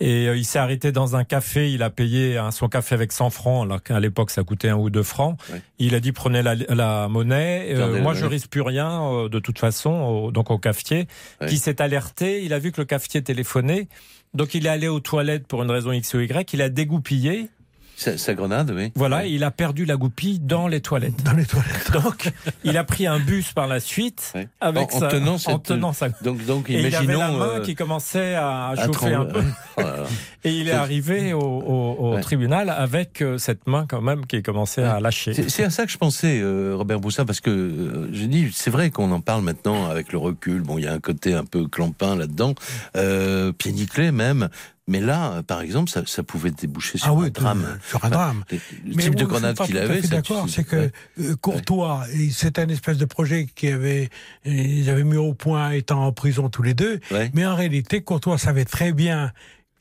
Et 0.00 0.28
euh, 0.28 0.36
il 0.36 0.44
s'est 0.44 0.58
arrêté 0.58 0.92
dans 0.92 1.16
un 1.16 1.24
café, 1.24 1.72
il 1.72 1.82
a 1.82 1.88
payé 1.88 2.36
un, 2.36 2.50
son 2.50 2.68
café 2.68 2.94
avec 2.94 3.10
100 3.12 3.30
francs, 3.30 3.64
alors 3.64 3.82
qu'à 3.82 3.98
l'époque 4.00 4.30
ça 4.30 4.42
coûtait 4.42 4.68
un 4.68 4.76
ou 4.76 4.90
deux 4.90 5.02
francs. 5.04 5.38
Ouais. 5.52 5.62
Il 5.78 5.94
a 5.94 6.00
dit 6.00 6.12
prenez 6.12 6.42
la, 6.42 6.54
la 6.56 7.08
monnaie, 7.08 7.68
euh, 7.70 7.78
la 7.78 7.86
moi 7.86 8.12
monnaie. 8.12 8.18
je 8.20 8.26
risque 8.26 8.48
plus 8.50 8.60
rien 8.60 9.02
euh, 9.02 9.28
de 9.28 9.38
toute 9.38 9.58
façon, 9.58 9.90
au- 9.90 10.30
donc 10.30 10.50
au 10.50 10.58
cafetier, 10.58 11.06
Ouais. 11.40 11.46
qui 11.48 11.56
s'est 11.58 11.80
alerté, 11.80 12.44
il 12.44 12.52
a 12.52 12.58
vu 12.58 12.70
que 12.72 12.80
le 12.80 12.84
cafetier 12.86 13.22
téléphonait, 13.22 13.88
donc 14.34 14.54
il 14.54 14.66
est 14.66 14.68
allé 14.68 14.88
aux 14.88 15.00
toilettes 15.00 15.46
pour 15.46 15.62
une 15.62 15.70
raison 15.70 15.92
X 15.92 16.12
ou 16.14 16.20
Y, 16.20 16.52
il 16.52 16.60
a 16.60 16.68
dégoupillé, 16.68 17.48
Sa, 17.96 18.18
sa 18.18 18.34
grenade, 18.34 18.72
oui. 18.74 18.90
voilà, 18.96 19.18
Ouais. 19.18 19.28
et 19.30 19.32
il 19.34 19.44
a 19.44 19.50
perdu 19.50 19.84
la 19.84 19.96
goupille 19.96 20.40
dans 20.40 20.66
les 20.66 20.80
toilettes. 20.80 21.22
Dans 21.22 21.32
les 21.32 21.46
toilettes. 21.46 21.90
Donc 22.02 22.32
il 22.64 22.76
a 22.76 22.84
pris 22.84 23.06
un 23.06 23.18
bus 23.20 23.52
par 23.52 23.66
la 23.68 23.78
suite 23.80 24.32
Ouais. 24.34 24.48
avec 24.60 24.92
En- 24.92 24.96
en 24.96 25.00
sa- 25.00 25.08
tenant 25.08 25.34
en 25.34 25.38
cette- 25.38 25.62
tenant 25.62 25.92
sa 25.92 26.08
Donc, 26.08 26.44
donc 26.44 26.68
et 26.70 26.74
il 26.74 26.78
avait 26.94 27.04
imaginons. 27.04 27.18
la 27.18 27.30
main 27.30 27.48
euh, 27.58 27.60
qui 27.60 27.74
commençait 27.74 28.34
à 28.34 28.68
à 28.70 28.76
chauffer 28.86 29.14
un 29.14 29.24
trembler. 29.24 29.42
peu. 29.76 29.82
Et 30.46 30.52
il 30.52 30.68
est 30.68 30.72
arrivé 30.72 31.32
au, 31.32 31.38
au- 31.40 31.96
au 31.98 32.14
Ouais. 32.16 32.20
tribunal 32.20 32.68
avec 32.68 33.22
euh, 33.22 33.38
cette 33.38 33.66
main 33.66 33.86
quand 33.88 34.02
même 34.02 34.26
qui 34.26 34.42
commençait 34.42 34.82
à 34.82 35.00
lâcher. 35.00 35.32
C'est 35.48 35.64
à 35.64 35.70
ça 35.70 35.86
que 35.86 35.90
je 35.92 35.96
pensais, 35.96 36.38
euh, 36.42 36.74
Robert 36.76 37.00
Boussin, 37.00 37.24
parce 37.24 37.40
que 37.40 37.48
euh, 37.50 38.08
je 38.12 38.24
dis, 38.26 38.50
c'est 38.52 38.70
vrai 38.70 38.90
qu'on 38.90 39.10
en 39.12 39.20
parle 39.20 39.42
maintenant 39.42 39.88
avec 39.88 40.12
le 40.12 40.18
recul. 40.18 40.60
Bon, 40.60 40.76
il 40.76 40.84
y 40.84 40.86
a 40.86 40.92
un 40.92 41.00
côté 41.00 41.32
un 41.32 41.44
peu 41.46 41.66
clampin 41.66 42.14
là-dedans, 42.16 42.54
euh, 42.96 43.52
pied 43.52 43.72
nickelé 43.72 44.12
même. 44.12 44.48
Mais 44.86 45.00
là, 45.00 45.32
euh, 45.32 45.42
par 45.42 45.62
exemple, 45.62 45.90
ça, 45.90 46.02
ça 46.06 46.22
pouvait 46.22 46.50
déboucher 46.50 46.98
sur 46.98 47.08
Ah 47.08 47.10
un 47.12 47.14
oui, 47.14 47.30
drame. 47.30 47.78
sur 47.88 48.04
un 48.04 48.10
drame. 48.10 48.44
Le 48.50 48.94
type 48.96 49.14
de 49.14 49.20
je 49.20 49.24
grenade 49.24 49.56
suis 49.56 49.64
qu'il 49.66 49.78
avait, 49.78 50.02
fait 50.02 50.08
ça- 50.08 50.16
d'accord, 50.16 50.46
c'est 50.48 50.64
que 50.64 50.76
ouais. 50.76 50.92
euh, 51.20 51.36
Courtois, 51.36 52.04
c'est 52.32 52.58
un 52.58 52.68
espèce 52.68 52.98
de 52.98 53.06
projet 53.06 53.46
qui 53.54 53.68
avait, 53.68 54.10
ils 54.44 54.90
avaient 54.90 55.04
mis 55.04 55.16
au 55.16 55.32
point 55.32 55.70
étant 55.70 56.04
en 56.04 56.12
prison 56.12 56.50
tous 56.50 56.62
les 56.62 56.74
deux. 56.74 57.00
Ouais. 57.10 57.30
Mais 57.32 57.46
en 57.46 57.54
réalité, 57.56 58.02
Courtois 58.02 58.36
savait 58.36 58.66
très 58.66 58.92
bien 58.92 59.32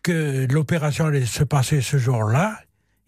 que 0.03 0.47
l'opération 0.49 1.05
allait 1.07 1.25
se 1.25 1.43
passer 1.43 1.81
ce 1.81 1.97
jour-là. 1.97 2.57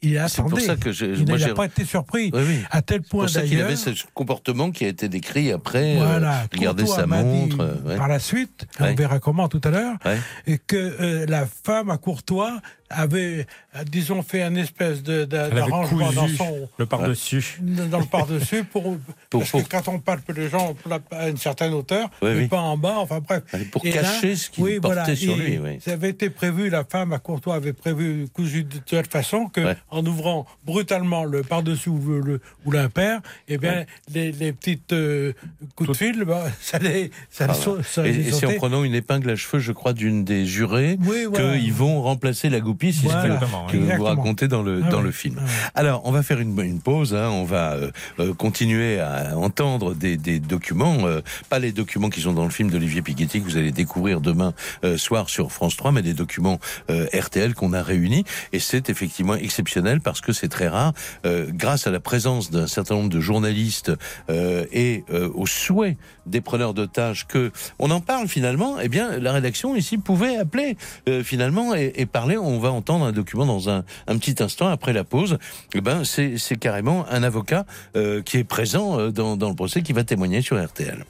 Il 0.05 0.23
C'est 0.29 0.41
pour 0.43 0.59
ça 0.59 0.75
que 0.75 0.91
je, 0.91 1.05
Il 1.05 1.25
n'a 1.25 1.53
pas 1.53 1.65
été 1.65 1.83
surpris. 1.85 2.29
Oui, 2.33 2.41
oui. 2.47 2.59
À 2.71 2.81
tel 2.81 3.01
C'est 3.03 3.09
point 3.09 3.21
pour 3.25 3.29
ça 3.29 3.41
qu'il 3.41 3.51
d'ailleurs. 3.51 3.67
avait 3.67 3.75
ce 3.75 3.89
comportement 4.13 4.71
qui 4.71 4.85
a 4.85 4.87
été 4.89 5.09
décrit 5.09 5.51
après. 5.51 5.95
euh, 5.99 6.05
Voilà, 6.05 6.43
regarder 6.53 6.85
sa 6.85 7.05
montre. 7.07 7.59
euh, 7.61 7.75
ouais. 7.85 7.97
par 7.97 8.07
la 8.07 8.19
suite, 8.19 8.65
Ouais. 8.79 8.89
on 8.91 8.95
verra 8.95 9.19
comment 9.19 9.47
tout 9.47 9.61
à 9.63 9.69
l'heure, 9.71 9.95
Ouais. 10.05 10.19
et 10.47 10.57
que 10.57 10.75
euh, 10.75 11.25
la 11.27 11.45
femme 11.45 11.89
à 11.89 11.97
Courtois 11.97 12.59
avait, 12.89 13.47
euh, 13.75 13.83
disons, 13.89 14.21
fait 14.21 14.41
un 14.43 14.55
espèce 14.55 15.01
d'arrangement 15.03 16.11
dans 16.11 16.27
son 16.27 16.69
le 16.77 16.85
par-dessus. 16.85 17.59
dans 17.61 17.99
le 17.99 18.05
par-dessus 18.05 18.63
pour, 18.63 18.83
Pour- 18.83 18.97
parce 19.39 19.51
pour- 19.51 19.63
que 19.63 19.69
quand 19.69 19.87
on 19.87 19.99
palpe 19.99 20.31
les 20.35 20.49
gens 20.49 20.75
à 21.11 21.29
une 21.29 21.37
certaine 21.37 21.73
hauteur, 21.73 22.09
Oui, 22.21 22.29
mais 22.33 22.37
oui. 22.41 22.47
pas 22.47 22.59
en 22.59 22.77
bas, 22.77 22.95
enfin 22.97 23.19
bref. 23.19 23.43
Pour 23.71 23.85
Et 23.85 23.91
là, 23.91 24.01
cacher 24.03 24.35
ce 24.35 24.49
qu'il 24.49 24.63
oui, 24.63 24.79
portait 24.79 24.95
voilà, 25.01 25.15
sur 25.15 25.35
lui. 25.35 25.57
Oui. 25.57 25.79
Ça 25.83 25.93
avait 25.93 26.09
été 26.09 26.29
prévu, 26.29 26.69
la 26.69 26.83
femme 26.83 27.11
à 27.13 27.19
Courtois 27.19 27.55
avait 27.55 27.73
prévu 27.73 28.27
cousu 28.31 28.63
de 28.63 28.77
telle 28.77 29.05
façon 29.07 29.47
que, 29.47 29.61
Ouais. 29.61 29.77
en 29.89 30.05
ouvrant 30.05 30.45
brutalement 30.65 31.23
le 31.23 31.41
par-dessus 31.41 31.89
ou 31.89 32.21
le, 32.21 32.39
ou 32.65 32.71
l'impair, 32.71 33.19
eh 33.47 33.57
bien, 33.57 33.85
les, 34.13 34.31
les 34.31 34.53
petites 34.53 34.93
euh, 34.93 35.33
coups 35.75 35.89
de 35.89 35.95
fil, 35.95 36.23
bah, 36.23 36.45
ça 36.61 36.77
les, 36.79 37.09
ça 37.29 37.47
les 37.47 37.51
Ah, 37.51 37.55
sau- 37.55 37.81
ça 37.83 38.05
Et, 38.07 38.11
les 38.11 38.29
et 38.29 38.31
c'est 38.31 38.45
en 38.45 38.53
prenant 38.57 38.83
une 38.83 38.93
épingle 38.95 39.29
à 39.31 39.35
cheveux, 39.35 39.59
je 39.59 39.71
crois, 39.71 39.93
d'une 39.93 40.23
des 40.23 40.45
jurées, 40.45 40.97
voilà. 40.99 41.57
qu'ils 41.57 41.73
vont 41.73 42.01
remplacer 42.01 42.49
la 42.49 42.59
goupille, 42.59 42.74
si 42.93 43.05
Voilà. 43.05 43.25
Exactement, 43.25 43.65
que 43.67 43.77
vous 43.77 44.03
racontez 44.03 44.47
dans 44.47 44.61
le, 44.63 44.81
Ah 44.85 44.89
dans 44.89 44.97
ouais. 44.97 45.03
le 45.03 45.11
film. 45.11 45.35
Ah 45.39 45.43
ouais. 45.43 45.49
Alors, 45.75 46.01
on 46.05 46.11
va 46.11 46.23
faire 46.23 46.39
une, 46.39 46.59
une 46.61 46.79
pause, 46.79 47.13
hein, 47.13 47.29
on 47.31 47.43
va 47.43 47.73
euh, 47.73 47.91
euh, 48.19 48.33
continuer 48.33 48.99
à 48.99 49.38
entendre 49.38 49.93
des, 49.93 50.17
des 50.17 50.39
documents, 50.39 51.05
euh, 51.05 51.21
pas 51.49 51.59
les 51.59 51.71
documents 51.71 52.09
qui 52.09 52.21
sont 52.21 52.33
dans 52.33 52.43
le 52.43 52.49
film 52.49 52.69
d'Olivier 52.69 53.01
Piguetti 53.01 53.39
que 53.41 53.45
vous 53.45 53.57
allez 53.57 53.71
découvrir 53.71 54.21
demain 54.21 54.53
euh, 54.83 54.97
soir 54.97 55.29
sur 55.29 55.51
France 55.51 55.75
3, 55.77 55.91
mais 55.91 56.01
des 56.01 56.13
documents 56.13 56.59
RTL 56.89 57.53
qu'on 57.53 57.73
a 57.73 57.81
réunis. 57.83 58.23
Et 58.53 58.59
c'est 58.59 58.89
effectivement 58.89 59.35
exceptionnel 59.35 60.01
parce 60.01 60.21
que 60.21 60.33
c'est 60.33 60.47
très 60.47 60.67
rare, 60.67 60.93
grâce 61.23 61.88
à 61.88 61.91
la 61.91 61.99
présence 61.99 62.51
d'un 62.51 62.67
certain 62.67 62.95
nombre 62.95 63.09
de 63.09 63.19
journalistes 63.19 63.91
et 64.29 65.03
au 65.33 65.45
souhait 65.45 65.97
des 66.25 66.41
preneurs 66.41 66.73
d'otages 66.73 67.27
que 67.27 67.51
on 67.79 67.91
en 67.91 68.01
parle 68.01 68.27
finalement, 68.27 68.77
eh 68.81 68.89
bien 68.89 69.19
la 69.19 69.31
rédaction 69.31 69.75
ici 69.75 69.97
pouvait 69.97 70.38
appeler 70.38 70.77
finalement 71.23 71.75
et, 71.75 71.93
et 71.95 72.05
parler. 72.05 72.38
On 72.38 72.59
va 72.59 72.64
entendre 72.71 73.06
un 73.06 73.12
document 73.12 73.45
dans 73.45 73.69
un, 73.69 73.84
un 74.08 74.17
petit 74.17 74.41
instant 74.41 74.67
après 74.67 74.93
la 74.93 75.04
pause. 75.04 75.38
Eh 75.73 75.82
ben 75.82 76.04
c'est 76.04 76.38
c'est 76.38 76.58
carrément 76.58 77.06
un 77.10 77.23
avocat 77.23 77.65
euh, 77.95 78.21
qui 78.21 78.38
est 78.38 78.43
présent 78.43 78.99
euh, 78.99 79.12
dans, 79.12 79.38
dans 79.38 79.49
le 79.49 79.56
procès 79.56 79.82
qui 79.82 79.93
va 79.93 80.04
témoigner 80.04 80.41
sur 80.41 80.63
RTL. 80.63 81.06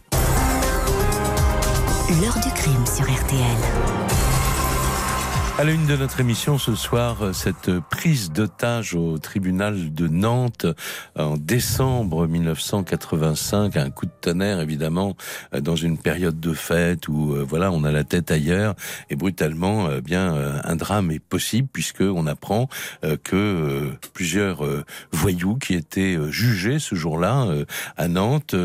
L'heure 2.22 2.40
du 2.40 2.52
crime 2.54 2.86
sur 2.86 3.04
RTL. 3.06 4.15
À 5.58 5.64
la 5.64 5.72
une 5.72 5.88
de 5.88 5.96
notre 5.96 6.20
émission 6.20 6.58
ce 6.58 6.76
soir, 6.76 7.34
cette 7.34 7.80
prise 7.80 8.30
d'otage 8.30 8.94
au 8.94 9.18
tribunal 9.20 9.94
de 9.94 10.10
Nantes 10.10 10.66
en 11.18 11.38
décembre 11.38 12.28
1985, 12.28 13.78
un 13.78 13.90
coup 13.90 14.06
de 14.06 14.12
tonnerre 14.20 14.60
évidemment 14.60 15.16
dans 15.58 15.78
une 15.78 15.98
période 15.98 16.42
de 16.42 16.52
fête 16.52 17.08
où 17.08 17.32
euh, 17.32 17.46
voilà 17.48 17.72
on 17.72 17.86
a 17.86 17.94
la 17.94 18.04
tête 18.04 18.32
ailleurs. 18.32 18.76
Et 19.10 19.16
brutalement 19.16 19.88
euh, 19.88 20.02
bien 20.02 20.36
euh, 20.36 20.60
un 20.66 20.76
drame 20.76 21.10
est 21.12 21.24
possible 21.24 21.70
puisque 21.72 22.02
on 22.02 22.28
apprend 22.28 22.68
que 23.24 23.92
plusieurs 24.14 24.64
voyous 25.12 25.56
qui 25.56 25.74
étaient 25.74 26.18
jugés 26.30 26.80
ce 26.80 26.96
jour-là 26.96 27.48
à 27.96 28.08
Nantes 28.08 28.56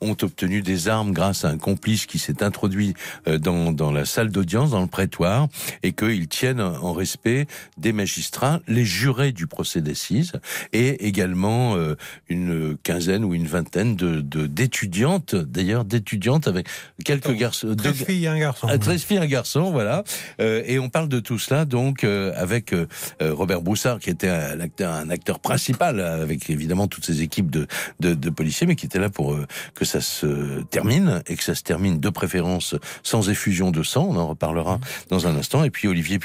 ont 0.00 0.16
obtenu 0.20 0.62
des 0.62 0.88
armes 0.88 1.12
grâce 1.12 1.44
à 1.44 1.48
un 1.48 1.58
complice 1.58 2.06
qui 2.06 2.18
s'est 2.18 2.42
introduit 2.42 2.94
dans, 3.26 3.72
dans 3.72 3.92
la 3.92 4.04
salle 4.04 4.30
d'audience 4.30 4.72
dans 4.72 4.82
le 4.82 4.88
prétoire 4.88 5.48
et 5.82 5.92
qu'ils 5.92 6.28
tiennent 6.34 6.60
en 6.60 6.92
respect 6.92 7.46
des 7.78 7.92
magistrats, 7.92 8.60
les 8.66 8.84
jurés 8.84 9.30
du 9.30 9.46
procès 9.46 9.80
d'assises, 9.80 10.32
et 10.72 11.06
également 11.06 11.76
euh, 11.76 11.94
une 12.28 12.76
quinzaine 12.82 13.24
ou 13.24 13.34
une 13.34 13.46
vingtaine 13.46 13.94
de 13.94 14.20
d'étudiantes, 14.20 15.36
d'ailleurs 15.36 15.84
d'étudiantes 15.84 16.48
avec 16.48 16.66
quelques 17.04 17.30
garçons, 17.30 17.72
13 17.76 18.04
filles 18.04 18.24
et 18.24 18.28
un 18.28 18.38
garçon. 18.38 18.66
13 18.66 19.02
filles 19.04 19.18
et 19.18 19.20
un 19.20 19.26
garçon, 19.26 19.70
voilà. 19.70 20.02
Euh, 20.40 20.64
et 20.66 20.80
on 20.80 20.88
parle 20.88 21.08
de 21.08 21.20
tout 21.20 21.38
cela 21.38 21.64
donc 21.66 22.02
euh, 22.02 22.32
avec 22.36 22.74
Robert 23.20 23.62
Broussard 23.62 24.00
qui 24.00 24.10
était 24.10 24.28
un 24.28 24.58
acteur, 24.58 24.92
un 24.92 25.10
acteur 25.10 25.38
principal 25.38 26.00
avec 26.00 26.50
évidemment 26.50 26.88
toutes 26.88 27.06
ses 27.06 27.22
équipes 27.22 27.50
de, 27.50 27.68
de, 28.00 28.14
de 28.14 28.30
policiers, 28.30 28.66
mais 28.66 28.74
qui 28.74 28.86
était 28.86 28.98
là 28.98 29.08
pour 29.08 29.38
que 29.74 29.84
ça 29.84 30.00
se 30.00 30.62
termine 30.64 31.22
et 31.28 31.36
que 31.36 31.44
ça 31.44 31.54
se 31.54 31.62
termine 31.62 32.00
de 32.00 32.08
préférence 32.08 32.74
sans 33.04 33.30
effusion 33.30 33.70
de 33.70 33.84
sang. 33.84 34.08
On 34.10 34.16
en 34.16 34.26
reparlera 34.26 34.80
dans 35.10 35.28
un 35.28 35.36
instant. 35.36 35.62
Et 35.62 35.70
puis 35.70 35.86
Olivier 35.86 36.18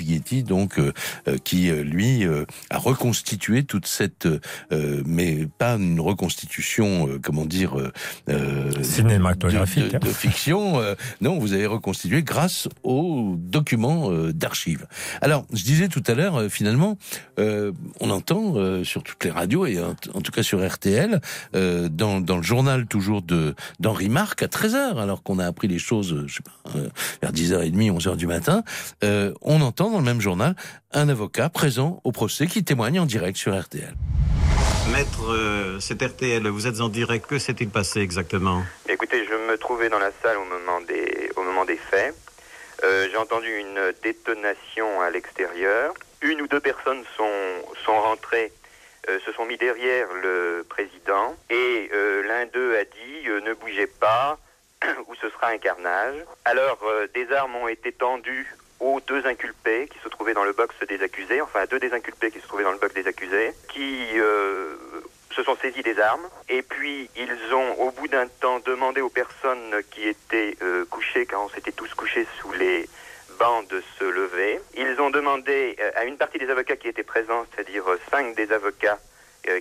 Donc, 0.46 0.80
euh, 0.80 0.94
euh, 1.28 1.38
qui 1.44 1.70
euh, 1.70 1.84
lui 1.84 2.26
a 2.70 2.78
reconstitué 2.78 3.64
toute 3.64 3.88
cette, 3.88 4.28
mais 4.72 5.48
pas 5.58 5.76
une 5.76 6.00
reconstitution, 6.00 7.10
comment 7.22 7.46
dire, 7.46 7.76
cinématographique, 8.82 9.94
de, 9.94 9.98
de, 9.98 10.10
fiction. 10.10 10.82
non, 11.22 11.38
vous 11.40 11.54
avez 11.54 11.66
reconstitué 11.66 12.24
grâce 12.24 12.68
aux 12.84 13.36
documents 13.38 14.12
d'archives. 14.32 14.88
Alors, 15.22 15.46
je 15.54 15.64
disais 15.64 15.88
tout 15.88 16.04
à 16.08 16.14
l'heure, 16.14 16.50
finalement, 16.50 16.98
on 17.38 18.10
entend 18.10 18.84
sur 18.84 19.04
toutes 19.04 19.24
les 19.24 19.32
radios 19.32 19.66
et 19.66 19.80
en, 19.82 20.22
tout 20.22 20.32
cas 20.32 20.44
sur 20.44 20.66
RTL, 20.66 21.22
dans, 21.54 22.22
dans 22.22 22.38
le 22.38 22.44
journal 22.44 22.86
toujours 22.86 23.22
de 23.22 23.56
d'Henri 23.80 24.10
Marc 24.10 24.44
à 24.44 24.48
13h, 24.48 25.00
alors 25.02 25.24
qu'on 25.24 25.40
a 25.40 25.46
appris 25.46 25.68
les 25.68 25.80
choses, 25.80 26.24
je 26.28 26.36
sais 26.36 26.44
pas, 26.44 26.80
vers 27.22 27.34
10h30, 27.34 27.98
11h 28.00 28.16
du 28.18 28.28
matin, 28.28 28.64
on 29.02 29.62
entend 29.62 29.89
dans 29.90 30.00
le 30.00 30.06
même 30.06 30.22
journal 30.22 30.56
un 30.92 31.10
avocat 31.10 31.50
présent 31.50 32.02
au 32.04 32.12
procès 32.12 32.48
qui 32.48 32.64
témoigne 32.64 33.00
en 33.00 33.06
direct 33.06 33.38
sur 33.38 33.60
RTL. 33.60 33.94
Maître, 34.92 35.32
euh, 35.32 35.80
c'est 35.80 36.02
RTL, 36.02 36.48
vous 36.48 36.66
êtes 36.66 36.82
en 36.82 36.90
direct, 36.90 37.28
que 37.28 37.38
s'est-il 37.38 37.70
passé 37.70 38.00
exactement? 38.00 38.64
Écoutez, 38.88 39.24
je 39.26 39.52
me 39.52 39.58
trouvais 39.58 39.90
dans 39.90 40.00
la 40.00 40.12
salle 40.24 40.38
au 40.38 40.46
moment 40.46 40.82
des, 40.82 41.32
au 41.36 41.44
moment 41.44 41.66
des 41.66 41.78
faits. 41.78 42.16
Euh, 42.84 43.08
j'ai 43.12 43.18
entendu 43.18 43.56
une 43.56 43.94
détonation 44.02 45.02
à 45.02 45.12
l'extérieur. 45.12 45.94
Une 46.22 46.42
ou 46.42 46.48
deux 46.48 46.60
personnes 46.60 47.04
sont, 47.16 47.76
sont 47.86 48.00
rentrées, 48.02 48.52
se 49.08 49.32
sont 49.34 49.46
mis 49.46 49.58
derrière 49.58 50.08
le 50.22 50.66
président 50.68 51.36
et 51.50 51.90
l'un 52.28 52.46
d'eux 52.48 52.78
a 52.78 52.84
dit 52.84 53.46
ne 53.46 53.54
bougez 53.54 53.88
pas 53.88 54.38
ou 55.08 55.16
ce 55.16 55.30
sera 55.30 55.48
un 55.48 55.58
carnage. 55.58 56.16
Alors 56.46 56.80
des 57.14 57.32
armes 57.32 57.56
ont 57.56 57.68
été 57.68 57.92
tendues 57.92 58.56
aux 58.80 59.00
deux 59.02 59.26
inculpés 59.26 59.88
qui 59.92 60.00
se 60.00 60.10
trouvaient 60.10 60.34
dans 60.34 60.44
le 60.44 60.54
box 60.54 60.76
des 60.88 61.02
accusés, 61.02 61.42
enfin 61.42 61.62
à 61.62 61.68
deux 61.68 61.80
des 61.80 61.94
inculpés 61.94 62.32
qui 62.32 62.40
se 62.40 62.48
trouvaient 62.48 62.64
dans 62.64 62.72
le 62.72 62.78
box 62.78 62.94
des 62.94 63.08
accusés, 63.08 63.54
qui 63.68 64.08
euh, 64.16 64.76
se 65.32 65.44
sont 65.44 65.56
saisis 65.56 65.84
des 65.84 66.00
armes. 66.00 66.28
Et 66.48 66.62
puis 66.62 67.10
ils 67.16 67.54
ont, 67.54 67.74
au 67.80 67.92
bout 67.92 68.08
d'un 68.08 68.28
temps, 68.28 68.60
demandé 68.60 69.02
aux 69.02 69.10
personnes 69.10 69.76
qui 69.92 70.08
étaient 70.08 70.56
euh, 70.62 70.86
couchées, 70.86 71.26
car 71.26 71.42
on 71.44 71.50
s'était 71.50 71.72
tous 71.72 71.94
couchés 71.94 72.28
sous 72.40 72.52
les 72.54 72.88
bancs, 73.38 73.68
de 73.70 73.82
se 73.98 74.04
lever. 74.04 74.60
Ils 74.76 75.00
ont 75.00 75.10
demandé 75.10 75.76
euh, 75.80 75.92
à 75.96 76.06
une 76.06 76.18
partie 76.18 76.40
des 76.40 76.50
avocats 76.50 76.76
qui 76.76 76.88
étaient 76.88 77.04
présents, 77.04 77.46
c'est-à-dire 77.54 77.84
cinq 78.12 78.36
des 78.36 78.52
avocats 78.52 78.98
euh, 78.98 79.09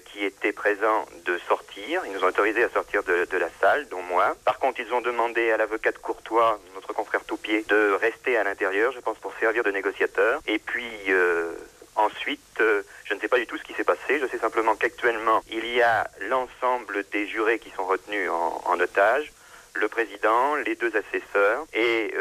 qui 0.04 0.24
étaient 0.24 0.52
présents 0.52 1.06
de 1.24 1.38
sortir. 1.48 2.02
Ils 2.06 2.12
nous 2.12 2.24
ont 2.24 2.28
autorisés 2.28 2.64
à 2.64 2.68
sortir 2.70 3.02
de, 3.02 3.38
la 3.38 3.48
salle, 3.60 3.88
dont 3.88 4.02
moi. 4.02 4.36
Par 4.44 4.58
contre, 4.58 4.80
ils 4.80 4.92
ont 4.92 5.00
demandé 5.00 5.50
à 5.50 5.56
l'avocat 5.56 5.92
de 5.92 5.98
Courtois, 5.98 6.60
notre 6.74 6.92
confrère 6.92 7.24
Toupier, 7.24 7.64
de 7.68 7.92
rester 8.00 8.36
à 8.36 8.44
l'intérieur, 8.44 8.92
je 8.92 9.00
pense, 9.00 9.18
pour 9.18 9.32
servir 9.40 9.64
de 9.64 9.70
négociateur. 9.70 10.40
Et 10.46 10.58
puis, 10.58 10.90
euh, 11.08 11.52
ensuite, 11.96 12.60
euh, 12.60 12.82
je 13.04 13.14
ne 13.14 13.20
sais 13.20 13.28
pas 13.28 13.38
du 13.38 13.46
tout 13.46 13.56
ce 13.56 13.64
qui 13.64 13.72
s'est 13.74 13.84
passé. 13.84 14.18
Je 14.20 14.26
sais 14.26 14.38
simplement 14.38 14.74
qu'actuellement, 14.76 15.42
il 15.50 15.66
y 15.66 15.82
a 15.82 16.08
l'ensemble 16.28 17.04
des 17.10 17.26
jurés 17.26 17.58
qui 17.58 17.70
sont 17.70 17.84
retenus 17.84 18.30
en, 18.30 18.62
en 18.66 18.80
otage, 18.80 19.32
le 19.74 19.88
président, 19.88 20.56
les 20.56 20.74
deux 20.74 20.92
assesseurs 20.96 21.64
et 21.72 22.12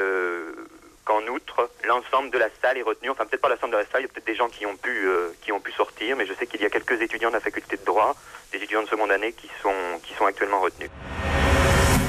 qu'en 1.07 1.25
outre, 1.33 1.69
l'ensemble 1.87 2.31
de 2.31 2.37
la 2.37 2.49
salle 2.61 2.77
est 2.77 2.81
retenu, 2.81 3.09
enfin 3.09 3.25
peut-être 3.25 3.41
pas 3.41 3.47
l'ensemble 3.47 3.71
de 3.71 3.77
la 3.77 3.85
salle, 3.85 4.01
il 4.01 4.07
y 4.07 4.09
a 4.09 4.09
peut-être 4.09 4.27
des 4.27 4.35
gens 4.35 4.49
qui 4.49 4.65
ont 4.65 4.75
pu 4.75 5.07
euh, 5.07 5.29
qui 5.41 5.53
ont 5.53 5.61
pu 5.61 5.71
sortir, 5.71 6.17
mais 6.17 6.25
je 6.25 6.33
sais 6.33 6.45
qu'il 6.45 6.61
y 6.61 6.65
a 6.65 6.69
quelques 6.69 7.01
étudiants 7.01 7.29
de 7.29 7.35
la 7.35 7.39
faculté 7.39 7.77
de 7.77 7.85
droit, 7.85 8.13
des 8.51 8.57
étudiants 8.57 8.83
de 8.83 8.89
seconde 8.89 9.11
année 9.11 9.31
qui 9.31 9.49
sont 9.61 10.25
actuellement 10.25 10.59
retenus. 10.59 10.89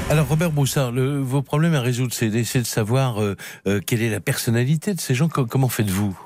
Alors 0.09 0.27
Robert 0.27 0.51
Broussard, 0.51 0.91
vos 0.91 1.41
problèmes 1.41 1.75
à 1.75 1.81
résoudre, 1.81 2.13
c'est 2.13 2.29
d'essayer 2.29 2.61
de 2.61 2.67
savoir 2.67 3.21
euh, 3.21 3.35
euh, 3.67 3.79
quelle 3.85 4.01
est 4.01 4.09
la 4.09 4.19
personnalité 4.19 4.93
de 4.93 4.99
ces 4.99 5.15
gens. 5.15 5.29
Comment 5.29 5.69
faites-vous? 5.69 6.17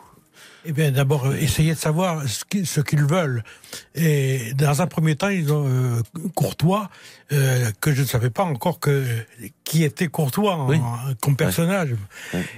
Eh 0.65 0.71
bien, 0.71 0.91
d'abord, 0.91 1.25
euh, 1.25 1.35
essayer 1.35 1.73
de 1.73 1.77
savoir 1.77 2.23
ce 2.27 2.81
qu'ils 2.81 3.03
veulent. 3.03 3.43
Et 3.95 4.53
dans 4.55 4.81
un 4.81 4.87
premier 4.87 5.15
temps, 5.15 5.29
ils 5.29 5.51
ont 5.51 5.65
euh, 5.67 6.01
Courtois, 6.35 6.89
euh, 7.31 7.71
que 7.81 7.93
je 7.93 8.01
ne 8.01 8.07
savais 8.07 8.29
pas 8.29 8.43
encore 8.43 8.79
que 8.79 9.05
qui 9.63 9.83
était 9.83 10.07
Courtois 10.07 10.67
comme 11.21 11.35
personnage. 11.35 11.95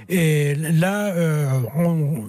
Et 0.08 0.54
là, 0.54 1.08
euh, 1.14 1.50
on, 1.74 2.24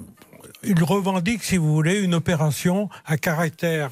il 0.63 0.83
revendique, 0.83 1.43
si 1.43 1.57
vous 1.57 1.73
voulez, 1.73 1.99
une 1.99 2.15
opération 2.15 2.89
à 3.05 3.17
caractère 3.17 3.91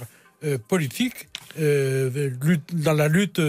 politique 0.68 1.30
dans 1.58 2.94
la 2.94 3.08
lutte 3.08 3.42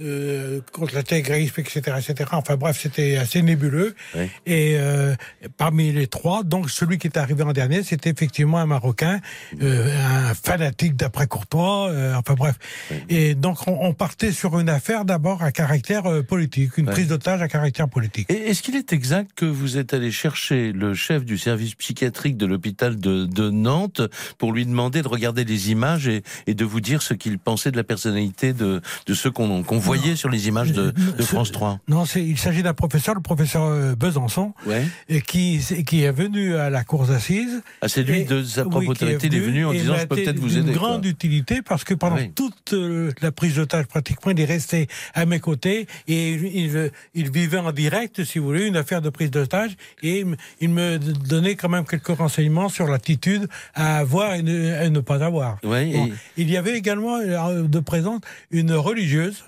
euh, 0.00 0.60
contre 0.72 0.94
l'intégrisme, 0.94 1.60
etc., 1.60 1.80
etc. 1.98 2.30
Enfin 2.32 2.56
bref, 2.56 2.78
c'était 2.80 3.16
assez 3.16 3.42
nébuleux. 3.42 3.94
Oui. 4.14 4.28
Et 4.44 4.76
euh, 4.76 5.14
parmi 5.56 5.92
les 5.92 6.06
trois, 6.06 6.42
donc 6.42 6.70
celui 6.70 6.98
qui 6.98 7.06
est 7.06 7.16
arrivé 7.16 7.42
en 7.42 7.52
dernier, 7.52 7.82
c'était 7.82 8.10
effectivement 8.10 8.58
un 8.58 8.66
Marocain, 8.66 9.20
euh, 9.62 10.28
un 10.28 10.34
fanatique 10.34 10.96
d'après 10.96 11.26
Courtois. 11.26 11.90
Enfin 12.16 12.34
bref. 12.34 12.56
Oui. 12.90 12.96
Et 13.08 13.34
donc 13.34 13.66
on, 13.66 13.78
on, 13.80 13.94
partait 13.94 14.32
sur 14.32 14.58
une 14.58 14.68
affaire 14.68 15.04
d'abord 15.04 15.42
à 15.42 15.50
caractère 15.52 16.22
politique, 16.24 16.76
une 16.76 16.88
oui. 16.88 16.92
prise 16.92 17.08
d'otage 17.08 17.40
à 17.40 17.48
caractère 17.48 17.88
politique. 17.88 18.30
Et 18.30 18.50
est-ce 18.50 18.62
qu'il 18.62 18.76
est 18.76 18.92
exact 18.92 19.30
que 19.34 19.46
vous 19.46 19.78
êtes 19.78 19.94
allé 19.94 20.10
chercher 20.10 20.72
le 20.72 20.94
chef 20.94 21.24
du 21.24 21.38
service 21.38 21.74
psychiatrique 21.74 22.36
de 22.36 22.46
l'hôpital 22.46 22.96
de, 22.96 23.24
de, 23.24 23.50
Nantes 23.50 24.02
pour 24.38 24.52
lui 24.52 24.66
demander 24.66 25.02
de 25.02 25.08
regarder 25.08 25.44
les 25.44 25.70
images 25.70 26.08
et, 26.08 26.22
et 26.46 26.54
de 26.54 26.64
vous 26.64 26.80
dire 26.80 27.00
ce 27.00 27.14
qu'il 27.14 27.38
pensait 27.38 27.70
de 27.70 27.76
la 27.76 27.84
personnalité 27.84 28.52
de, 28.52 28.82
de 29.06 29.14
ceux 29.14 29.30
qu'on 29.30 29.62
qu 29.62 29.85
voyez 29.86 30.16
sur 30.16 30.28
les 30.28 30.48
images 30.48 30.72
de, 30.72 30.90
de 30.90 31.22
France 31.22 31.52
3 31.52 31.80
Non, 31.88 32.04
il 32.04 32.38
s'agit 32.38 32.62
d'un 32.62 32.74
professeur, 32.74 33.14
le 33.14 33.20
professeur 33.20 33.64
euh, 33.64 33.94
Besançon, 33.94 34.52
ouais. 34.66 34.84
et 35.08 35.20
qui, 35.20 35.60
qui 35.86 36.02
est 36.02 36.12
venu 36.12 36.56
à 36.56 36.70
la 36.70 36.84
cour 36.84 37.06
d'assises. 37.06 37.62
Ah, 37.80 37.88
c'est 37.88 38.02
lui, 38.02 38.20
et, 38.20 38.24
de 38.24 38.42
sa 38.42 38.62
propre 38.62 38.78
oui, 38.78 38.88
autorité, 38.88 39.28
il 39.28 39.34
est 39.34 39.40
venu 39.40 39.64
en 39.64 39.72
disant 39.72 39.96
je 39.96 40.06
peux 40.06 40.16
peut-être 40.16 40.38
vous 40.38 40.56
aider. 40.56 40.68
une 40.68 40.74
grande 40.74 41.02
quoi. 41.02 41.10
utilité 41.10 41.62
parce 41.62 41.84
que 41.84 41.94
pendant 41.94 42.16
oui. 42.16 42.32
toute 42.34 42.72
euh, 42.72 43.12
la 43.22 43.32
prise 43.32 43.56
d'otage, 43.56 43.86
pratiquement, 43.86 44.32
il 44.32 44.40
est 44.40 44.44
resté 44.44 44.88
à 45.14 45.26
mes 45.26 45.40
côtés 45.40 45.86
et 46.08 46.32
il, 46.32 46.90
il, 47.14 47.30
vivait 47.30 47.58
en 47.58 47.72
direct, 47.72 48.24
si 48.24 48.38
vous 48.38 48.46
voulez, 48.46 48.66
une 48.66 48.76
affaire 48.76 49.02
de 49.02 49.10
prise 49.10 49.30
d'otage 49.30 49.76
et 50.02 50.24
il 50.60 50.68
me 50.68 50.98
donnait 50.98 51.54
quand 51.54 51.68
même 51.68 51.84
quelques 51.84 52.16
renseignements 52.16 52.68
sur 52.68 52.86
l'attitude 52.86 53.48
à 53.74 53.98
avoir 53.98 54.34
et 54.34 54.42
ne, 54.42 54.74
à 54.74 54.88
ne 54.88 55.00
pas 55.00 55.24
avoir. 55.24 55.58
Ouais, 55.62 55.86
bon, 55.92 56.06
et... 56.06 56.12
Il 56.36 56.50
y 56.50 56.56
avait 56.56 56.76
également 56.76 57.16
euh, 57.16 57.62
de 57.62 57.80
présente 57.80 58.24
une 58.50 58.72
religieuse 58.72 59.44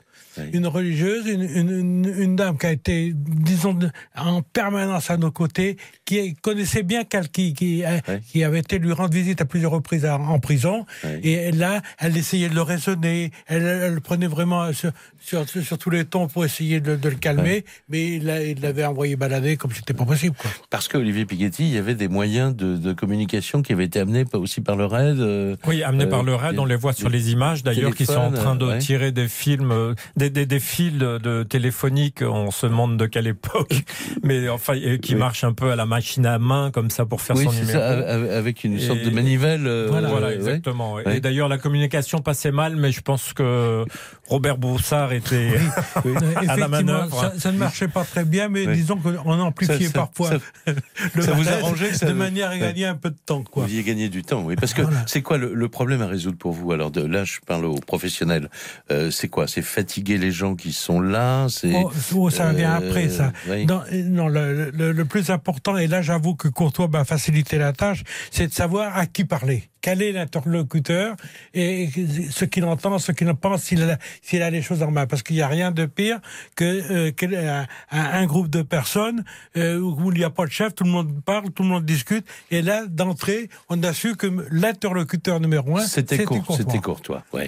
une 0.52 0.66
religieuse, 0.66 1.26
une, 1.26 1.42
une, 1.42 2.14
une, 2.18 2.36
dame 2.36 2.58
qui 2.58 2.66
a 2.66 2.72
été, 2.72 3.12
disons, 3.14 3.78
en 4.16 4.42
permanence 4.42 5.10
à 5.10 5.16
nos 5.16 5.30
côtés, 5.30 5.76
qui 6.04 6.34
connaissait 6.34 6.82
bien 6.82 7.04
quelqu'un 7.04 7.28
qui, 7.28 7.54
qui, 7.54 7.84
oui. 7.84 8.14
qui, 8.30 8.44
avait 8.44 8.60
été 8.60 8.78
lui 8.78 8.92
rendre 8.92 9.12
visite 9.12 9.40
à 9.40 9.44
plusieurs 9.44 9.72
reprises 9.72 10.04
en, 10.06 10.20
en 10.20 10.38
prison. 10.38 10.86
Et 11.22 11.52
là, 11.52 11.82
elle 11.98 12.16
essayait 12.16 12.48
de 12.48 12.54
le 12.54 12.62
raisonner, 12.62 13.30
elle, 13.46 13.64
elle 13.64 14.00
prenait 14.00 14.26
vraiment 14.26 14.72
sur, 14.72 14.92
sur, 15.20 15.48
sur, 15.48 15.78
tous 15.78 15.90
les 15.90 16.04
tons 16.04 16.28
pour 16.28 16.44
essayer 16.44 16.80
de, 16.80 16.96
de 16.96 17.08
le 17.08 17.16
calmer, 17.16 17.64
mais 17.88 18.16
il 18.16 18.60
l'avait 18.60 18.84
envoyé 18.84 19.16
balader 19.16 19.56
comme 19.56 19.72
c'était 19.72 19.94
pas 19.94 20.04
possible. 20.04 20.36
Quoi. 20.36 20.50
Parce 20.70 20.88
qu'Olivier 20.88 21.24
Piguetti, 21.24 21.64
il 21.64 21.74
y 21.74 21.78
avait 21.78 21.94
des 21.94 22.08
moyens 22.08 22.54
de, 22.54 22.76
de, 22.76 22.92
communication 22.92 23.62
qui 23.62 23.72
avaient 23.72 23.84
été 23.84 24.00
amenés 24.00 24.24
aussi 24.32 24.60
par 24.60 24.76
le 24.76 24.86
RAID. 24.86 25.20
Euh, 25.20 25.56
oui, 25.66 25.82
amenés 25.82 26.04
euh, 26.04 26.08
par 26.08 26.22
le 26.22 26.34
RAID, 26.34 26.58
on 26.58 26.64
les 26.64 26.76
voit 26.76 26.92
sur 26.92 27.08
les 27.08 27.30
images 27.30 27.62
d'ailleurs, 27.62 27.94
qui 27.94 28.06
sont 28.06 28.14
en 28.14 28.32
train 28.32 28.56
de 28.56 28.78
tirer 28.78 29.12
des 29.12 29.28
films, 29.28 29.94
des 30.16 30.27
des, 30.30 30.46
des, 30.46 30.46
des 30.46 30.60
fils 30.60 30.92
de 30.92 31.42
téléphoniques, 31.42 32.22
on 32.22 32.50
se 32.50 32.66
demande 32.66 32.96
de 32.96 33.06
quelle 33.06 33.26
époque, 33.26 33.74
mais 34.22 34.48
enfin, 34.48 34.74
qui 35.00 35.14
marchent 35.14 35.44
un 35.44 35.52
peu 35.52 35.70
à 35.70 35.76
la 35.76 35.86
machine 35.86 36.26
à 36.26 36.38
main, 36.38 36.70
comme 36.70 36.90
ça, 36.90 37.06
pour 37.06 37.20
faire 37.20 37.36
son 37.36 37.50
numéro. 37.50 37.72
Ça, 37.72 37.88
avec 37.88 38.64
une 38.64 38.78
sorte 38.78 39.02
de 39.02 39.10
manivelle. 39.10 39.66
Euh, 39.66 39.86
voilà, 39.88 40.34
exactement. 40.34 40.98
Et 41.00 41.20
d'ailleurs, 41.20 41.48
la 41.48 41.58
communication 41.58 42.18
passait 42.18 42.52
mal, 42.52 42.76
mais 42.76 42.92
je 42.92 43.00
pense 43.00 43.32
que 43.32 43.84
Robert 44.28 44.58
Broussard 44.58 45.12
était 45.12 45.58
à 46.48 46.56
la 46.56 46.68
manœuvre. 46.68 47.20
Ça, 47.20 47.32
ça, 47.38 47.52
ne 47.52 47.58
marchait 47.58 47.88
pas 47.88 48.04
très 48.04 48.24
bien, 48.24 48.48
mais 48.48 48.66
disons 48.66 48.96
qu'on 48.96 49.40
amplifiait 49.40 49.88
parfois 49.88 50.30
le 51.14 51.22
ça 51.22 51.32
vous 51.32 51.48
arrangeait 51.48 51.92
de 51.92 52.12
manière 52.12 52.50
à 52.50 52.58
gagner 52.58 52.86
un 52.86 52.94
peu 52.94 53.10
de 53.10 53.16
temps. 53.24 53.42
Quoi. 53.42 53.64
Vous 53.64 53.74
y 53.74 53.82
gagné 53.82 54.08
du 54.08 54.22
temps, 54.22 54.42
oui. 54.42 54.56
Parce 54.56 54.74
que 54.74 54.82
c'est 55.06 55.22
quoi 55.22 55.38
le, 55.38 55.68
problème 55.68 56.02
à 56.02 56.06
résoudre 56.06 56.38
pour 56.38 56.52
vous 56.52 56.72
Alors 56.72 56.90
de, 56.90 57.02
là, 57.02 57.24
je 57.24 57.40
parle 57.46 57.64
aux 57.66 57.76
professionnels. 57.76 58.48
Euh, 58.90 59.10
c'est 59.10 59.28
quoi? 59.28 59.46
C'est 59.46 59.62
fatiguer 59.62 60.18
les 60.18 60.32
gens 60.32 60.56
qui 60.56 60.72
sont 60.72 61.00
là 61.00 61.46
C'est 61.48 61.72
oh, 61.74 61.90
oh, 62.14 62.30
ça 62.30 62.52
vient 62.52 62.74
après 62.74 63.08
ça. 63.08 63.32
non, 63.66 64.28
le, 64.28 64.70
le, 64.70 65.04
plus 65.04 65.30
important, 65.30 65.76
et 65.78 65.86
là 65.86 66.02
j'avoue 66.02 66.34
que 66.34 66.48
Courtois 66.48 66.88
m'a 66.88 67.04
facilité 67.04 67.58
la 67.58 67.72
tâche, 67.72 68.02
c'est 68.30 68.48
de 68.48 68.52
savoir 68.52 68.96
à 68.96 69.06
qui 69.06 69.24
parler 69.24 69.68
quel 69.80 70.02
est 70.02 70.12
l'interlocuteur 70.12 71.16
et 71.54 71.88
ce 72.30 72.44
qu'il 72.44 72.64
entend, 72.64 72.98
ce 72.98 73.12
qu'il 73.12 73.32
pense, 73.34 73.62
s'il 73.62 73.82
a, 73.82 73.98
s'il 74.22 74.42
a 74.42 74.50
les 74.50 74.62
choses 74.62 74.82
en 74.82 74.90
main. 74.90 75.06
Parce 75.06 75.22
qu'il 75.22 75.36
n'y 75.36 75.42
a 75.42 75.48
rien 75.48 75.70
de 75.70 75.86
pire 75.86 76.18
que, 76.56 77.10
euh, 77.20 77.64
un, 77.90 78.26
groupe 78.26 78.48
de 78.48 78.62
personnes 78.62 79.24
euh, 79.56 79.78
où 79.78 80.12
il 80.12 80.18
n'y 80.18 80.24
a 80.24 80.30
pas 80.30 80.46
de 80.46 80.50
chef, 80.50 80.74
tout 80.74 80.84
le 80.84 80.90
monde 80.90 81.22
parle, 81.24 81.50
tout 81.50 81.62
le 81.62 81.68
monde 81.68 81.84
discute. 81.84 82.26
Et 82.50 82.62
là, 82.62 82.86
d'entrée, 82.86 83.48
on 83.68 83.82
a 83.82 83.92
su 83.92 84.16
que 84.16 84.26
l'interlocuteur 84.50 85.40
numéro 85.40 85.76
un, 85.76 85.86
c'était, 85.86 86.24
Courtois. 86.24 86.56
C'était 86.56 86.78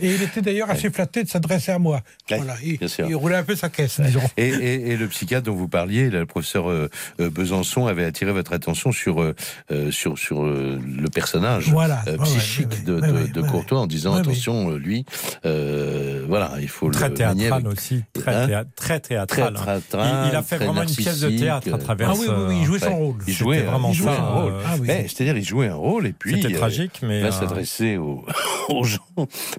Et 0.00 0.14
il 0.14 0.22
était 0.22 0.42
d'ailleurs 0.42 0.70
assez 0.70 0.90
flatté 0.90 1.24
de 1.24 1.28
s'adresser 1.28 1.72
à 1.72 1.78
moi. 1.78 2.00
voilà, 2.28 2.54
il, 2.62 3.14
roulait 3.14 3.36
un 3.36 3.44
peu 3.44 3.56
sa 3.56 3.68
caisse, 3.68 4.00
disons. 4.00 4.20
Et, 4.36 4.48
et, 4.48 4.96
le 4.96 5.08
psychiatre 5.08 5.46
dont 5.46 5.54
vous 5.54 5.68
parliez, 5.68 6.10
le 6.10 6.26
professeur 6.26 6.70
euh, 6.70 6.88
Besançon, 7.18 7.86
avait 7.86 8.04
attiré 8.04 8.32
votre 8.32 8.52
attention 8.52 8.92
sur, 8.92 9.34
sur, 9.90 10.18
sur 10.18 10.44
le 10.44 11.08
personnage. 11.08 11.70
Voilà 11.70 12.02
psychique 12.24 12.84
de, 12.84 13.00
de, 13.00 13.42
Courtois 13.42 13.80
en 13.80 13.86
disant 13.86 14.14
attention, 14.14 14.70
lui, 14.72 15.04
euh, 15.44 16.24
voilà, 16.28 16.52
il 16.60 16.68
faut 16.68 16.90
très 16.90 17.10
théâtral 17.10 17.66
aussi, 17.66 18.02
très, 18.12 18.54
hein 18.54 18.64
très 18.76 19.00
théâtral. 19.00 19.56
Hein. 19.94 20.28
il, 20.30 20.36
a 20.36 20.42
fait 20.42 20.56
vraiment 20.56 20.82
une 20.82 20.94
pièce 20.94 21.20
de 21.20 21.30
théâtre 21.30 21.72
à 21.72 21.78
travers. 21.78 22.10
Ah 22.10 22.14
oui, 22.18 22.26
oui, 22.28 22.34
oui 22.48 22.56
il 22.60 22.64
jouait 22.64 22.78
son 22.78 22.96
rôle. 22.96 23.16
Il 23.26 23.34
jouait 23.34 23.62
vraiment 23.62 23.92
ça, 23.92 24.12
un 24.12 24.28
rôle. 24.28 24.52
Ah 24.64 24.76
c'est-à-dire, 24.84 25.36
il 25.36 25.44
jouait 25.44 25.68
un 25.68 25.74
rôle 25.74 26.06
et 26.06 26.12
puis 26.12 26.40
c'était 26.40 26.54
tragique, 26.54 27.00
mais 27.02 27.18
il 27.18 27.22
va 27.22 27.32
s'adresser 27.32 27.96
aux, 27.96 28.24
aux, 28.68 28.84
gens, 28.84 29.00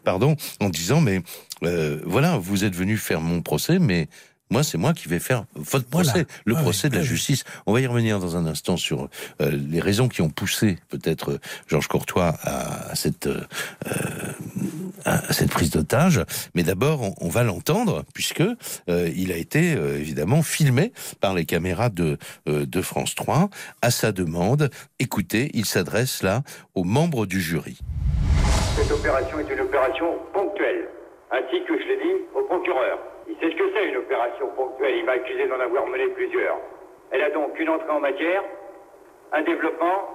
pardon, 0.04 0.36
en 0.60 0.70
disant 0.70 1.02
mais 1.02 1.22
euh, 1.64 2.02
voilà, 2.06 2.38
vous 2.38 2.64
êtes 2.64 2.76
venu 2.76 2.98
faire 2.98 3.22
mon 3.22 3.42
procès, 3.42 3.80
mais 3.80 4.08
moi, 4.52 4.64
c'est 4.64 4.78
moi 4.78 4.94
qui 4.94 5.08
vais 5.08 5.20
faire 5.20 5.46
votre 5.56 5.88
procès, 5.88 6.26
le 6.46 6.56
ah 6.58 6.62
procès 6.62 6.90
de 6.90 6.96
la 6.96 7.02
justice. 7.02 7.46
On 7.66 7.74
va 7.74 7.80
y 7.80 7.88
revenir 7.88 8.20
dans 8.20 8.36
un 8.36 8.46
instant 8.46 8.76
sur 8.76 9.08
euh, 9.42 9.50
les 9.50 9.80
raisons 9.80 10.10
qui 10.10 10.22
ont 10.22 10.30
poussé 10.30 10.78
peut-être 10.90 11.40
Georges 11.68 11.88
Courtois 11.88 12.36
à, 12.44 12.94
cette 12.96 13.28
euh, 13.28 13.42
à 15.06 15.32
cette 15.32 15.50
prise 15.50 15.70
d'otage. 15.70 16.22
Mais 16.54 16.64
d'abord, 16.64 17.00
on, 17.22 17.30
va 17.30 17.44
l'entendre 17.44 18.04
puisque 18.14 18.42
euh, 18.42 19.10
il 19.16 19.32
a 19.32 19.38
été 19.38 19.72
évidemment 19.72 20.44
filmé 20.44 20.92
par 21.22 21.34
les 21.34 21.46
caméras 21.46 21.90
de 21.90 22.18
de 22.46 22.82
France 22.82 23.16
3 23.16 23.50
à 23.82 23.90
sa 23.90 24.12
demande. 24.12 24.70
Écoutez, 25.00 25.50
il 25.54 25.66
s'adresse 25.66 26.24
là 26.24 26.44
aux 26.76 26.84
membres 26.84 27.26
du 27.26 27.40
jury. 27.40 27.80
Cette 28.76 28.92
opération 28.92 29.40
est 29.40 29.50
une 29.50 29.62
opération 29.62 30.18
ponctuelle, 30.34 30.90
ainsi 31.32 31.64
que 31.66 31.80
je 31.80 31.88
l'ai 31.88 31.98
dit 31.98 32.22
au 32.36 32.44
procureur. 32.44 33.11
C'est 33.28 33.50
ce 33.50 33.56
que 33.56 33.72
c'est 33.74 33.86
une 33.90 33.98
opération 33.98 34.48
ponctuelle. 34.56 34.98
Il 34.98 35.06
m'a 35.06 35.14
accusé 35.14 35.48
d'en 35.48 35.60
avoir 35.60 35.88
mené 35.88 36.08
plusieurs. 36.08 36.58
Elle 37.12 37.24
a 37.24 37.30
donc 37.30 37.60
une 37.60 37.70
entrée 37.70 37.90
en 37.90 38.00
matière, 38.00 38.44
un 39.32 39.42
développement, 39.42 40.10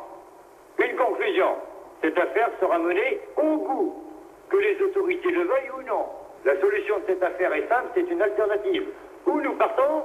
une 0.79 0.97
conclusion. 0.97 1.57
Cette 2.03 2.19
affaire 2.19 2.51
sera 2.61 2.79
menée 2.79 3.21
au 3.37 3.57
bout, 3.57 4.05
que 4.49 4.57
les 4.57 4.81
autorités 4.83 5.31
le 5.31 5.43
veuillent 5.43 5.71
ou 5.79 5.83
non. 5.83 6.07
La 6.45 6.59
solution 6.61 6.99
de 6.99 7.03
cette 7.07 7.23
affaire 7.23 7.53
est 7.55 7.69
simple, 7.69 7.89
c'est 7.95 8.11
une 8.11 8.23
alternative. 8.23 8.85
Ou 9.27 9.41
nous 9.41 9.55
partons, 9.55 10.05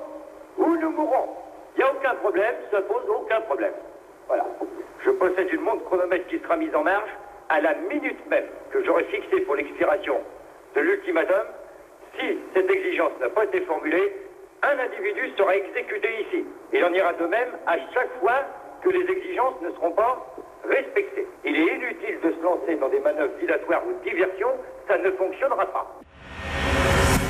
ou 0.57 0.75
nous 0.77 0.89
mourrons. 0.91 1.29
Il 1.75 1.79
n'y 1.79 1.89
a 1.89 1.93
aucun 1.93 2.15
problème, 2.15 2.55
ça 2.71 2.81
pose 2.81 3.03
aucun 3.09 3.41
problème. 3.41 3.73
Voilà. 4.27 4.45
Je 5.03 5.11
possède 5.11 5.51
une 5.51 5.61
montre 5.61 5.83
chronomètre 5.85 6.27
qui 6.27 6.39
sera 6.39 6.55
mise 6.57 6.75
en 6.75 6.83
marche 6.83 7.11
à 7.49 7.61
la 7.61 7.75
minute 7.75 8.25
même 8.29 8.47
que 8.71 8.83
j'aurai 8.83 9.03
fixée 9.05 9.41
pour 9.41 9.55
l'expiration 9.55 10.19
de 10.75 10.81
l'ultimatum 10.81 11.45
si 12.19 12.37
cette 12.53 12.69
exigence 12.69 13.11
n'a 13.19 13.29
pas 13.29 13.45
été 13.45 13.61
formulée, 13.61 14.13
un 14.63 14.77
individu 14.77 15.31
sera 15.37 15.55
exécuté 15.55 16.07
ici. 16.21 16.45
Il 16.73 16.83
en 16.83 16.93
ira 16.93 17.13
de 17.13 17.25
même 17.25 17.49
à 17.65 17.77
chaque 17.93 18.11
fois 18.19 18.45
que 18.83 18.89
les 18.89 19.09
exigences 19.11 19.61
ne 19.61 19.71
seront 19.71 19.91
pas 19.91 20.25
respectées. 20.63 21.27
Il 21.45 21.55
est 21.55 21.75
inutile 21.75 22.19
de 22.23 22.31
se 22.31 22.43
lancer 22.43 22.75
dans 22.75 22.89
des 22.89 22.99
manœuvres 22.99 23.33
dilatoires 23.39 23.81
ou 23.87 23.93
de 23.93 24.09
diversion, 24.09 24.49
ça 24.87 24.97
ne 24.97 25.11
fonctionnera 25.11 25.65
pas. 25.65 26.00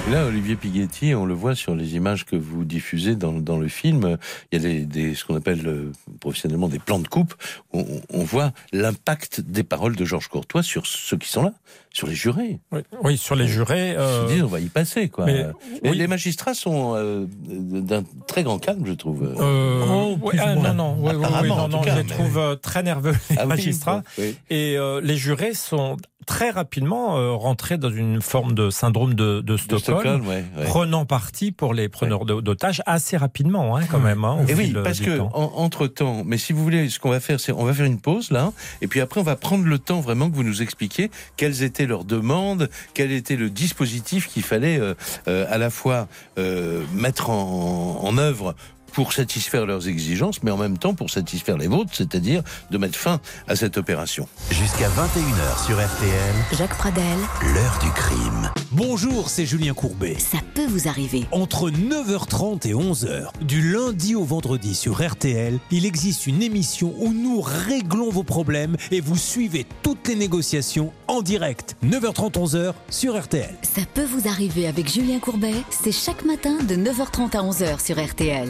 Là, 0.09 0.25
Olivier 0.25 0.55
Piguetti, 0.55 1.15
on 1.15 1.25
le 1.25 1.33
voit 1.33 1.55
sur 1.55 1.73
les 1.73 1.95
images 1.95 2.25
que 2.25 2.35
vous 2.35 2.65
diffusez 2.65 3.15
dans, 3.15 3.33
dans 3.33 3.57
le 3.57 3.67
film, 3.67 4.17
il 4.51 4.61
y 4.61 4.65
a 4.65 4.85
des, 4.85 5.15
ce 5.15 5.23
qu'on 5.23 5.35
appelle 5.35 5.65
euh, 5.65 5.91
professionnellement 6.19 6.67
des 6.67 6.79
plans 6.79 6.99
de 6.99 7.07
coupe. 7.07 7.33
On, 7.71 7.85
on 8.09 8.23
voit 8.23 8.51
l'impact 8.73 9.39
des 9.41 9.63
paroles 9.63 9.95
de 9.95 10.03
Georges 10.03 10.27
Courtois 10.27 10.63
sur 10.63 10.85
ceux 10.85 11.17
qui 11.17 11.29
sont 11.29 11.43
là, 11.43 11.53
sur 11.93 12.07
les 12.07 12.15
jurés. 12.15 12.59
Oui, 13.03 13.17
sur 13.17 13.35
les 13.35 13.47
jurés. 13.47 13.95
Euh... 13.95 14.27
Je 14.27 14.35
dis, 14.35 14.41
on 14.41 14.47
va 14.47 14.59
y 14.59 14.67
passer, 14.67 15.07
quoi. 15.07 15.25
Mais, 15.25 15.45
Les 15.83 16.07
magistrats 16.07 16.55
sont 16.55 16.93
euh, 16.95 17.25
d'un 17.47 18.03
très 18.27 18.43
grand 18.43 18.59
calme, 18.59 18.85
je 18.85 18.93
trouve. 18.93 19.23
Euh, 19.23 19.85
oh, 19.87 20.17
ah, 20.39 20.55
non, 20.55 20.73
non, 20.73 20.97
oui, 20.99 21.13
oui, 21.15 21.47
non, 21.47 21.67
non, 21.69 21.83
je 21.83 21.95
les 21.95 22.05
trouve 22.05 22.37
euh, 22.37 22.55
très 22.55 22.83
nerveux, 22.83 23.15
les 23.29 23.37
ah 23.37 23.45
magistrats. 23.45 24.03
Et 24.49 24.77
les 25.03 25.17
jurés 25.17 25.53
sont 25.53 25.95
très 26.25 26.49
rapidement 26.49 27.17
euh, 27.17 27.31
rentrer 27.31 27.77
dans 27.77 27.89
une 27.89 28.21
forme 28.21 28.53
de 28.53 28.69
syndrome 28.69 29.13
de, 29.13 29.41
de 29.41 29.57
Stockholm, 29.57 30.23
prenant 30.65 31.05
parti 31.05 31.51
pour 31.51 31.73
les 31.73 31.89
preneurs 31.89 32.25
d'otages 32.25 32.81
assez 32.85 33.17
rapidement, 33.17 33.75
hein, 33.75 33.81
quand 33.89 33.99
même. 33.99 34.23
Hein, 34.23 34.39
et 34.47 34.53
oui, 34.53 34.73
parce 34.83 34.99
que 34.99 35.19
entre 35.33 35.87
temps, 35.87 36.23
mais 36.25 36.37
si 36.37 36.53
vous 36.53 36.63
voulez, 36.63 36.89
ce 36.89 36.99
qu'on 36.99 37.09
va 37.09 37.19
faire, 37.19 37.39
c'est 37.39 37.51
on 37.51 37.65
va 37.65 37.73
faire 37.73 37.85
une 37.85 37.99
pause 37.99 38.31
là, 38.31 38.51
et 38.81 38.87
puis 38.87 39.01
après 39.01 39.19
on 39.19 39.23
va 39.23 39.35
prendre 39.35 39.65
le 39.65 39.79
temps 39.79 40.01
vraiment 40.01 40.29
que 40.29 40.35
vous 40.35 40.43
nous 40.43 40.61
expliquiez 40.61 41.11
quelles 41.37 41.63
étaient 41.63 41.85
leurs 41.85 42.05
demandes, 42.05 42.69
quel 42.93 43.11
était 43.11 43.35
le 43.35 43.49
dispositif 43.49 44.27
qu'il 44.27 44.43
fallait 44.43 44.79
euh, 44.79 44.93
euh, 45.27 45.45
à 45.49 45.57
la 45.57 45.69
fois 45.69 46.07
euh, 46.37 46.83
mettre 46.93 47.29
en, 47.29 48.01
en 48.03 48.17
œuvre 48.17 48.55
pour 48.93 49.13
satisfaire 49.13 49.65
leurs 49.65 49.87
exigences, 49.87 50.43
mais 50.43 50.51
en 50.51 50.57
même 50.57 50.77
temps 50.77 50.93
pour 50.93 51.09
satisfaire 51.09 51.57
les 51.57 51.67
vôtres, 51.67 51.91
c'est-à-dire 51.93 52.43
de 52.69 52.77
mettre 52.77 52.97
fin 52.97 53.19
à 53.47 53.55
cette 53.55 53.77
opération. 53.77 54.27
Jusqu'à 54.49 54.89
21h 54.89 55.65
sur 55.65 55.75
RTL. 55.75 56.35
Jacques 56.57 56.77
Pradel. 56.77 57.17
L'heure 57.53 57.79
du 57.81 57.91
crime. 57.91 58.51
Bonjour, 58.71 59.29
c'est 59.29 59.45
Julien 59.45 59.73
Courbet. 59.73 60.17
Ça 60.17 60.39
peut 60.53 60.65
vous 60.65 60.87
arriver. 60.87 61.25
Entre 61.31 61.69
9h30 61.69 62.67
et 62.67 62.73
11h, 62.73 63.29
du 63.41 63.73
lundi 63.73 64.15
au 64.15 64.23
vendredi 64.23 64.75
sur 64.75 65.05
RTL, 65.05 65.59
il 65.71 65.85
existe 65.85 66.27
une 66.27 66.41
émission 66.41 66.93
où 66.97 67.13
nous 67.13 67.41
réglons 67.41 68.09
vos 68.09 68.23
problèmes 68.23 68.75
et 68.91 69.01
vous 69.01 69.17
suivez 69.17 69.65
toutes 69.83 70.07
les 70.07 70.15
négociations 70.15 70.93
en 71.07 71.21
direct. 71.21 71.75
9h30, 71.83 72.33
11h 72.33 72.73
sur 72.89 73.21
RTL. 73.21 73.55
Ça 73.63 73.81
peut 73.93 74.05
vous 74.05 74.27
arriver 74.27 74.67
avec 74.67 74.91
Julien 74.91 75.19
Courbet, 75.19 75.55
c'est 75.69 75.91
chaque 75.91 76.25
matin 76.25 76.57
de 76.63 76.75
9h30 76.75 77.37
à 77.37 77.43
11h 77.43 77.83
sur 77.83 78.03
RTL. 78.03 78.49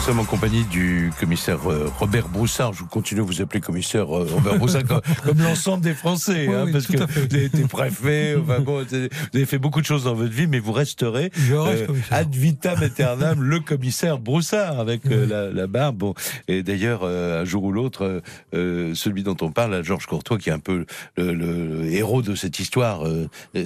Nous 0.00 0.06
sommes 0.06 0.20
en 0.20 0.24
compagnie 0.24 0.64
du 0.64 1.12
commissaire 1.20 1.70
euh, 1.70 1.92
Robert 1.98 2.26
Broussard. 2.28 2.72
Je 2.72 2.84
continue 2.84 3.20
à 3.20 3.22
vous 3.22 3.42
appeler 3.42 3.60
commissaire 3.60 4.06
euh, 4.16 4.26
Robert 4.32 4.56
Broussard 4.56 4.82
comme, 5.22 5.38
l'ensemble 5.42 5.84
des 5.84 5.92
Français, 5.92 6.48
hein, 6.48 6.68
parce 6.72 6.86
que 6.86 6.96
vous 6.96 7.34
avez 7.34 7.44
été 7.44 7.64
préfet, 7.64 8.34
enfin 8.40 8.60
bon, 8.60 8.82
vous 8.82 8.94
avez 9.34 9.44
fait 9.44 9.58
beaucoup 9.58 9.82
de 9.82 9.84
choses 9.84 10.04
dans 10.04 10.14
votre 10.14 10.32
vie, 10.32 10.46
mais 10.46 10.58
vous 10.58 10.72
resterez 10.72 11.30
euh, 11.50 11.86
ad 12.10 12.34
vitam 12.34 12.82
aeternam 12.82 13.42
le 13.42 13.60
commissaire 13.60 14.18
Broussard 14.18 14.80
avec 14.80 15.02
la, 15.04 15.50
la, 15.50 15.66
barbe. 15.66 15.96
Bon, 15.98 16.14
et 16.48 16.62
d'ailleurs, 16.62 17.04
un 17.04 17.44
jour 17.44 17.64
ou 17.64 17.70
l'autre, 17.70 18.22
celui 18.54 19.22
dont 19.22 19.36
on 19.42 19.52
parle, 19.52 19.84
Georges 19.84 20.06
Courtois, 20.06 20.38
qui 20.38 20.48
est 20.48 20.54
un 20.54 20.60
peu 20.60 20.86
le, 21.18 21.92
héros 21.92 22.22
de 22.22 22.34
cette 22.34 22.58
histoire, 22.58 23.02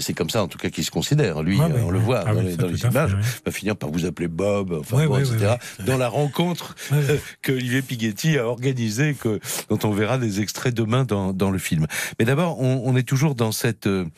c'est 0.00 0.14
comme 0.14 0.30
ça 0.30 0.42
en 0.42 0.48
tout 0.48 0.58
cas 0.58 0.70
qu'il 0.70 0.84
se 0.84 0.90
considère. 0.90 1.44
Lui, 1.44 1.60
on 1.60 1.92
le 1.92 2.00
voit 2.00 2.24
ah 2.26 2.34
dans, 2.34 2.40
les, 2.40 2.84
images, 2.84 3.16
va 3.46 3.52
finir 3.52 3.76
par 3.76 3.90
vous 3.90 4.04
appeler 4.04 4.26
Bob, 4.26 4.76
enfin 4.80 5.06
bon, 5.06 5.18
etc. 5.18 5.58
Dans 5.86 5.96
la 5.96 6.08
rencontre 6.08 6.33
rencontre 6.34 6.74
euh, 6.92 7.18
que 7.42 7.52
Olivier 7.52 7.82
Piguetti 7.82 8.38
a 8.38 8.46
organisée, 8.46 9.14
que, 9.14 9.40
dont 9.68 9.78
on 9.84 9.90
verra 9.90 10.18
des 10.18 10.40
extraits 10.40 10.74
demain 10.74 11.04
dans, 11.04 11.32
dans 11.32 11.50
le 11.50 11.58
film. 11.58 11.86
Mais 12.18 12.24
d'abord, 12.24 12.60
on, 12.60 12.82
on, 12.84 12.96
est 12.96 13.06
toujours 13.06 13.34
dans 13.34 13.52
cette, 13.52 13.86
euh, 13.86 14.08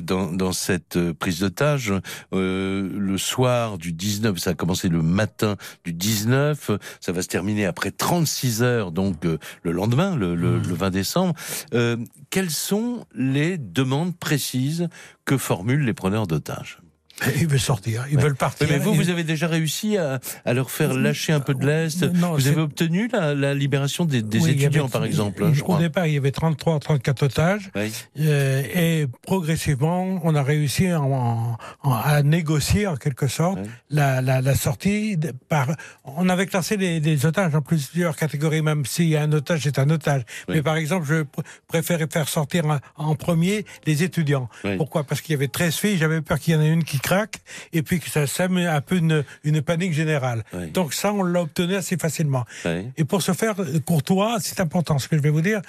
dans, 0.00 0.32
dans, 0.32 0.52
cette 0.52 1.12
prise 1.12 1.40
d'otage. 1.40 1.92
Euh, 2.32 2.88
le 2.96 3.18
soir 3.18 3.78
du 3.78 3.92
19, 3.92 4.38
ça 4.38 4.50
a 4.50 4.54
commencé 4.54 4.88
le 4.88 5.02
matin 5.02 5.56
du 5.84 5.92
19, 5.92 6.70
ça 7.00 7.12
va 7.12 7.22
se 7.22 7.28
terminer 7.28 7.66
après 7.66 7.90
36 7.90 8.62
heures, 8.62 8.92
donc 8.92 9.24
euh, 9.24 9.38
le 9.62 9.72
lendemain, 9.72 10.14
le, 10.16 10.34
le, 10.34 10.58
le 10.58 10.74
20 10.74 10.90
décembre. 10.90 11.34
Euh, 11.74 11.96
quelles 12.30 12.50
sont 12.50 13.06
les 13.14 13.58
demandes 13.58 14.16
précises 14.16 14.88
que 15.24 15.36
formulent 15.36 15.84
les 15.84 15.94
preneurs 15.94 16.26
d'otages? 16.26 16.78
ils 17.36 17.46
veulent 17.46 17.58
sortir, 17.58 18.04
ils 18.10 18.16
ouais. 18.16 18.22
veulent 18.22 18.34
partir. 18.34 18.66
Mais 18.70 18.78
vous, 18.78 18.92
vous 18.92 19.08
avez 19.08 19.24
déjà 19.24 19.46
réussi 19.46 19.96
à, 19.96 20.20
à 20.44 20.52
leur 20.52 20.70
faire 20.70 20.92
lâcher 20.92 21.32
un 21.32 21.40
peu 21.40 21.54
de 21.54 21.66
l'Est. 21.66 22.04
Vous 22.04 22.48
avez 22.48 22.60
obtenu 22.60 23.08
la, 23.10 23.34
la 23.34 23.54
libération 23.54 24.04
des, 24.04 24.20
des 24.20 24.38
oui, 24.40 24.50
étudiants, 24.50 24.84
avait, 24.84 24.92
par 24.92 25.04
exemple. 25.04 25.50
Je 25.52 25.62
au 25.64 25.78
départ, 25.78 26.06
il 26.06 26.14
y 26.14 26.16
avait 26.18 26.30
33, 26.30 26.78
34 26.78 27.22
otages. 27.22 27.70
Oui. 27.74 27.90
Euh, 28.20 28.62
et 28.74 29.06
progressivement, 29.22 30.20
on 30.24 30.34
a 30.34 30.42
réussi 30.42 30.92
en, 30.92 31.56
en, 31.82 31.92
à 31.92 32.22
négocier, 32.22 32.86
en 32.86 32.96
quelque 32.96 33.28
sorte, 33.28 33.60
oui. 33.62 33.68
la, 33.90 34.20
la, 34.20 34.42
la, 34.42 34.54
sortie. 34.54 35.16
De, 35.16 35.32
par, 35.48 35.68
on 36.04 36.28
avait 36.28 36.46
classé 36.46 36.76
les, 36.76 37.00
les, 37.00 37.24
otages 37.24 37.54
en 37.54 37.62
plusieurs 37.62 38.16
catégories, 38.16 38.62
même 38.62 38.84
si 38.84 39.16
un 39.16 39.32
otage, 39.32 39.60
c'est 39.62 39.78
un 39.78 39.88
otage. 39.88 40.22
Mais 40.48 40.62
par 40.62 40.76
exemple, 40.76 41.06
je 41.06 41.22
pr 41.22 41.40
préférais 41.66 42.06
faire 42.10 42.28
sortir 42.28 42.66
en, 42.66 42.78
en 42.96 43.14
premier 43.14 43.64
les 43.86 44.02
étudiants. 44.02 44.48
Pourquoi? 44.76 45.04
Parce 45.04 45.20
qu'il 45.20 45.32
y 45.32 45.36
avait 45.36 45.48
13 45.48 45.74
filles, 45.74 45.96
j'avais 45.98 46.20
peur 46.20 46.38
qu'il 46.38 46.54
y 46.54 46.56
en 46.56 46.60
ait 46.60 46.68
une 46.68 46.84
qui 46.84 46.98
craque 47.06 47.36
et 47.72 47.82
puis 47.82 48.00
que 48.00 48.10
ça 48.10 48.26
sème 48.26 48.56
un 48.56 48.80
peu 48.80 48.96
une, 48.96 49.24
une 49.44 49.62
panique 49.62 49.92
générale. 49.92 50.42
Oui. 50.52 50.70
Donc 50.72 50.92
ça, 50.92 51.12
on 51.12 51.22
l'a 51.22 51.42
obtenu 51.42 51.76
assez 51.76 51.96
facilement. 51.96 52.44
Oui. 52.64 52.90
Et 52.96 53.04
pour 53.04 53.22
ce 53.22 53.32
faire, 53.32 53.54
Courtois, 53.84 54.38
c'est 54.40 54.58
important 54.60 54.98
ce 54.98 55.08
que 55.08 55.16
je 55.16 55.22
vais 55.22 55.30
vous 55.30 55.40
dire, 55.40 55.62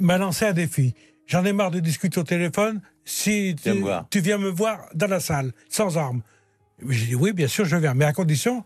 m'a 0.00 0.18
lancé 0.18 0.46
un 0.46 0.52
défi. 0.52 0.94
J'en 1.26 1.44
ai 1.44 1.52
marre 1.52 1.70
de 1.70 1.78
discuter 1.78 2.18
au 2.18 2.24
téléphone. 2.24 2.80
Si 3.04 3.54
tu, 3.62 3.84
tu, 4.10 4.20
viens 4.20 4.38
me 4.38 4.50
voir 4.50 4.86
dans 4.94 5.06
la 5.06 5.20
salle, 5.20 5.52
sans 5.68 5.96
armes. 5.96 6.22
J'ai 6.88 7.06
dit 7.06 7.14
oui, 7.14 7.32
bien 7.32 7.46
sûr, 7.46 7.64
je 7.64 7.76
viens, 7.76 7.94
mais 7.94 8.04
à 8.04 8.12
condition 8.12 8.64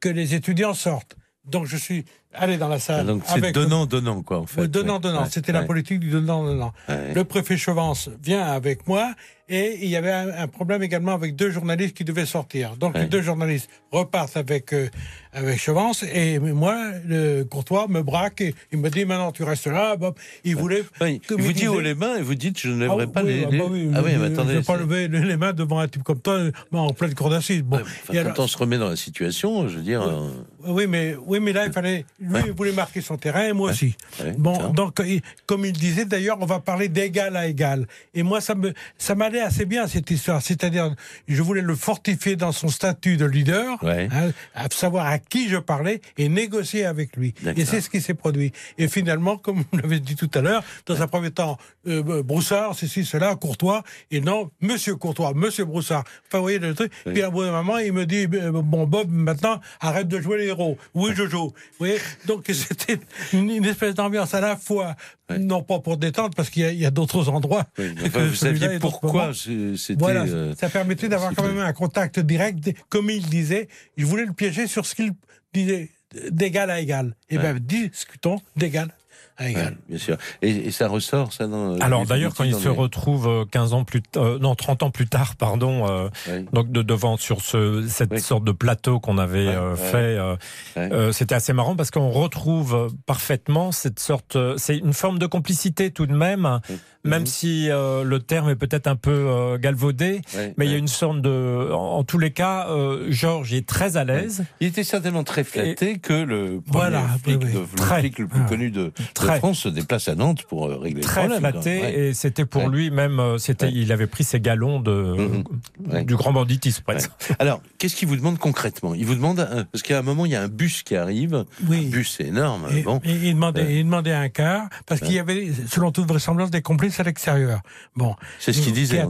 que 0.00 0.08
les 0.08 0.34
étudiants 0.34 0.74
sortent. 0.74 1.16
Donc 1.44 1.66
je 1.66 1.76
suis 1.76 2.04
allé 2.34 2.56
dans 2.56 2.68
la 2.68 2.78
salle. 2.78 3.06
Donc 3.06 3.22
c'est 3.26 3.52
donnant, 3.52 3.86
donnant, 3.86 4.22
quoi, 4.22 4.38
en 4.38 4.46
fait. 4.46 4.68
Donnant, 4.68 4.98
donnant. 4.98 5.22
Ouais, 5.22 5.28
C'était 5.30 5.52
ouais. 5.52 5.60
la 5.60 5.64
politique 5.64 6.00
du 6.00 6.10
donnant, 6.10 6.44
donnant. 6.44 6.72
Ouais. 6.88 7.14
Le 7.14 7.24
préfet 7.24 7.56
Chevance 7.56 8.10
vient 8.22 8.42
avec 8.42 8.86
moi 8.86 9.14
et 9.50 9.78
il 9.82 9.88
y 9.88 9.96
avait 9.96 10.12
un, 10.12 10.28
un, 10.28 10.46
problème 10.46 10.82
également 10.82 11.12
avec 11.12 11.34
deux 11.34 11.50
journalistes 11.50 11.96
qui 11.96 12.04
devaient 12.04 12.24
sortir. 12.24 12.76
Donc 12.76 12.96
les 12.96 13.06
deux 13.06 13.20
journalistes 13.20 13.68
repartent 13.90 14.36
avec 14.36 14.72
euh, 14.72 14.88
avec 15.32 15.58
Chevance 15.58 16.04
et 16.04 16.38
moi, 16.38 16.76
le 17.04 17.42
courtois 17.42 17.86
me 17.88 18.02
braque 18.02 18.40
et 18.40 18.54
il 18.70 18.78
me 18.78 18.88
dit 18.90 19.04
maintenant 19.04 19.32
tu 19.32 19.42
restes 19.42 19.66
là. 19.66 19.96
Bob. 19.96 20.14
Il 20.44 20.54
voulait. 20.54 20.84
il 21.00 21.20
vous 21.36 21.52
dit 21.52 21.66
haut 21.66 21.80
les 21.80 21.94
mains 21.94 22.16
et 22.16 22.22
vous 22.22 22.36
dites 22.36 22.60
je 22.60 22.68
ne 22.68 22.78
lèverai 22.78 23.04
ah, 23.04 23.12
pas 23.12 23.22
oui, 23.24 23.28
les. 23.28 23.44
Ah, 23.44 23.48
bah 23.50 23.64
oui, 23.68 23.90
ah 23.92 24.02
oui, 24.04 24.12
mais 24.18 24.26
attendez. 24.26 24.52
Je 24.52 24.58
ne 24.58 24.62
pas 24.62 24.76
lever 24.76 25.08
les 25.08 25.36
mains 25.36 25.52
devant 25.52 25.80
un 25.80 25.88
type 25.88 26.04
comme 26.04 26.20
toi 26.20 26.38
en 26.72 26.92
pleine 26.92 27.14
cour 27.14 27.30
d'assises. 27.30 27.62
Bon. 27.62 27.78
Enfin, 27.78 27.90
quand 28.06 28.18
alors... 28.18 28.38
on 28.38 28.46
se 28.46 28.56
remet 28.56 28.78
dans 28.78 28.88
la 28.88 28.96
situation, 28.96 29.68
je 29.68 29.78
veux 29.78 29.82
dire. 29.82 30.02
Oui, 30.02 30.68
euh... 30.68 30.72
oui 30.72 30.86
mais 30.86 31.16
oui, 31.26 31.40
mais 31.40 31.52
là 31.52 31.66
il 31.66 31.72
fallait. 31.72 32.06
Lui 32.20 32.40
il 32.46 32.52
voulait 32.52 32.72
marquer 32.72 33.00
son 33.00 33.16
terrain 33.16 33.44
et 33.44 33.52
moi 33.52 33.70
aussi. 33.70 33.96
bon, 34.38 34.72
donc 34.72 35.00
comme 35.46 35.64
il 35.64 35.72
disait 35.72 36.04
d'ailleurs, 36.04 36.38
on 36.40 36.46
va 36.46 36.60
parler 36.60 36.88
d'égal 36.88 37.36
à 37.36 37.46
égal. 37.46 37.86
Et 38.14 38.22
moi 38.22 38.40
ça 38.40 38.54
me 38.54 38.72
ça 38.98 39.14
m'allait 39.14 39.40
assez 39.40 39.64
bien 39.64 39.86
cette 39.86 40.10
histoire. 40.10 40.42
C'est-à-dire, 40.42 40.94
je 41.28 41.42
voulais 41.42 41.62
le 41.62 41.74
fortifier 41.74 42.36
dans 42.36 42.52
son 42.52 42.68
statut 42.68 43.16
de 43.16 43.24
leader, 43.24 43.82
ouais. 43.82 44.08
hein, 44.12 44.30
à 44.54 44.66
savoir 44.70 45.06
à 45.06 45.18
qui 45.18 45.48
je 45.48 45.56
parlais 45.56 46.00
et 46.18 46.28
négocier 46.28 46.84
avec 46.84 47.16
lui. 47.16 47.34
Et 47.56 47.64
c'est 47.64 47.80
ce 47.80 47.90
qui 47.90 48.00
s'est 48.00 48.14
produit. 48.14 48.52
Et 48.78 48.88
finalement, 48.88 49.36
comme 49.38 49.58
vous 49.58 49.78
l'avez 49.78 50.00
dit 50.00 50.16
tout 50.16 50.30
à 50.34 50.40
l'heure, 50.40 50.62
dans 50.86 50.94
ouais. 50.94 51.00
un 51.00 51.06
premier 51.06 51.30
temps, 51.30 51.58
euh, 51.86 52.22
Broussard, 52.22 52.74
ceci, 52.74 53.04
cela, 53.04 53.34
Courtois, 53.36 53.82
et 54.10 54.20
non, 54.20 54.50
Monsieur 54.60 54.96
Courtois, 54.96 55.32
Monsieur 55.34 55.64
Broussard. 55.64 56.04
Enfin, 56.26 56.38
vous 56.38 56.44
voyez 56.44 56.58
le 56.58 56.74
truc. 56.74 56.92
Puis 57.04 57.22
à 57.22 57.28
un 57.28 57.30
moment, 57.30 57.78
il 57.78 57.92
me 57.92 58.06
dit, 58.06 58.26
bon 58.26 58.86
Bob, 58.86 59.10
maintenant, 59.10 59.60
arrête 59.80 60.08
de 60.08 60.20
jouer 60.20 60.38
les 60.38 60.46
héros. 60.46 60.76
Oui, 60.94 61.12
je 61.14 61.26
joue. 61.26 61.48
Vous 61.48 61.52
voyez 61.78 61.98
Donc 62.26 62.44
c'était 62.48 62.98
une, 63.32 63.50
une, 63.50 63.64
espèce 63.64 63.94
d'ambiance 63.94 64.34
à 64.34 64.40
la 64.40 64.56
fois, 64.56 64.96
non 65.38 65.62
pas 65.62 65.80
pour 65.80 65.96
détendre, 65.96 66.34
parce 66.34 66.50
qu'il 66.50 66.62
y 66.62 66.84
a, 66.84 66.88
a 66.88 66.90
d'autres 66.90 67.28
endroits. 67.28 67.66
Enfin, 68.04 68.26
vous 68.26 68.34
saviez 68.34 68.78
pourquoi 68.78 69.32
c'était. 69.34 69.98
Voilà, 69.98 70.24
euh, 70.24 70.54
ça 70.58 70.68
permettait 70.68 71.08
d'avoir 71.08 71.34
quand 71.34 71.46
même 71.46 71.58
un 71.58 71.72
contact 71.72 72.20
direct, 72.20 72.70
comme 72.88 73.10
il 73.10 73.26
disait. 73.26 73.68
Je 73.96 74.06
voulais 74.06 74.24
le 74.24 74.32
piéger 74.32 74.66
sur 74.66 74.86
ce 74.86 74.94
qu'il 74.94 75.12
disait, 75.52 75.90
d'égal 76.30 76.70
à 76.70 76.80
égal. 76.80 77.14
Et 77.28 77.38
ouais. 77.38 77.54
bien, 77.54 77.60
discutons 77.60 78.40
d'égal 78.56 78.92
Ouais, 79.40 79.54
bien 79.88 79.98
sûr. 79.98 80.16
Et, 80.42 80.50
et, 80.50 80.70
ça 80.70 80.86
ressort, 80.86 81.32
ça 81.32 81.46
dans 81.46 81.78
Alors 81.78 82.04
d'ailleurs, 82.04 82.34
quand 82.34 82.44
il 82.44 82.54
se 82.54 82.68
les... 82.68 82.74
retrouve 82.74 83.46
15 83.50 83.72
ans 83.72 83.84
plus 83.84 84.02
euh, 84.16 84.38
non 84.38 84.54
30 84.54 84.82
ans 84.82 84.90
plus 84.90 85.06
tard, 85.06 85.36
pardon, 85.36 85.88
euh, 85.88 86.08
oui. 86.28 86.46
donc 86.52 86.70
de 86.70 86.82
devant 86.82 87.16
sur 87.16 87.40
ce 87.40 87.86
cette 87.88 88.12
oui. 88.12 88.20
sorte 88.20 88.44
de 88.44 88.52
plateau 88.52 89.00
qu'on 89.00 89.18
avait 89.18 89.48
ouais, 89.48 89.54
euh, 89.54 89.76
fait, 89.76 90.78
euh, 90.78 91.12
c'était 91.12 91.34
assez 91.34 91.52
marrant 91.52 91.74
parce 91.74 91.90
qu'on 91.90 92.10
retrouve 92.10 92.88
parfaitement 93.06 93.72
cette 93.72 93.98
sorte, 93.98 94.36
c'est 94.58 94.76
une 94.78 94.92
forme 94.92 95.18
de 95.18 95.26
complicité 95.26 95.90
tout 95.90 96.06
de 96.06 96.14
même, 96.14 96.60
même 97.04 97.22
mmh. 97.22 97.26
si 97.26 97.68
le 97.68 98.18
terme 98.18 98.50
est 98.50 98.56
peut-être 98.56 98.86
un 98.86 98.96
peu 98.96 99.56
galvaudé, 99.58 100.20
mais 100.56 100.66
il 100.66 100.72
y 100.72 100.74
a 100.74 100.78
une 100.78 100.88
sorte 100.88 101.22
de, 101.22 101.70
en, 101.72 101.98
en 101.98 102.04
tous 102.04 102.18
les 102.18 102.30
cas, 102.30 102.68
Georges 103.08 103.54
est 103.54 103.66
très 103.66 103.96
à 103.96 104.04
l'aise. 104.04 104.44
Il 104.60 104.68
était 104.68 104.84
certainement 104.84 105.24
très 105.24 105.44
flatté 105.44 105.92
et... 105.92 105.98
que 105.98 106.12
le 106.12 106.60
premier 106.60 106.62
voilà, 106.66 107.02
flic, 107.22 107.40
oui, 107.42 107.52
le, 107.52 107.76
très, 107.76 108.00
flic 108.00 108.18
le 108.18 108.26
plus 108.26 108.44
connu 108.44 108.70
de, 108.70 108.92
de 109.34 109.38
France 109.38 109.60
se 109.60 109.68
déplace 109.68 110.08
à 110.08 110.14
Nantes 110.14 110.44
pour 110.48 110.66
euh, 110.66 110.76
régler 110.76 111.00
très 111.00 111.22
le 111.24 111.30
problème. 111.30 111.52
Très 111.52 111.78
flatté, 111.78 112.08
et 112.08 112.14
c'était 112.14 112.44
pour 112.44 112.64
ouais. 112.64 112.70
lui 112.70 112.90
même, 112.90 113.20
euh, 113.20 113.38
c'était, 113.38 113.66
ouais. 113.66 113.72
il 113.74 113.92
avait 113.92 114.06
pris 114.06 114.24
ses 114.24 114.40
galons 114.40 114.80
de, 114.80 115.42
mmh. 115.88 116.04
du 116.04 116.16
grand 116.16 116.32
banditisme 116.32 116.82
presque. 116.82 117.10
Alors, 117.38 117.62
qu'est-ce 117.78 117.96
qu'il 117.96 118.08
vous 118.08 118.16
demande 118.16 118.38
concrètement? 118.38 118.94
Il 118.94 119.06
vous 119.06 119.14
demande, 119.14 119.66
parce 119.72 119.82
qu'à 119.82 119.98
un 119.98 120.02
moment, 120.02 120.26
il 120.26 120.32
y 120.32 120.36
a 120.36 120.42
un 120.42 120.48
bus 120.48 120.82
qui 120.82 120.96
arrive, 120.96 121.44
oui. 121.68 121.86
un 121.86 121.90
bus 121.90 122.20
énorme. 122.20 122.68
Et, 122.74 122.82
bon. 122.82 123.00
et 123.04 123.12
il, 123.12 123.34
demandait, 123.34 123.78
il 123.78 123.84
demandait 123.84 124.12
un 124.12 124.28
quart, 124.28 124.68
parce 124.86 125.00
qu'il 125.00 125.12
y 125.12 125.18
avait, 125.18 125.50
selon 125.68 125.92
toute 125.92 126.08
vraisemblance, 126.08 126.50
des 126.50 126.62
complices 126.62 127.00
à 127.00 127.02
l'extérieur. 127.02 127.60
Bon. 127.96 128.14
C'est 128.38 128.52
ce 128.52 128.60
qu'il 128.60 128.72
disait, 128.72 129.02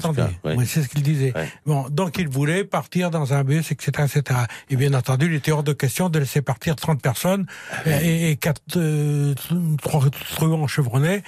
c'est 0.66 0.82
ce 0.82 0.88
qu'il 0.88 1.02
disait. 1.02 1.32
Bon, 1.66 1.88
donc 1.90 2.18
il 2.18 2.28
voulait 2.28 2.64
partir 2.64 3.10
dans 3.10 3.34
un 3.34 3.44
bus, 3.44 3.70
etc., 3.70 4.06
etc. 4.14 4.40
Et 4.68 4.76
bien 4.76 4.94
entendu, 4.94 5.26
il 5.26 5.34
était 5.34 5.52
hors 5.52 5.62
de 5.62 5.72
question 5.72 6.08
de 6.08 6.18
laisser 6.18 6.42
partir 6.42 6.76
30 6.76 7.00
personnes 7.00 7.46
ah, 7.72 8.02
et, 8.02 8.30
et 8.30 8.36
4, 8.36 8.62
euh, 8.76 9.34
3, 9.82 9.99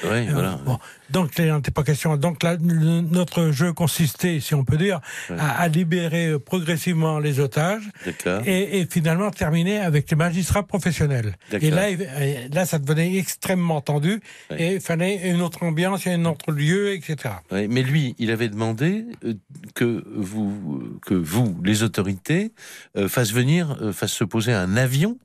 Oui, 0.04 0.10
euh, 0.10 0.30
voilà. 0.32 0.58
Bon. 0.64 0.78
Donc, 1.10 1.32
il 1.38 1.52
n'était 1.52 1.70
pas 1.70 1.82
question. 1.82 2.16
Donc, 2.16 2.42
là, 2.42 2.56
notre 2.58 3.50
jeu 3.50 3.72
consistait, 3.72 4.40
si 4.40 4.54
on 4.54 4.64
peut 4.64 4.78
dire, 4.78 5.00
ouais. 5.28 5.36
à, 5.38 5.60
à, 5.60 5.68
libérer 5.68 6.38
progressivement 6.38 7.18
les 7.18 7.38
otages 7.38 7.90
et, 8.46 8.80
et, 8.80 8.86
finalement 8.90 9.30
terminer 9.30 9.78
avec 9.78 10.10
les 10.10 10.16
magistrats 10.16 10.62
professionnels. 10.62 11.36
Et 11.60 11.70
là, 11.70 11.88
là, 12.52 12.64
ça 12.64 12.78
devenait 12.78 13.16
extrêmement 13.18 13.82
tendu 13.82 14.20
ouais. 14.50 14.62
et 14.62 14.74
il 14.76 14.80
fallait 14.80 15.30
une 15.30 15.42
autre 15.42 15.62
ambiance, 15.64 16.06
un 16.06 16.24
autre 16.24 16.50
lieu, 16.52 16.94
etc. 16.94 17.34
Ouais, 17.50 17.68
mais 17.68 17.82
lui, 17.82 18.14
il 18.18 18.30
avait 18.30 18.48
demandé 18.48 19.04
euh, 19.24 19.34
que 19.74 20.04
vous, 20.16 20.98
que 21.04 21.14
vous, 21.14 21.56
les 21.64 21.82
autorités, 21.82 22.52
euh, 22.96 23.08
fassent 23.08 23.32
venir, 23.32 23.76
euh, 23.80 23.92
fassent 23.92 24.12
se 24.12 24.24
poser 24.24 24.52
un 24.52 24.76
avion 24.76 25.18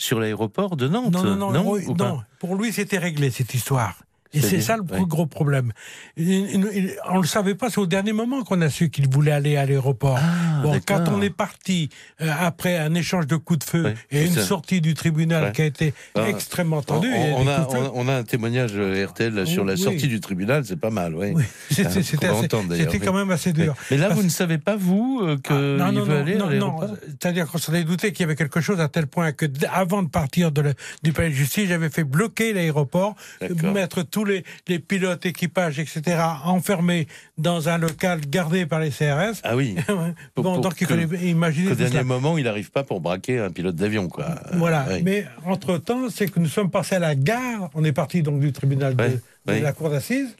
sur 0.00 0.18
l'aéroport 0.18 0.76
de 0.76 0.88
Nantes. 0.88 1.12
Non, 1.12 1.22
non, 1.22 1.36
non. 1.36 1.52
non, 1.52 1.94
non. 1.94 2.22
Pour 2.38 2.54
lui, 2.56 2.72
c'était 2.72 2.98
réglé 2.98 3.30
cette 3.30 3.52
histoire. 3.52 4.02
Et 4.32 4.40
c'est 4.40 4.60
ça 4.60 4.76
le 4.76 4.84
plus 4.84 5.06
gros 5.06 5.26
problème. 5.26 5.72
on 6.16 6.22
ne 6.22 7.20
le 7.20 7.26
savait 7.26 7.56
pas, 7.56 7.68
c'est 7.68 7.80
au 7.80 7.86
dernier 7.86 8.12
moment 8.12 8.44
qu'on 8.44 8.60
a 8.60 8.70
su 8.70 8.88
qu'il 8.90 9.08
voulait 9.08 9.32
aller 9.32 9.56
à 9.56 9.66
l'aéroport. 9.66 10.18
Ah, 10.20 10.62
bon, 10.62 10.80
quand 10.86 11.04
on 11.08 11.20
est 11.20 11.30
parti 11.30 11.88
euh, 12.20 12.30
après 12.38 12.78
un 12.78 12.94
échange 12.94 13.26
de 13.26 13.36
coups 13.36 13.60
de 13.60 13.64
feu 13.64 13.84
ouais, 13.84 13.94
et 14.12 14.26
une 14.26 14.34
ça. 14.34 14.42
sortie 14.42 14.80
du 14.80 14.94
tribunal 14.94 15.44
ouais. 15.44 15.52
qui 15.52 15.62
a 15.62 15.64
été 15.64 15.94
ah, 16.14 16.28
extrêmement 16.28 16.82
tendue. 16.82 17.10
On, 17.12 17.42
on, 17.42 17.48
a, 17.48 17.68
on, 17.94 18.08
a, 18.08 18.14
un 18.14 18.22
témoignage 18.22 18.72
euh, 18.74 19.04
RTL 19.04 19.46
sur 19.46 19.64
la 19.64 19.76
sortie 19.76 20.06
du 20.06 20.20
tribunal, 20.20 20.64
c'est 20.64 20.78
pas 20.78 20.90
mal, 20.90 21.14
oui. 21.16 21.32
oui. 21.34 21.44
C'était 21.70 22.98
quand 23.00 23.12
même 23.12 23.30
assez 23.30 23.52
dur. 23.52 23.74
Mais 23.90 23.96
là, 23.96 24.08
Parce... 24.08 24.20
vous 24.20 24.24
ne 24.24 24.30
savez 24.30 24.58
pas, 24.58 24.76
vous, 24.76 25.22
euh, 25.24 25.36
qu'il 25.38 25.56
ah, 25.56 25.58
veut 25.58 25.76
non, 25.78 26.10
aller 26.10 26.36
non, 26.36 26.46
à 26.46 26.50
l'aéroport 26.50 26.96
C'est-à-dire 27.08 27.48
qu'on 27.48 27.58
s'en 27.58 27.74
est 27.74 27.84
douté 27.84 28.12
qu'il 28.12 28.22
y 28.22 28.24
avait 28.24 28.36
quelque 28.36 28.60
chose 28.60 28.80
à 28.80 28.88
tel 28.88 29.06
point 29.08 29.32
que, 29.32 29.46
avant 29.72 30.02
de 30.04 30.08
partir 30.08 30.52
de 30.52 30.60
le, 30.60 30.74
du 31.02 31.12
palais 31.12 31.30
de 31.30 31.34
justice, 31.34 31.68
j'avais 31.68 31.90
fait 31.90 32.04
bloquer 32.04 32.52
l'aéroport, 32.52 33.16
mettre 33.62 34.02
tout 34.02 34.19
tous 34.20 34.26
les, 34.26 34.44
les 34.68 34.78
pilotes, 34.78 35.24
équipages, 35.24 35.78
etc., 35.78 36.20
enfermés 36.44 37.06
dans 37.38 37.70
un 37.70 37.78
local 37.78 38.20
gardé 38.28 38.66
par 38.66 38.80
les 38.80 38.90
CRS. 38.90 39.40
Ah 39.44 39.56
oui. 39.56 39.76
bon, 40.36 40.42
pour, 40.42 40.60
donc 40.60 40.78
il 40.80 40.86
fallait 40.86 41.08
imaginer. 41.22 41.72
Au 41.72 41.74
dernier 41.74 42.02
moment, 42.02 42.36
il 42.36 42.44
n'arrive 42.44 42.70
pas 42.70 42.84
pour 42.84 43.00
braquer 43.00 43.38
un 43.38 43.50
pilote 43.50 43.76
d'avion, 43.76 44.08
quoi. 44.08 44.34
Voilà. 44.54 44.86
Oui. 44.90 45.00
Mais 45.02 45.26
entre-temps, 45.46 46.10
c'est 46.10 46.30
que 46.30 46.38
nous 46.38 46.48
sommes 46.48 46.70
passés 46.70 46.96
à 46.96 46.98
la 46.98 47.14
gare. 47.14 47.70
On 47.74 47.82
est 47.84 47.92
parti 47.92 48.22
donc 48.22 48.40
du 48.40 48.52
tribunal 48.52 48.94
de, 48.94 49.04
oui. 49.48 49.58
de 49.58 49.62
la 49.62 49.72
cour 49.72 49.88
d'assises. 49.88 50.36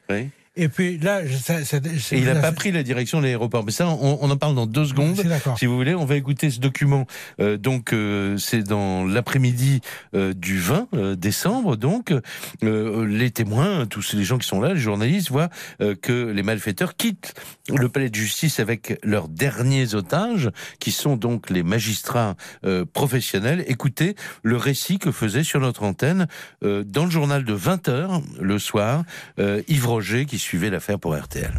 Et 0.57 0.69
puis 0.69 0.99
là, 0.99 1.23
ça, 1.29 1.65
ça, 1.65 1.77
et 1.77 2.19
il 2.19 2.25
n'a 2.25 2.35
pas 2.35 2.51
pris 2.51 2.73
la 2.73 2.83
direction 2.83 3.19
de 3.19 3.25
l'aéroport. 3.25 3.65
Mais 3.65 3.71
ça, 3.71 3.87
on, 3.87 4.19
on, 4.21 4.31
en 4.31 4.37
parle 4.37 4.57
dans 4.57 4.67
deux 4.67 4.85
secondes. 4.85 5.23
Si 5.57 5.67
vous 5.67 5.77
voulez, 5.77 5.95
on 5.95 6.05
va 6.05 6.17
écouter 6.17 6.51
ce 6.51 6.59
document. 6.59 7.07
Euh, 7.41 7.57
donc, 7.57 7.93
euh, 7.93 8.37
c'est 8.37 8.65
dans 8.65 9.05
l'après-midi 9.05 9.81
euh, 10.17 10.35
du 10.35 10.59
20 10.59 10.89
euh, 10.93 11.15
décembre. 11.15 11.77
Donc, 11.77 12.13
les 12.63 13.31
témoins, 13.31 13.87
tous 13.87 14.13
les 14.15 14.25
gens 14.25 14.39
qui 14.39 14.49
sont 14.49 14.61
là, 14.61 14.75
les 14.75 14.81
journalistes, 14.81 15.31
voient 15.31 15.51
que 16.03 16.31
les 16.31 16.43
malfaiteurs 16.43 16.97
quittent 16.97 17.35
le 17.69 17.89
palais 17.89 18.11
de 18.11 18.15
justice 18.15 18.59
avec 18.59 18.99
leurs 19.05 19.29
derniers 19.29 19.95
otages, 19.95 20.51
qui 20.81 20.91
sont 20.91 21.17
donc 21.17 21.51
les 21.51 21.63
magistrats 21.63 22.35
professionnels. 22.93 23.65
Écoutez 23.69 24.17
le 24.43 24.57
récit 24.57 24.99
que 24.99 25.13
faisait 25.13 25.45
sur 25.45 25.61
notre 25.61 25.85
antenne 25.85 26.27
dans 26.63 27.05
le 27.05 27.11
journal 27.11 27.45
de 27.45 27.53
20 27.53 27.89
h 27.89 28.23
le 28.41 28.59
soir 28.59 29.05
Yves 29.39 29.87
Roger, 29.87 30.27
qui 30.27 30.40
suivait 30.41 30.71
l'affaire 30.71 30.99
pour 30.99 31.17
RTL. 31.17 31.53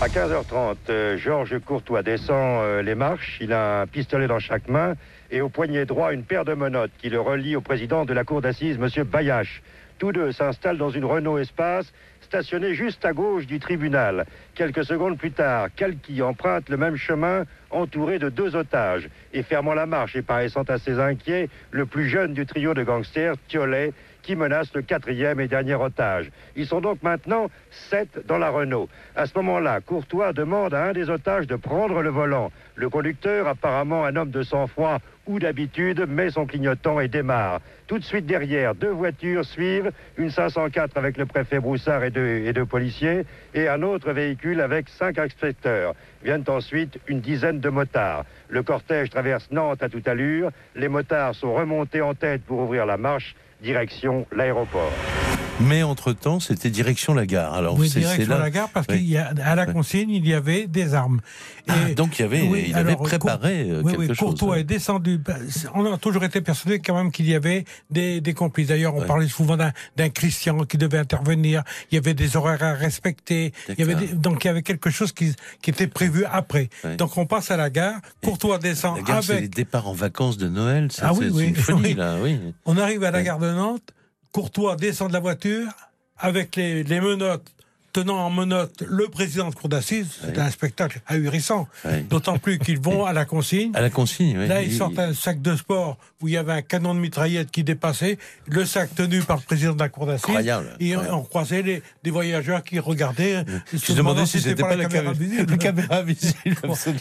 À 0.00 0.08
15h30, 0.08 0.76
euh, 0.88 1.16
Georges 1.16 1.60
Courtois 1.60 2.02
descend 2.02 2.62
euh, 2.62 2.82
les 2.82 2.96
marches. 2.96 3.38
Il 3.40 3.52
a 3.52 3.82
un 3.82 3.86
pistolet 3.86 4.26
dans 4.26 4.40
chaque 4.40 4.68
main 4.68 4.94
et 5.30 5.40
au 5.40 5.48
poignet 5.48 5.84
droit 5.84 6.12
une 6.12 6.24
paire 6.24 6.44
de 6.44 6.54
menottes 6.54 6.90
qui 6.98 7.08
le 7.08 7.20
relie 7.20 7.54
au 7.54 7.60
président 7.60 8.04
de 8.04 8.12
la 8.12 8.24
cour 8.24 8.40
d'assises, 8.42 8.78
M. 8.82 9.04
Bayache. 9.04 9.62
Tous 9.98 10.10
deux 10.10 10.32
s'installent 10.32 10.78
dans 10.78 10.90
une 10.90 11.04
Renault 11.04 11.38
Espace 11.38 11.92
stationnée 12.20 12.74
juste 12.74 13.04
à 13.04 13.12
gauche 13.12 13.46
du 13.46 13.60
tribunal. 13.60 14.26
Quelques 14.56 14.84
secondes 14.84 15.16
plus 15.16 15.30
tard, 15.30 15.68
Kalki 15.76 16.22
emprunte 16.22 16.68
le 16.68 16.76
même 16.76 16.96
chemin 16.96 17.44
entouré 17.70 18.18
de 18.18 18.28
deux 18.28 18.56
otages. 18.56 19.08
Et 19.32 19.44
fermant 19.44 19.74
la 19.74 19.86
marche 19.86 20.16
et 20.16 20.22
paraissant 20.22 20.64
assez 20.64 20.98
inquiet, 20.98 21.48
le 21.70 21.86
plus 21.86 22.08
jeune 22.08 22.34
du 22.34 22.44
trio 22.46 22.74
de 22.74 22.82
gangsters, 22.82 23.36
Thiolet, 23.46 23.92
qui 24.22 24.36
menace 24.36 24.72
le 24.74 24.82
quatrième 24.82 25.40
et 25.40 25.48
dernier 25.48 25.74
otage. 25.74 26.30
Ils 26.56 26.66
sont 26.66 26.80
donc 26.80 27.02
maintenant 27.02 27.50
sept 27.70 28.26
dans 28.26 28.38
la 28.38 28.50
Renault. 28.50 28.88
À 29.16 29.26
ce 29.26 29.36
moment-là, 29.38 29.80
Courtois 29.80 30.32
demande 30.32 30.74
à 30.74 30.84
un 30.84 30.92
des 30.92 31.10
otages 31.10 31.46
de 31.46 31.56
prendre 31.56 32.02
le 32.02 32.10
volant. 32.10 32.50
Le 32.74 32.88
conducteur, 32.88 33.48
apparemment 33.48 34.04
un 34.04 34.16
homme 34.16 34.30
de 34.30 34.42
sang-froid 34.42 34.98
ou 35.26 35.38
d'habitude, 35.38 36.06
met 36.08 36.30
son 36.30 36.46
clignotant 36.46 36.98
et 37.00 37.08
démarre. 37.08 37.60
Tout 37.86 37.98
de 37.98 38.04
suite 38.04 38.26
derrière, 38.26 38.74
deux 38.74 38.90
voitures 38.90 39.44
suivent, 39.44 39.92
une 40.16 40.30
504 40.30 40.96
avec 40.96 41.16
le 41.16 41.26
préfet 41.26 41.60
Broussard 41.60 42.02
et 42.04 42.10
deux, 42.10 42.42
et 42.44 42.52
deux 42.52 42.64
policiers, 42.64 43.24
et 43.54 43.68
un 43.68 43.82
autre 43.82 44.12
véhicule 44.12 44.60
avec 44.60 44.88
cinq 44.88 45.18
inspecteurs. 45.18 45.94
Viennent 46.24 46.44
ensuite 46.48 46.98
une 47.06 47.20
dizaine 47.20 47.60
de 47.60 47.68
motards. 47.68 48.24
Le 48.48 48.62
cortège 48.62 49.10
traverse 49.10 49.50
Nantes 49.50 49.82
à 49.82 49.88
toute 49.88 50.08
allure. 50.08 50.50
Les 50.74 50.88
motards 50.88 51.34
sont 51.34 51.54
remontés 51.54 52.00
en 52.00 52.14
tête 52.14 52.42
pour 52.44 52.60
ouvrir 52.60 52.86
la 52.86 52.96
marche 52.96 53.34
direction 53.62 54.26
l'aéroport. 54.32 55.21
Mais 55.62 55.82
entre-temps, 55.82 56.40
c'était 56.40 56.70
direction 56.70 57.14
la 57.14 57.26
gare. 57.26 57.54
Alors, 57.54 57.78
oui, 57.78 57.88
direction 57.88 58.38
la 58.38 58.50
gare, 58.50 58.68
parce 58.68 58.86
qu'à 58.86 59.54
la 59.54 59.66
consigne, 59.66 60.10
il 60.10 60.26
y 60.26 60.34
avait 60.34 60.66
des 60.66 60.94
armes. 60.94 61.20
Ah, 61.68 61.74
donc, 61.94 62.18
il, 62.18 62.22
y 62.22 62.24
avait, 62.24 62.68
il 62.68 62.74
avait 62.74 62.96
préparé 62.96 63.70
euh, 63.70 63.82
quelque 63.82 63.98
oui, 63.98 64.06
chose. 64.08 64.18
Courtois 64.18 64.58
est 64.58 64.64
descendu. 64.64 65.18
Bah, 65.18 65.36
on 65.74 65.92
a 65.92 65.96
toujours 65.96 66.24
été 66.24 66.40
persuadé 66.40 66.80
quand 66.80 66.94
même 66.94 67.12
qu'il 67.12 67.28
y 67.28 67.34
avait 67.34 67.64
des, 67.90 68.20
des 68.20 68.34
complices. 68.34 68.68
D'ailleurs, 68.68 68.94
on 68.96 69.02
parlait 69.02 69.28
souvent 69.28 69.56
d'un 69.56 70.08
Christian 70.08 70.64
qui 70.64 70.76
devait 70.76 70.98
intervenir. 70.98 71.62
Il 71.90 71.94
y 71.94 71.98
avait 71.98 72.14
des 72.14 72.36
horaires 72.36 72.62
à 72.62 72.72
respecter. 72.72 73.52
Il 73.68 73.78
y 73.78 73.82
avait 73.82 73.94
des, 73.94 74.08
donc, 74.08 74.44
il 74.44 74.48
y 74.48 74.50
avait 74.50 74.62
quelque 74.62 74.90
chose 74.90 75.12
qui, 75.12 75.34
qui 75.60 75.70
était 75.70 75.86
prévu 75.86 76.24
après. 76.24 76.68
Donc, 76.98 77.16
on 77.16 77.26
passe 77.26 77.50
à 77.50 77.56
la 77.56 77.70
gare. 77.70 78.00
Courtois 78.22 78.58
descend 78.58 78.96
la 78.96 79.02
gare, 79.02 79.18
avec... 79.18 79.40
les 79.40 79.48
départs 79.48 79.88
en 79.88 79.92
vacances 79.92 80.38
de 80.38 80.48
Noël. 80.48 80.88
Ah 81.00 81.12
oui, 81.14 81.28
oui. 81.32 81.46
une 81.46 81.56
folie, 81.56 81.94
là, 82.02 82.16
oui. 82.20 82.40
On 82.64 82.76
arrive 82.76 83.04
à 83.04 83.10
la 83.10 83.22
gare 83.22 83.38
de 83.38 83.50
Nantes. 83.50 83.92
Courtois 84.32 84.76
descend 84.76 85.08
de 85.08 85.12
la 85.12 85.20
voiture 85.20 85.70
avec 86.16 86.56
les, 86.56 87.00
menottes 87.00 87.52
tenant 87.92 88.18
en 88.18 88.30
menottes 88.30 88.82
le 88.86 89.08
président 89.08 89.50
de 89.50 89.54
cour 89.54 89.68
d'assises, 89.68 90.08
c'est 90.24 90.38
un 90.38 90.50
spectacle 90.50 91.00
ahurissant. 91.06 91.68
D'autant 92.08 92.38
plus 92.38 92.58
qu'ils 92.58 92.80
vont 92.80 93.04
à 93.04 93.12
la 93.12 93.24
consigne. 93.24 93.72
À 93.74 93.80
la 93.80 93.90
consigne, 93.90 94.38
oui. 94.38 94.48
Là, 94.48 94.62
ils 94.62 94.72
sortent 94.72 94.98
un 94.98 95.14
sac 95.14 95.40
de 95.40 95.56
sport 95.56 95.96
où 96.20 96.28
il 96.28 96.34
y 96.34 96.36
avait 96.36 96.52
un 96.52 96.62
canon 96.62 96.94
de 96.94 97.00
mitraillette 97.00 97.50
qui 97.50 97.64
dépassait, 97.64 98.18
le 98.46 98.64
sac 98.64 98.94
tenu 98.94 99.20
par 99.22 99.36
le 99.36 99.42
président 99.42 99.72
de 99.74 99.78
la 99.78 99.88
cour 99.88 100.06
d'assises. 100.06 100.34
Et 100.78 100.96
on, 100.96 101.20
on 101.20 101.22
croisait 101.22 101.62
les, 101.62 101.82
des 102.02 102.10
voyageurs 102.10 102.62
qui 102.62 102.78
regardaient. 102.78 103.44
Je 103.72 103.92
me 103.92 103.96
demandais 103.96 104.26
si 104.26 104.40
c'était 104.40 104.62
pas, 104.62 104.76
la 104.76 104.84
caméra 104.84 105.12
visible. 105.12 105.50
La 105.50 105.56
caméra 105.56 106.02
visible. 106.02 106.56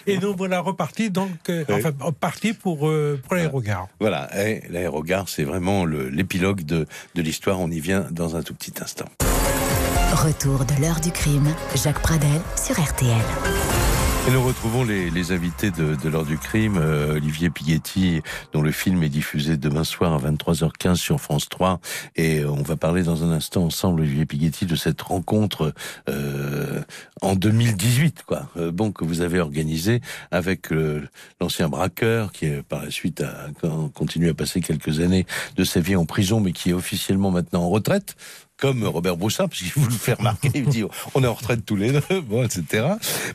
et 0.08 0.18
nous 0.18 0.36
voilà 0.36 0.60
repartis, 0.60 1.10
donc, 1.10 1.32
euh, 1.50 1.64
enfin, 1.70 1.92
partis 2.20 2.54
pour, 2.54 2.88
euh, 2.88 3.20
pour 3.24 3.36
l'aérogare. 3.36 3.88
Voilà, 4.00 4.30
l'aérogare, 4.70 5.30
c'est 5.30 5.44
vraiment 5.44 5.86
l'épilogue 5.86 6.64
de, 6.64 6.88
de 7.16 7.22
l'histoire. 7.22 7.60
On 7.60 7.70
y 7.70 7.80
vient 7.80 8.08
dans 8.12 8.36
un 8.36 8.44
tout 8.44 8.54
petit 8.54 8.74
instant. 8.82 9.06
Retour 10.12 10.66
de 10.66 10.82
l'heure 10.82 10.99
du 10.99 11.09
crime, 11.09 11.47
Jacques 11.74 12.01
Pradel 12.01 12.41
sur 12.57 12.78
RTL. 12.78 13.16
Et 14.28 14.32
nous 14.32 14.43
retrouvons 14.43 14.84
les, 14.84 15.09
les 15.09 15.32
invités 15.32 15.72
de, 15.72 15.95
de 15.95 16.09
l'heure 16.09 16.26
du 16.26 16.38
crime, 16.38 16.78
euh, 16.78 17.16
Olivier 17.16 17.49
Piguetti, 17.49 18.22
dont 18.51 18.62
le 18.62 18.72
film 18.72 19.01
est 19.03 19.09
diffusé 19.09 19.55
demain 19.55 19.86
soir 19.86 20.14
à 20.14 20.30
23h15 20.30 20.95
sur 20.95 21.20
France 21.20 21.47
3. 21.47 21.80
Et 22.18 22.43
on 22.43 22.62
va 22.62 22.76
parler 22.76 23.03
dans 23.03 23.24
un 23.24 23.32
instant 23.32 23.64
ensemble, 23.64 24.01
Olivier 24.01 24.26
Piguetti, 24.26 24.66
de 24.66 24.76
cette 24.76 25.01
rencontre 25.01 25.74
euh, 26.09 26.82
en 27.22 27.36
2018, 27.36 28.24
quoi. 28.24 28.49
Euh, 28.57 28.72
bon, 28.72 28.91
que 28.91 29.05
vous 29.05 29.22
avez 29.22 29.39
organisé 29.39 30.01
avec 30.30 30.68
l'ancien 31.39 31.70
braqueur, 31.70 32.34
qui 32.34 32.49
par 32.68 32.84
la 32.84 32.91
suite 32.91 33.22
a 33.22 33.47
continué 33.93 34.30
à 34.30 34.34
passer 34.34 34.59
quelques 34.59 34.99
années 34.99 35.26
de 35.55 35.64
sa 35.64 35.80
vie 35.80 35.95
en 35.95 36.05
prison, 36.05 36.41
mais 36.41 36.51
qui 36.51 36.72
est 36.72 36.74
officiellement 36.74 37.32
maintenant 37.32 37.64
en 37.64 37.70
retraite 37.70 38.16
comme 38.62 38.86
Robert 38.86 39.18
Broussard, 39.18 39.49
parce 39.49 39.62
qu'il 39.62 39.72
vous 39.74 39.89
le 39.89 39.91
fait 39.91 40.14
remarquer, 40.14 40.51
il 40.53 40.68
dit 40.68 40.84
on 41.16 41.24
est 41.24 41.28
en 41.28 41.34
retraite 41.34 41.66
tous 41.66 41.76
les 41.76 41.91
deux, 41.91 42.22
bon, 42.22 42.43
etc. 42.45 42.88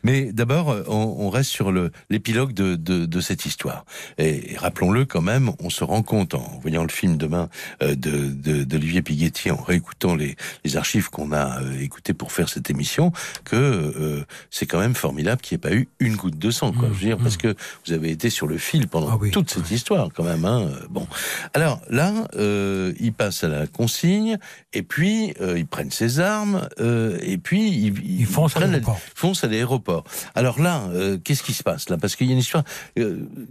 Mais 0.05 0.33
d'abord, 0.33 0.75
on, 0.87 1.17
on, 1.19 1.31
reste 1.31 1.51
sur 1.51 1.73
l'épilogue 2.09 2.55
de, 2.55 2.77
de, 2.77 3.05
de, 3.05 3.21
cette 3.21 3.45
histoire. 3.45 3.85
Et, 4.19 4.53
et 4.53 4.57
rappelons-le 4.57 5.05
quand 5.05 5.21
même, 5.21 5.51
on 5.59 5.69
se 5.69 5.83
rend 5.83 6.03
compte 6.03 6.35
en 6.35 6.59
voyant 6.63 6.83
le 6.83 6.89
film 6.89 7.17
demain 7.17 7.49
euh, 7.83 7.95
d'Olivier 7.97 9.03
Piguetti, 9.03 9.51
en 9.51 9.57
réécoutant 9.57 10.15
les, 10.15 10.37
les 10.65 10.77
archives 10.77 11.11
qu'on 11.11 11.33
a 11.33 11.61
euh, 11.61 11.81
écoutées 11.81 12.15
pour 12.15 12.31
faire 12.31 12.49
cette 12.49 12.71
émission, 12.71 13.13
que 13.45 13.57
euh, 13.57 14.25
c'est 14.51 14.67
quand 14.67 14.79
même 14.79 14.95
formidable 14.95 15.41
qu'il 15.41 15.57
n'y 15.57 15.67
ait 15.67 15.71
pas 15.71 15.75
eu 15.75 15.89
une 15.99 16.17
goutte 16.17 16.39
de 16.39 16.51
sang, 16.51 16.73
quoi. 16.73 16.89
Je 16.89 16.95
veux 16.95 17.07
dire, 17.07 17.19
parce 17.19 17.37
que 17.37 17.55
vous 17.87 17.93
avez 17.93 18.11
été 18.11 18.31
sur 18.31 18.47
le 18.47 18.59
fil 18.59 18.87
pendant 18.87 19.11
ah 19.11 19.19
oui. 19.21 19.31
toute 19.33 19.51
cette 19.51 19.71
histoire, 19.71 20.09
quand 20.15 20.25
même. 20.25 20.45
Hein. 20.45 20.71
Bon, 20.89 21.07
alors 21.53 21.81
là, 21.91 22.13
euh, 22.37 22.93
il 23.01 23.13
passe 23.13 23.43
à 23.43 23.49
la 23.49 23.67
consigne, 23.67 24.39
et 24.73 24.83
puis 24.83 25.16
euh, 25.41 25.59
ils 25.59 25.67
prennent 25.67 25.91
ses 25.91 26.21
armes 26.21 26.69
euh, 26.81 27.19
et 27.23 27.39
puis 27.39 27.69
ils, 27.69 28.21
ils 28.21 28.27
foncent, 28.27 28.57
à 28.57 28.67
foncent 29.15 29.45
à 29.45 29.49
l'aéroport. 29.49 30.05
Alors 30.35 30.61
là, 30.61 30.83
euh, 30.93 31.19
qu'est-ce 31.23 31.43
qui 31.43 31.53
se 31.53 31.63
passe 31.63 31.89
là? 31.89 31.97
Parce 31.97 32.17
qu'il 32.17 32.27
y 32.27 32.31
a 32.31 32.33
une 32.33 32.39
histoire. 32.39 32.65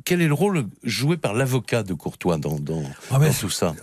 Quel 0.06 0.22
est 0.22 0.28
le 0.28 0.34
rôle 0.34 0.66
joué 0.84 1.18
par 1.18 1.34
l'avocat 1.34 1.84
de 1.84 1.94
Courtois 1.94 2.38
dans, 2.38 2.60
dans, 2.60 2.84
ah 3.12 3.20
dans 3.20 3.34
tout 3.34 3.50
ça? 3.50 3.74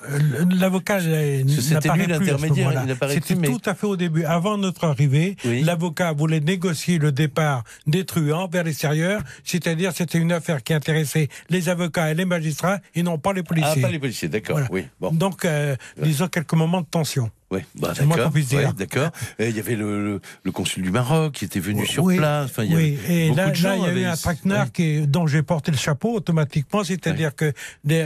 L'avocat 0.50 1.00
C'était 1.00 1.92
lui 1.94 2.06
l'intermédiaire. 2.06 2.86
C'était 3.10 3.34
mais... 3.34 3.48
tout 3.48 3.62
à 3.64 3.74
fait 3.74 3.86
au 3.86 3.96
début, 3.96 4.24
avant 4.24 4.58
notre 4.58 4.84
arrivée. 4.84 5.36
Oui. 5.44 5.62
L'avocat 5.62 6.12
voulait 6.12 6.40
négocier 6.40 6.98
le 6.98 7.12
départ 7.12 7.64
des 7.86 8.04
truands 8.04 8.48
vers 8.48 8.64
l'extérieur, 8.64 9.22
c'est-à-dire 9.44 9.92
c'était 9.94 10.18
une 10.18 10.32
affaire 10.32 10.62
qui 10.62 10.74
intéressait 10.74 11.28
les 11.50 11.68
avocats 11.68 12.10
et 12.10 12.14
les 12.14 12.24
magistrats 12.24 12.78
et 12.94 13.02
non 13.02 13.18
pas 13.18 13.32
les 13.32 13.42
policiers. 13.42 13.82
Ah, 13.84 13.86
pas 13.86 13.92
les 13.92 13.98
policiers, 13.98 14.28
d'accord. 14.28 14.56
Voilà. 14.56 14.68
Oui. 14.70 14.86
Bon. 15.00 15.10
Donc, 15.12 15.46
disons 16.00 16.28
quelques 16.28 16.54
moments 16.54 16.80
de 16.80 16.86
tension. 16.86 17.30
Oui, 17.52 17.60
bah, 17.74 17.92
d'accord. 17.92 18.32
Ouais, 18.34 18.72
d'accord. 18.74 19.10
Il 19.38 19.54
y 19.54 19.60
avait 19.60 19.76
le, 19.76 20.02
le, 20.02 20.20
le, 20.42 20.52
consul 20.52 20.82
du 20.82 20.90
Maroc 20.90 21.34
qui 21.34 21.44
était 21.44 21.60
venu 21.60 21.84
sur 21.84 22.02
oui, 22.04 22.16
place. 22.16 22.46
Enfin, 22.46 22.64
il 22.64 22.72
y 22.72 22.74
oui, 22.74 22.98
et 23.06 23.28
beaucoup 23.28 23.36
là, 23.36 23.50
de 23.50 23.54
gens 23.54 23.68
là, 23.68 23.76
il 23.76 23.82
y 23.82 23.86
avait 23.86 24.04
un 24.06 24.16
traquenard 24.16 24.64
oui. 24.64 24.70
qui, 24.72 25.06
dont 25.06 25.26
j'ai 25.26 25.42
porté 25.42 25.70
le 25.70 25.76
chapeau 25.76 26.14
automatiquement, 26.14 26.82
c'est-à-dire 26.82 27.34
que 27.34 27.52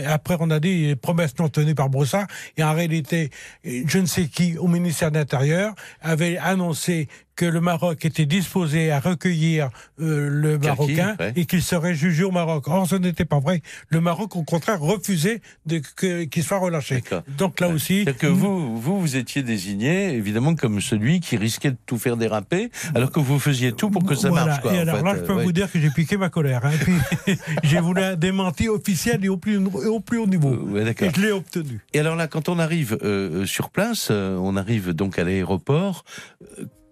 après 0.08 0.36
on 0.40 0.50
a 0.50 0.58
dit 0.58 0.96
promesses 1.00 1.38
non 1.38 1.48
tenues 1.48 1.76
par 1.76 1.88
Broussard, 1.90 2.26
et 2.56 2.64
en 2.64 2.74
réalité, 2.74 3.30
je 3.64 3.98
ne 3.98 4.06
sais 4.06 4.26
qui 4.26 4.58
au 4.58 4.66
ministère 4.66 5.12
de 5.12 5.18
l'Intérieur 5.18 5.74
avait 6.02 6.38
annoncé 6.38 7.08
que 7.36 7.44
le 7.44 7.60
Maroc 7.60 8.04
était 8.04 8.26
disposé 8.26 8.90
à 8.90 8.98
recueillir 8.98 9.68
euh, 10.00 10.28
le 10.30 10.58
Marocain 10.58 11.16
ouais. 11.20 11.32
et 11.36 11.44
qu'il 11.44 11.62
serait 11.62 11.94
jugé 11.94 12.24
au 12.24 12.30
Maroc. 12.30 12.66
Or, 12.66 12.88
ce 12.88 12.96
n'était 12.96 13.26
pas 13.26 13.38
vrai. 13.38 13.62
Le 13.90 14.00
Maroc, 14.00 14.34
au 14.36 14.42
contraire, 14.42 14.80
refusait 14.80 15.42
de, 15.66 15.80
que, 15.96 16.24
qu'il 16.24 16.42
soit 16.42 16.58
relâché. 16.58 17.02
Donc 17.36 17.60
là 17.60 17.68
ouais. 17.68 17.74
aussi... 17.74 18.06
que 18.18 18.26
vous, 18.26 18.80
vous, 18.80 19.00
vous 19.00 19.16
étiez 19.16 19.42
désigné, 19.42 20.14
évidemment, 20.14 20.54
comme 20.54 20.80
celui 20.80 21.20
qui 21.20 21.36
risquait 21.36 21.70
de 21.70 21.76
tout 21.84 21.98
faire 21.98 22.16
déraper, 22.16 22.70
alors 22.94 23.12
que 23.12 23.20
vous 23.20 23.38
faisiez 23.38 23.72
tout 23.72 23.90
pour 23.90 24.04
que 24.04 24.14
ça 24.14 24.30
voilà. 24.30 24.46
marche. 24.46 24.62
Quoi, 24.62 24.74
et 24.74 24.78
alors 24.78 24.96
fait. 24.96 25.04
là, 25.04 25.14
je 25.16 25.20
peux 25.20 25.34
ouais. 25.34 25.44
vous 25.44 25.52
dire 25.52 25.70
que 25.70 25.78
j'ai 25.78 25.90
piqué 25.90 26.16
ma 26.16 26.30
colère. 26.30 26.64
Hein. 26.64 26.72
J'ai 27.62 27.80
voulu 27.80 28.02
un 28.02 28.16
démenti 28.16 28.68
officiel 28.68 29.24
et 29.24 29.28
au 29.28 29.36
plus, 29.36 29.58
au 29.58 30.00
plus 30.00 30.18
haut 30.18 30.26
niveau. 30.26 30.54
Ouais, 30.54 30.82
et 30.88 31.10
je 31.14 31.20
l'ai 31.20 31.32
obtenu. 31.32 31.80
Et 31.92 32.00
alors 32.00 32.16
là, 32.16 32.28
quand 32.28 32.48
on 32.48 32.58
arrive 32.58 32.98
euh, 33.02 33.44
sur 33.44 33.70
place, 33.70 34.08
euh, 34.10 34.36
on 34.36 34.56
arrive 34.56 34.92
donc 34.92 35.18
à 35.18 35.24
l'aéroport. 35.24 36.04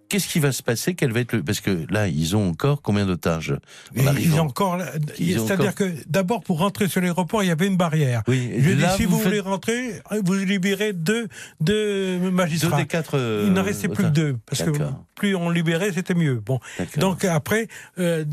Euh, 0.05 0.07
qu'est-ce 0.09 0.29
qui 0.29 0.39
va 0.41 0.53
se 0.53 0.63
passer? 0.63 0.95
Quel 0.95 1.13
va 1.13 1.21
être 1.21 1.33
le 1.33 1.43
Parce 1.43 1.61
que 1.61 1.87
là, 1.91 2.09
ils 2.09 2.37
ont 2.37 2.49
encore 2.51 2.83
combien 2.83 3.07
d'otages? 3.07 3.55
En 3.99 4.15
Ils 4.17 4.35
ont 4.35 4.45
encore, 4.45 4.79
c'est-à-dire 5.17 5.61
encore- 5.61 5.75
que 5.75 5.93
d'abord 6.09 6.43
pour 6.43 6.59
rentrer 6.59 6.89
sur 6.89 7.01
l'aéroport, 7.01 7.43
il 7.43 7.49
y 7.49 7.51
avait 7.51 7.67
une 7.67 7.77
barrière. 7.77 8.23
Oui, 8.29 8.51
Je 8.59 8.71
dis, 8.73 8.85
si 8.97 9.05
vous, 9.05 9.17
faites 9.19 9.27
voulez 9.27 9.41
rentrer, 9.41 10.01
vous 10.25 10.35
libérez 10.35 10.93
deux, 10.93 11.29
deux 11.61 12.19
deux 12.19 12.31
magistrats. 12.31 12.77
des 12.77 12.87
quatre. 12.87 13.17
euh, 13.19 13.45
Il 13.47 13.53
n'en 13.53 13.63
restait 13.63 13.89
plus 13.89 13.97
que 14.05 14.09
otages. 14.09 14.13
deux, 14.13 14.37
parce 14.47 14.63
que 14.63 14.71
plus 15.15 15.35
on 15.37 15.51
libérait, 15.51 15.93
c'était 15.93 16.15
mieux. 16.15 16.37
Bon, 16.45 16.59
donc 16.99 17.25
après, 17.25 17.69
euh, 17.99 18.25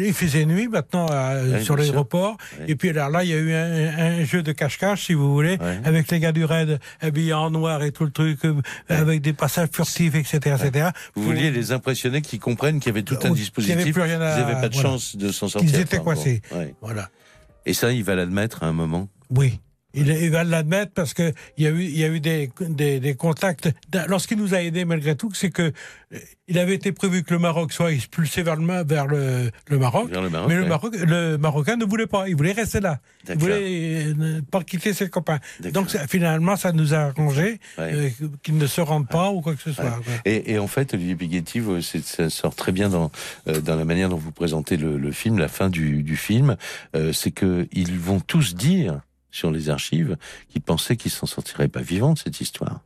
il 0.00 0.12
faisait 0.14 0.44
nuit 0.46 0.68
maintenant 0.68 1.06
euh, 1.10 1.58
Oui, 1.58 1.64
sur 1.64 1.76
l'aéroport, 1.76 2.36
Oui. 2.58 2.64
et 2.68 2.76
puis 2.76 2.90
alors 2.90 3.10
là, 3.10 3.24
il 3.24 3.30
y 3.30 3.34
a 3.34 3.36
eu 3.38 3.52
un, 3.52 3.98
un 4.20 4.24
jeu 4.24 4.42
de 4.42 4.52
cache-cache, 4.52 5.06
si 5.06 5.14
vous 5.14 5.32
voulez, 5.32 5.58
avec 5.84 6.10
les 6.10 6.20
gars 6.20 6.32
du 6.32 6.44
raid 6.44 6.78
habillés 7.00 7.32
en 7.34 7.50
noir 7.50 7.82
et 7.82 7.92
tout 7.92 8.04
le 8.04 8.10
truc, 8.10 8.44
euh, 8.44 8.54
avec 8.88 9.20
des 9.22 9.32
passages 9.32 9.68
furtifs, 9.72 10.14
etc., 10.14 10.56
etc. 10.62 10.88
Vous 11.14 11.22
vouliez 11.22 11.50
les 11.50 11.72
impressionner 11.72 12.22
qu'ils 12.22 12.40
comprennent 12.40 12.78
qu'il 12.80 12.88
y 12.88 12.90
avait 12.90 13.02
tout 13.02 13.14
un 13.14 13.18
qu'il 13.18 13.30
y 13.30 13.34
dispositif, 13.34 13.92
plus 13.92 14.02
rien 14.02 14.20
à- 14.20 14.38
ils 14.38 14.40
n'avaient 14.46 14.60
pas 14.60 14.68
de 14.68 14.74
voilà. 14.74 14.90
chance 14.90 15.16
de 15.16 15.30
s'en 15.32 15.48
sortir. 15.48 15.70
Qu'ils 15.70 15.80
étaient 15.80 15.98
Enfin, 15.98 16.04
bon, 16.12 16.14
coincés. 16.16 16.42
ouais. 16.52 16.74
Voilà. 16.80 17.10
Et 17.66 17.72
ça, 17.74 17.92
il 17.92 18.04
va 18.04 18.14
l'admettre 18.14 18.62
à 18.62 18.66
un 18.66 18.72
moment? 18.72 19.08
Oui. 19.30 19.60
Il, 19.94 20.08
il 20.08 20.30
va 20.30 20.44
l'admettre 20.44 20.92
parce 20.92 21.14
que 21.14 21.32
il 21.56 21.64
y 21.64 21.66
a 21.66 21.70
eu, 21.70 21.82
il 21.82 21.96
y 21.96 22.04
a 22.04 22.08
eu 22.08 22.20
des, 22.20 22.50
des, 22.60 23.00
des 23.00 23.14
contacts. 23.14 23.68
Lorsqu'il 24.08 24.38
nous 24.38 24.54
a 24.54 24.62
aidés 24.62 24.84
malgré 24.84 25.16
tout, 25.16 25.30
c'est 25.34 25.50
que 25.50 25.62
euh, 26.12 26.18
il 26.48 26.58
avait 26.58 26.74
été 26.74 26.92
prévu 26.92 27.22
que 27.22 27.32
le 27.32 27.40
Maroc 27.40 27.72
soit 27.72 27.92
expulsé 27.92 28.42
vers 28.42 28.56
le, 28.56 28.62
Ma- 28.62 28.82
vers 28.82 29.06
le, 29.06 29.50
le 29.68 29.78
Maroc, 29.78 30.10
Vers 30.10 30.20
le 30.22 30.28
Maroc, 30.30 30.48
mais 30.48 30.56
le, 30.56 30.62
ouais. 30.62 30.68
Maroc, 30.68 30.94
le 30.96 31.36
Marocain 31.38 31.76
ne 31.76 31.84
voulait 31.84 32.06
pas. 32.06 32.28
Il 32.28 32.36
voulait 32.36 32.52
rester 32.52 32.80
là. 32.80 33.00
Il 33.28 33.36
voulait 33.38 34.06
euh, 34.08 34.14
ne 34.14 34.40
pas 34.40 34.62
quitter 34.62 34.92
ses 34.92 35.08
copains. 35.08 35.38
Donc 35.72 35.90
ça- 35.90 36.06
finalement, 36.06 36.56
ça 36.56 36.72
nous 36.72 36.92
a 36.94 36.98
arrangé 36.98 37.60
Ouais. 37.78 37.94
euh, 37.94 38.08
qu'il 38.42 38.58
ne 38.58 38.66
se 38.66 38.80
rende 38.80 39.08
pas 39.08 39.30
ou 39.30 39.40
quoi 39.40 39.54
que 39.54 39.62
ce 39.62 39.72
soit. 39.72 40.00
Et, 40.24 40.52
et 40.52 40.58
en 40.58 40.66
fait, 40.66 40.92
Olivier 40.94 41.42
c'est- 41.80 42.04
ça 42.04 42.30
sort 42.30 42.54
très 42.54 42.72
bien 42.72 42.88
dans, 42.88 43.10
euh, 43.48 43.60
dans 43.60 43.76
la 43.76 43.84
manière 43.84 44.08
dont 44.08 44.16
vous 44.16 44.32
présentez 44.32 44.76
le, 44.76 44.98
le 44.98 45.12
film, 45.12 45.38
la 45.38 45.48
fin 45.48 45.68
du, 45.70 46.02
du 46.02 46.16
film. 46.16 46.56
Euh, 46.94 47.12
c'est 47.12 47.30
que 47.30 47.66
ils 47.72 47.98
vont 47.98 48.20
tous 48.20 48.54
dire 48.54 49.00
sur 49.34 49.50
les 49.50 49.68
archives 49.68 50.16
qu'ils 50.48 50.62
pensaient 50.62 50.96
qu'ils 50.96 51.10
s'en 51.10 51.26
sortiraient 51.26 51.68
pas 51.68 51.80
vivants 51.82 52.12
de 52.14 52.18
cette 52.18 52.40
histoire. 52.40 52.80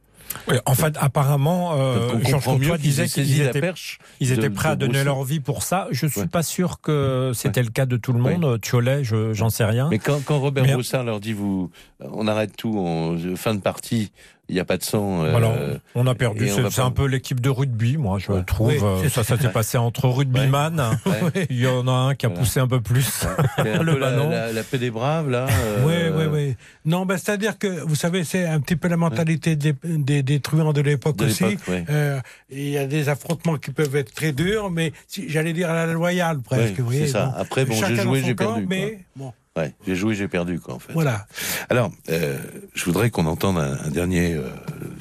Oui, 0.46 0.57
en 0.66 0.74
fait, 0.74 0.94
apparemment, 1.01 1.72
euh, 1.78 2.11
Georges 2.22 2.44
Courtois 2.44 2.76
disait 2.76 3.07
qu'ils 3.09 3.40
étaient, 3.40 3.61
perche. 3.62 3.99
ils 4.20 4.28
de- 4.28 4.34
étaient 4.34 4.51
prêts 4.51 4.68
de 4.68 4.72
à 4.72 4.76
donner 4.76 5.03
leur 5.03 5.24
vie 5.24 5.40
pour 5.40 5.62
ça. 5.62 5.88
Je 5.90 6.07
suis 6.07 6.20
Ouais. 6.20 6.26
pas 6.26 6.42
sûr 6.42 6.80
que 6.82 7.32
c'était 7.34 7.62
le 7.62 7.70
cas 7.70 7.86
de 7.86 7.96
tout 7.96 8.12
le 8.12 8.18
monde. 8.20 8.61
Thiolet, 8.61 9.05
je 9.05 9.32
j'en 9.32 9.49
sais 9.49 9.64
rien. 9.64 9.88
Mais 9.90 9.99
quand, 9.99 10.22
quand 10.24 10.38
Robert 10.38 10.64
Mais- 10.64 10.72
Broussard 10.74 11.03
leur 11.05 11.20
dit 11.20 11.32
vous, 11.32 11.70
on 12.01 12.26
arrête 12.28 12.55
tout, 12.57 12.74
on, 12.76 13.36
fin 13.36 13.55
de 13.55 13.61
partie, 13.61 14.12
il 14.49 14.55
n'y 14.55 14.61
a 14.61 14.64
pas 14.64 14.76
de 14.78 14.82
sang. 14.82 15.24
euh, 15.24 15.30
Voilà, 15.30 15.53
on 15.94 16.07
a 16.07 16.14
perdu. 16.14 16.49
C'est 16.70 16.80
un 16.80 16.90
peu 16.90 17.07
l'équipe 17.07 17.40
de 17.40 17.51
rugby, 17.51 17.96
moi, 17.96 18.18
je 18.18 18.32
Ouais. 18.32 18.42
trouve. 18.44 18.68
Oui, 18.68 18.78
Euh, 18.82 19.09
ça, 19.09 19.22
ça 19.24 19.38
s'est 19.38 19.51
passé 19.51 19.76
entre 19.78 20.09
rugbyman. 20.09 20.99
Ouais. 21.07 21.46
Il 21.51 21.59
y 21.61 21.66
en 21.66 21.86
a 21.88 21.92
un 21.92 22.14
qui 22.14 22.26
a 22.26 22.28
Voilà. 22.28 22.40
poussé 22.44 22.61
un 22.61 22.66
peu 22.68 22.80
plus. 22.80 23.24
Un 23.59 23.82
Le 23.82 23.92
peu 23.94 23.99
la, 23.99 24.11
ballon. 24.11 24.30
la, 24.30 24.53
la 24.53 24.62
paix 24.62 24.78
des 24.78 24.90
braves, 24.90 25.28
là. 25.30 25.46
Oui, 25.84 25.92
euh, 25.94 26.12
oui, 26.16 26.24
oui. 26.49 26.57
Non, 26.84 27.05
ben, 27.07 27.16
c'est-à-dire 27.18 27.59
que, 27.59 27.66
vous 27.86 27.94
savez, 27.94 28.24
c'est 28.24 28.46
un 28.46 28.61
petit 28.61 28.76
peu 28.76 28.88
la 28.88 28.96
mentalité 28.96 29.57
des, 29.57 29.74
des, 29.84 30.22
des 30.22 30.40
truands 30.40 30.72
de 30.72 30.80
l'époque 30.80 31.20
aussi. 31.22 31.44
Euh, 31.90 32.20
Il 32.51 32.68
y 32.70 32.78
a 32.78 32.86
des 32.86 33.09
affrontements 33.09 33.57
qui 33.57 33.70
peuvent 33.70 33.94
être 33.96 34.12
très 34.14 34.32
durs, 34.32 34.70
mais 34.70 34.92
si, 35.07 35.28
j'allais 35.28 35.53
dire 35.53 35.70
à 35.70 35.86
la 35.86 35.92
loyale 35.92 36.40
presque. 36.40 36.80
Voyez, 36.80 37.07
c'est 37.07 37.12
ça. 37.12 37.26
bon. 37.26 37.32
Après, 37.42 37.64
bon, 37.64 37.74
j'ai 37.74 37.96
joué, 37.96 38.22
j'ai 38.24 38.34
perdu, 38.34 38.61
quoi. 38.66 38.68
Mais 38.68 38.99
bon, 39.16 39.32
Ouais, 39.57 39.74
j'ai 39.86 39.96
joué, 39.96 40.14
j'ai 40.14 40.28
perdu, 40.28 40.61
quoi, 40.61 40.74
en 40.74 40.78
fait. 40.78 40.92
voilà. 40.92 41.26
Alors, 41.68 41.90
euh, 42.11 42.38
je 42.74 42.84
voudrais 42.84 43.11
qu'on 43.11 43.26
entende 43.26 43.59
un, 43.59 43.76
un 43.84 43.90
dernier 43.90 44.34
euh, 44.34 44.49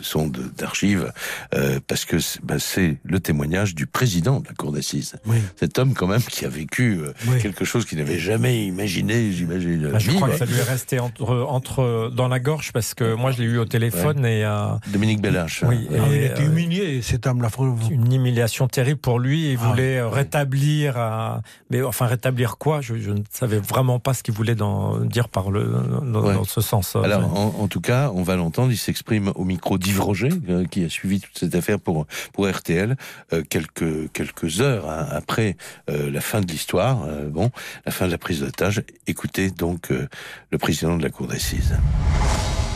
son 0.01 0.27
d'archives, 0.57 1.11
euh, 1.53 1.79
parce 1.87 2.05
que 2.05 2.17
c'est 2.19 2.39
bah, 2.43 2.57
c'est 2.59 2.97
le 3.03 3.19
témoignage 3.19 3.75
du 3.75 3.85
président 3.85 4.39
de 4.39 4.47
la 4.47 4.53
cour 4.55 4.71
d'assises. 4.71 5.15
Oui. 5.27 5.37
Cet 5.59 5.77
homme, 5.79 5.93
quand 5.93 6.07
même, 6.07 6.21
qui 6.21 6.45
a 6.45 6.49
vécu 6.49 6.97
euh, 6.99 7.13
Oui. 7.27 7.39
quelque 7.39 7.65
chose 7.65 7.85
qu'il 7.85 7.99
n'avait 7.99 8.17
jamais 8.19 8.65
imaginé, 8.65 9.31
j'imagine. 9.31 9.91
Ah, 9.93 9.99
je 9.99 10.11
crois 10.11 10.29
que 10.29 10.37
ça 10.37 10.45
lui 10.45 10.55
est 10.57 10.63
resté 10.63 10.99
entre, 10.99 11.35
entre 11.47 12.11
dans 12.15 12.27
la 12.27 12.39
gorge 12.39 12.71
parce 12.71 12.93
que 12.93 13.13
moi 13.13 13.31
je 13.31 13.39
l'ai 13.39 13.45
eu 13.45 13.57
au 13.59 13.65
téléphone 13.65 14.25
et 14.25 14.43
euh, 14.43 14.69
Dominique 14.87 15.21
Bellache. 15.21 15.63
Oui, 15.67 15.87
hein. 15.91 15.97
Ah, 16.01 16.07
il 16.09 16.15
et, 16.15 16.29
a 16.29 16.31
été 16.31 16.43
euh, 16.43 16.47
humilié, 16.47 17.01
cet 17.01 17.27
homme-là. 17.27 17.49
une 17.91 18.11
humiliation 18.13 18.67
terrible 18.67 18.99
pour 18.99 19.19
lui. 19.19 19.51
Il 19.51 19.59
Ah, 19.61 19.67
voulait 19.69 20.01
rétablir, 20.01 20.95
euh, 20.97 21.37
mais 21.69 21.81
enfin 21.83 22.07
rétablir 22.07 22.57
quoi? 22.57 22.81
Je, 22.81 22.95
je 22.97 23.11
ne 23.11 23.21
savais 23.31 23.59
vraiment 23.59 23.99
pas 23.99 24.13
ce 24.13 24.23
qu'il 24.23 24.33
voulait 24.37 24.55
dans, 24.55 24.97
dire 24.99 25.27
par 25.29 25.51
le 25.51 25.63
dans, 25.65 26.21
Ouais. 26.21 26.33
dans 26.35 26.43
ce 26.45 26.61
sens. 26.61 26.95
euh, 26.95 27.01
Alors, 27.01 27.25
en, 27.37 27.55
en 27.63 27.67
tout 27.67 27.81
cas, 27.81 28.11
on 28.13 28.23
va 28.23 28.35
l'entendre, 28.35 28.71
il 28.71 28.77
s'exprime 28.77 29.31
au 29.35 29.43
micro 29.43 29.77
d'Yves 29.77 29.99
Roger, 30.01 30.29
euh, 30.49 30.65
qui 30.65 30.85
a 30.85 30.89
suivi 30.89 31.19
toute 31.19 31.37
cette 31.37 31.55
affaire 31.55 31.79
pour, 31.79 32.05
pour 32.33 32.47
RTL, 32.47 32.95
euh, 33.33 33.43
quelques, 33.49 34.11
quelques 34.13 34.61
heures 34.61 34.89
hein, 34.89 35.07
après 35.11 35.57
euh, 35.89 36.09
la 36.11 36.21
fin 36.21 36.39
de 36.41 36.47
l'histoire, 36.47 37.03
euh, 37.03 37.27
bon, 37.27 37.49
la 37.85 37.91
fin 37.91 38.05
de 38.05 38.11
la 38.11 38.17
prise 38.17 38.41
d'otage. 38.41 38.83
Écoutez 39.07 39.49
donc 39.51 39.91
euh, 39.91 40.07
le 40.51 40.57
président 40.57 40.95
de 40.97 41.03
la 41.03 41.09
cour 41.09 41.27
d'assises. 41.27 41.75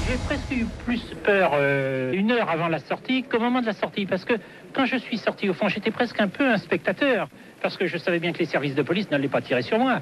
J'ai 0.10 0.18
presque 0.26 0.52
eu 0.52 0.66
plus 0.86 1.02
peur 1.24 1.52
euh, 1.54 2.12
une 2.14 2.32
heure 2.32 2.50
avant 2.50 2.68
la 2.68 2.80
sortie 2.80 3.24
qu'au 3.24 3.40
moment 3.40 3.62
de 3.62 3.68
la 3.68 3.74
sortie, 3.74 4.06
parce 4.06 4.26
que 4.26 4.34
quand 4.74 4.86
je 4.86 4.98
suis 4.98 5.18
sorti, 5.18 5.50
au 5.50 5.54
fond, 5.54 5.68
j'étais 5.68 5.92
presque 5.92 6.20
un 6.20 6.28
peu 6.28 6.48
un 6.48 6.58
spectateur, 6.58 7.28
parce 7.62 7.78
que 7.78 7.86
je 7.86 7.98
savais 7.98 8.20
bien 8.20 8.32
que 8.32 8.40
les 8.40 8.46
services 8.46 8.76
de 8.76 8.82
police 8.82 9.10
n'allaient 9.12 9.28
pas 9.28 9.42
tirer 9.42 9.62
sur 9.62 9.78
moi. 9.78 10.02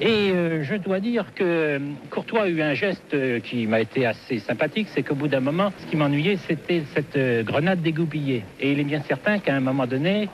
Et 0.00 0.30
euh, 0.30 0.62
je 0.62 0.76
dois 0.76 1.00
dire 1.00 1.34
que 1.34 1.44
euh, 1.44 1.78
Courtois 2.10 2.44
a 2.44 2.48
eu 2.48 2.62
un 2.62 2.72
geste 2.72 3.12
euh, 3.12 3.40
qui 3.40 3.66
m'a 3.66 3.80
été 3.80 4.06
assez 4.06 4.38
sympathique, 4.38 4.88
c'est 4.90 5.02
qu'au 5.02 5.14
bout 5.14 5.28
d'un 5.28 5.40
moment, 5.40 5.72
ce 5.76 5.86
qui 5.90 5.96
m'ennuyait, 5.96 6.38
c'était 6.48 6.82
cette 6.94 7.16
euh, 7.16 7.42
grenade 7.42 7.82
dégoupillée. 7.82 8.44
Et 8.60 8.72
il 8.72 8.80
est 8.80 8.84
bien 8.84 9.02
certain 9.02 9.38
qu'à 9.38 9.54
un 9.54 9.60
moment 9.60 9.86
donné, 9.86 10.28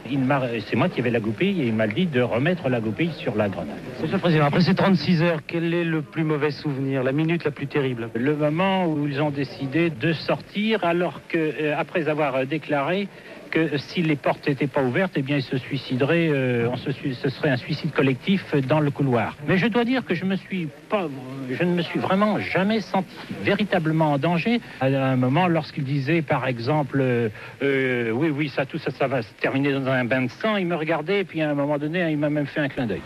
c'est 0.69 0.77
moi 0.77 0.89
qui 0.89 1.01
avais 1.01 1.11
la 1.11 1.19
goupille, 1.21 1.63
et 1.63 1.67
il 1.67 1.75
m'a 1.75 1.89
dit 1.89 2.07
de 2.07 2.21
remettre 2.21 2.69
la 2.69 2.81
goupille 2.81 3.13
sur 3.13 3.35
la 3.35 3.49
grenade. 3.49 3.77
Monsieur 4.01 4.17
le 4.17 4.21
Président, 4.21 4.45
après 4.45 4.61
ces 4.61 4.75
36 4.75 5.23
heures, 5.23 5.41
quel 5.47 5.75
est 5.75 5.85
le 5.85 6.03
plus 6.03 6.25
mauvais 6.25 6.53
souvenir, 6.53 7.03
la 7.03 7.13
minute 7.13 7.45
la 7.45 7.51
plus 7.51 7.67
terrible? 7.67 8.11
Le 8.15 8.37
moment 8.37 8.87
où 8.87 9.09
ils 9.09 9.21
ont 9.21 9.31
décidé 9.31 9.91
de 9.91 10.13
sortir, 10.13 10.85
alors 10.85 11.23
que, 11.29 11.39
euh, 11.39 11.75
après 11.77 12.09
avoir 12.09 12.47
déclaré 12.47 13.09
que 13.51 13.79
si 13.79 14.03
les 14.03 14.17
portes 14.17 14.47
n'étaient 14.49 14.67
pas 14.67 14.83
ouvertes, 14.83 15.13
eh 15.17 15.23
bien, 15.23 15.37
ils 15.37 15.43
se 15.43 15.57
suicideraient, 15.59 16.29
euh, 16.31 16.69
on 16.71 16.77
se 16.77 16.91
ce 16.93 17.29
serait 17.29 17.51
un 17.51 17.57
suicide 17.57 17.93
collectif 17.93 18.55
dans 18.55 18.81
le 18.81 18.91
couloir. 18.91 19.37
Mais 19.47 19.59
je 19.59 19.67
dois 19.67 19.85
dire 19.85 20.05
que 20.05 20.15
je 20.15 20.25
me 20.25 20.37
suis 20.37 20.69
pas, 20.89 21.09
je 21.51 21.63
ne 21.63 21.75
me 21.75 21.83
suis 21.83 21.99
vraiment 21.99 22.39
jamais 22.41 22.81
senti 22.81 23.09
véritablement 23.43 24.13
en 24.13 24.19
danger. 24.19 24.61
À 24.81 24.87
un 24.87 25.17
moment, 25.17 25.49
lorsqu'il 25.49 25.85
disait, 25.85 26.23
par 26.23 26.47
exemple, 26.47 26.99
euh, 27.01 27.29
euh, 27.63 28.11
oui, 28.11 28.31
oui, 28.31 28.53
ça, 28.55 28.67
tout 28.67 28.79
ça, 28.79 28.91
ça 28.91 29.07
va 29.07 29.23
se 29.23 29.33
terminer 29.41 29.73
dans 29.73 29.87
un 29.87 30.05
bain 30.05 30.23
de 30.23 30.31
sang, 30.31 30.57
il 30.57 30.67
me 30.67 30.77
regardait, 30.77 31.21
et 31.21 31.25
puis 31.25 31.43
à 31.43 31.51
un 31.51 31.55
moment 31.55 31.79
donné, 31.79 32.11
il 32.11 32.19
m'a 32.19 32.31
même 32.31 32.47
fait 32.47 32.61
un 32.61 32.69
clin 32.69 32.87
d'œil. 32.87 33.03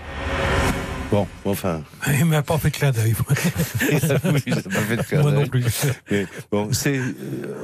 Bon, 1.11 1.27
enfin, 1.45 1.83
Il 2.21 2.27
m'a 2.27 2.43
pas 2.43 2.57
fait 2.59 2.71
clin 2.71 2.93
d'œil. 2.93 3.15
il 3.91 3.97
a 4.13 4.19
pas 4.19 4.31
fait 4.39 4.97
de 4.97 5.03
clin 5.03 5.23
Moi 5.23 5.33
non 5.33 5.41
d'œil. 5.41 5.49
plus. 5.49 5.87
Mais 6.11 6.27
bon, 6.53 6.69
c'est, 6.73 7.01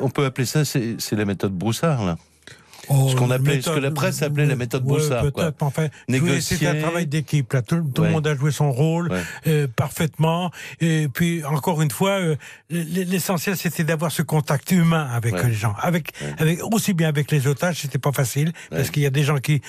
on 0.01 0.11
peut 0.11 0.25
appeler 0.25 0.47
ça, 0.47 0.65
c'est 0.65 0.97
c'est 0.99 1.15
la 1.15 1.25
méthode 1.25 1.53
Broussard, 1.53 2.05
là. 2.05 2.17
Oh, 2.89 3.09
Ce 3.11 3.17
qu'on 3.17 3.31
appelait, 3.31 3.57
méthode- 3.57 3.75
ce 3.75 3.79
que 3.79 3.83
la 3.85 3.91
presse 3.91 4.23
appelait 4.23 4.47
la 4.47 4.57
méthode 4.57 4.83
Ouais, 4.83 4.89
Broussard, 4.99 5.23
quoi. 5.33 5.45
Peut-être, 5.51 5.63
enfin, 5.63 5.87
c'était 6.41 6.67
un 6.67 6.81
travail 6.81 7.07
d'équipe. 7.07 7.53
Là, 7.53 7.63
tout, 7.63 7.81
tout 7.95 8.03
Ouais. 8.03 8.09
le 8.09 8.13
monde 8.15 8.27
a 8.27 8.35
joué 8.37 8.51
son 8.51 8.71
rôle 8.71 9.11
Ouais. 9.11 9.23
euh, 9.47 9.67
parfaitement. 9.75 10.51
Et 10.81 11.09
puis, 11.13 11.45
encore 11.45 11.83
une 11.83 11.91
fois, 11.91 12.21
euh, 12.21 12.37
l'essentiel 12.71 13.57
c'était 13.57 13.85
d'avoir 13.85 14.13
ce 14.13 14.23
contact 14.23 14.71
humain 14.71 15.09
avec 15.13 15.35
Ouais. 15.35 15.49
les 15.49 15.55
gens, 15.55 15.75
avec, 15.81 16.13
Ouais. 16.23 16.35
avec 16.39 16.63
aussi 16.73 16.93
bien 16.95 17.09
avec 17.09 17.31
les 17.31 17.47
otages. 17.47 17.81
C'était 17.81 17.99
pas 17.99 18.13
facile 18.13 18.53
parce 18.71 18.85
Ouais. 18.85 18.89
qu'il 18.91 19.03
y 19.03 19.07
a 19.07 19.11
des 19.11 19.23
gens 19.25 19.39
qui 19.39 19.61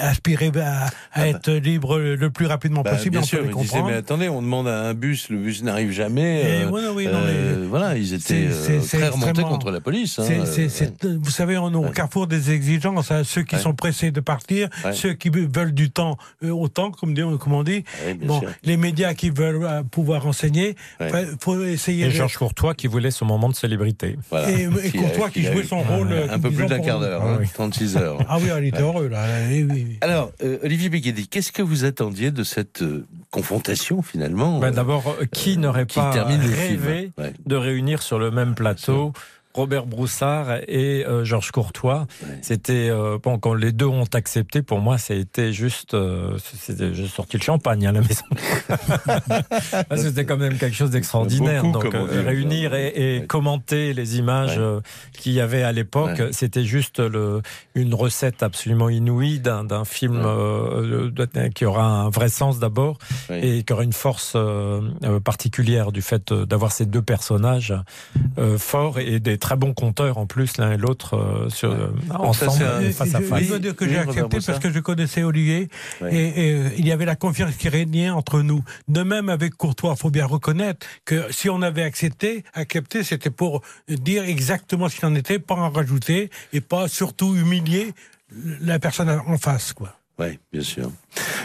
aspiraient 0.00 0.52
à, 0.58 0.86
à 0.86 0.90
Ah 1.12 1.20
bah. 1.20 1.26
être 1.28 1.50
libres 1.52 1.98
le 1.98 2.30
plus 2.30 2.46
rapidement 2.46 2.82
Bah, 2.82 2.90
possible. 2.92 3.12
bien 3.12 3.20
on 3.20 3.24
sûr, 3.24 3.38
peut 3.40 3.48
les 3.48 3.82
mais 3.82 3.94
attendez, 3.94 4.28
on 4.28 4.42
demande 4.42 4.68
à 4.68 4.82
un 4.88 4.94
bus, 4.94 5.28
le 5.30 5.38
bus 5.38 5.62
n'arrive 5.62 5.90
jamais. 5.92 6.42
Euh, 6.44 6.70
oui, 6.70 6.82
oui, 6.94 7.04
non, 7.06 7.12
euh, 7.14 7.60
mais 7.60 7.66
voilà, 7.66 7.96
ils 7.96 8.14
étaient 8.14 8.50
c'est- 8.50 8.52
c'est- 8.52 8.80
c'est 8.80 8.98
très 8.98 9.08
remontés 9.08 9.42
contre 9.42 9.70
la 9.70 9.80
police. 9.80 10.18
hein, 10.18 10.24
C'est- 10.26 10.46
c'est- 10.46 10.68
c'est- 10.68 11.06
vous 11.06 11.30
savez, 11.30 11.56
on 11.58 11.70
est 11.72 11.74
au 11.76 11.84
Ouais. 11.84 11.90
carrefour 11.92 12.26
des 12.26 12.50
exigences. 12.50 12.65
Hein, 13.10 13.22
ceux 13.24 13.42
qui 13.42 13.54
Ouais. 13.56 13.60
sont 13.60 13.74
pressés 13.74 14.10
de 14.10 14.20
partir, 14.20 14.68
Ouais. 14.84 14.92
ceux 14.92 15.14
qui 15.14 15.30
veulent 15.30 15.72
du 15.74 15.90
temps 15.90 16.16
euh, 16.44 16.50
autant, 16.50 16.90
comme, 16.90 17.14
on 17.18 17.62
dit. 17.62 17.84
ouais, 18.04 18.14
bien 18.14 18.26
Bon, 18.28 18.40
sûr. 18.40 18.50
les 18.64 18.76
médias 18.76 19.14
qui 19.14 19.30
veulent 19.30 19.64
euh, 19.64 19.82
pouvoir 19.82 20.22
renseigner, 20.22 20.76
Ouais. 21.00 21.06
enfin, 21.08 21.24
faut 21.40 21.62
essayer. 21.64 22.04
Et 22.04 22.08
de- 22.08 22.12
Georges 22.12 22.36
Courtois 22.36 22.74
qui 22.74 22.86
voulait 22.86 23.10
son 23.10 23.24
moment 23.24 23.48
de 23.48 23.54
célébrité. 23.54 24.16
Voilà. 24.30 24.50
et, 24.50 24.64
et 24.84 24.90
Qui 24.90 24.98
a- 24.98 25.02
Courtois 25.02 25.30
qui 25.30 25.42
jouait 25.42 25.64
son 25.64 25.80
rôle. 25.82 26.12
euh, 26.12 26.26
un 26.30 26.38
peu 26.38 26.50
plus 26.50 26.66
d'un 26.66 26.80
quart 26.80 27.00
d'heure, 27.00 27.22
Ah 27.24 27.30
hein, 27.34 27.36
oui. 27.40 27.46
36 27.52 27.96
heures. 27.96 28.18
Ah 28.28 28.38
oui, 28.40 28.48
il 28.58 28.64
était 28.66 28.80
heureux 28.82 29.08
là. 29.08 29.24
Eh 29.50 29.64
oui. 29.64 29.98
Alors, 30.00 30.32
euh, 30.42 30.58
Olivier 30.62 30.88
Béguédi, 30.88 31.28
qu'est-ce 31.28 31.52
que 31.52 31.62
vous 31.62 31.84
attendiez 31.84 32.30
de 32.30 32.42
cette 32.44 32.82
euh, 32.82 33.06
confrontation 33.30 34.02
finalement 34.02 34.58
Ben, 34.58 34.68
euh, 34.68 34.70
D'abord, 34.70 35.16
euh, 35.20 35.24
qui 35.26 35.58
n'aurait 35.58 35.86
pas 35.86 36.10
rêvé 36.10 37.10
de 37.44 37.56
réunir 37.56 38.02
sur 38.02 38.18
le 38.18 38.30
même 38.30 38.54
plateau 38.54 39.12
Robert 39.56 39.86
Broussard 39.86 40.56
et 40.68 41.04
euh, 41.06 41.24
Georges 41.24 41.50
Courtois. 41.50 42.06
C'était 42.42 42.88
euh, 42.90 43.18
bon 43.22 43.38
quand 43.38 43.54
les 43.54 43.72
deux 43.72 43.86
ont 43.86 44.04
accepté. 44.12 44.60
Pour 44.62 44.80
moi, 44.80 44.98
c'était 44.98 45.52
juste, 45.52 45.94
euh, 45.94 46.36
c'était- 46.38 46.92
j'ai 46.94 47.06
sorti 47.08 47.38
le 47.38 47.42
champagne 47.42 47.86
à 47.86 47.92
la 47.92 48.00
maison. 48.02 48.24
C'était 49.96 50.24
quand 50.24 50.36
même 50.36 50.58
quelque 50.58 50.76
chose 50.76 50.90
d'extraordinaire. 50.90 51.62
Donc 51.72 51.84
euh, 51.94 52.22
réunir 52.26 52.74
et, 52.74 53.16
et 53.16 53.26
commenter 53.26 53.92
les 53.94 54.18
images 54.18 54.56
euh, 54.58 54.80
qu'il 55.12 55.32
y 55.32 55.40
avait 55.40 55.62
à 55.62 55.72
l'époque, 55.72 56.22
c'était 56.32 56.64
juste 56.64 56.98
le, 57.00 57.40
une 57.74 57.94
recette 57.94 58.42
absolument 58.42 58.88
inouïe 58.88 59.40
d'un 59.40 59.64
d'un 59.64 59.84
film 59.84 60.20
euh, 60.24 61.10
qui 61.54 61.64
aura 61.64 61.84
un 61.84 62.10
vrai 62.10 62.28
sens 62.28 62.58
d'abord 62.58 62.98
et 63.30 63.62
qui 63.62 63.72
aura 63.72 63.84
une 63.84 63.92
force 63.92 64.32
euh, 64.36 64.80
euh, 65.04 65.20
particulière 65.20 65.92
du 65.92 66.02
fait 66.02 66.30
euh, 66.32 66.46
d'avoir 66.46 66.72
ces 66.72 66.86
deux 66.86 67.02
personnages 67.02 67.74
euh, 68.38 68.58
forts 68.58 68.98
et 68.98 69.18
des 69.20 69.38
très 69.46 69.56
bons 69.56 69.74
conteurs 69.74 70.18
en 70.18 70.26
plus 70.26 70.56
l'un 70.58 70.72
et 70.72 70.76
l'autre 70.76 71.14
euh, 71.16 71.48
sur 71.50 71.70
euh, 71.70 71.92
ensemble 72.10 72.64
Et 72.82 72.90
face 72.90 73.14
à 73.14 73.20
face. 73.20 73.44
je 73.44 73.48
dois 73.48 73.58
dire 73.60 73.76
que 73.76 73.88
j'ai 73.88 73.98
accepté 73.98 74.38
parce 74.44 74.58
que 74.58 74.72
je 74.72 74.80
connaissais 74.80 75.22
Olivier 75.22 75.68
Oui. 76.00 76.08
et, 76.10 76.48
et, 76.48 76.54
euh, 76.54 76.68
il 76.76 76.84
y 76.84 76.90
avait 76.90 77.04
la 77.04 77.14
confiance 77.14 77.54
qui 77.54 77.68
régnait 77.68 78.10
entre 78.10 78.42
nous. 78.42 78.64
De 78.88 79.04
même 79.04 79.28
avec 79.28 79.54
Courtois, 79.54 79.94
il 79.96 80.00
faut 80.00 80.10
bien 80.10 80.26
reconnaître 80.26 80.84
que 81.04 81.30
si 81.30 81.48
on 81.48 81.62
avait 81.62 81.84
accepté, 81.84 82.42
accepté, 82.54 83.04
c'était 83.04 83.30
pour 83.30 83.62
dire 83.88 84.24
exactement 84.24 84.88
ce 84.88 84.96
qu'il 84.96 85.06
en 85.06 85.14
était, 85.14 85.38
pas 85.38 85.54
en 85.54 85.70
rajouter 85.70 86.28
et 86.52 86.60
pas 86.60 86.88
surtout 86.88 87.36
humilier 87.36 87.94
la 88.60 88.80
personne 88.80 89.08
en 89.08 89.38
face, 89.38 89.72
quoi. 89.72 89.94
Oui, 90.18 90.40
bien 90.52 90.62
sûr. 90.62 90.90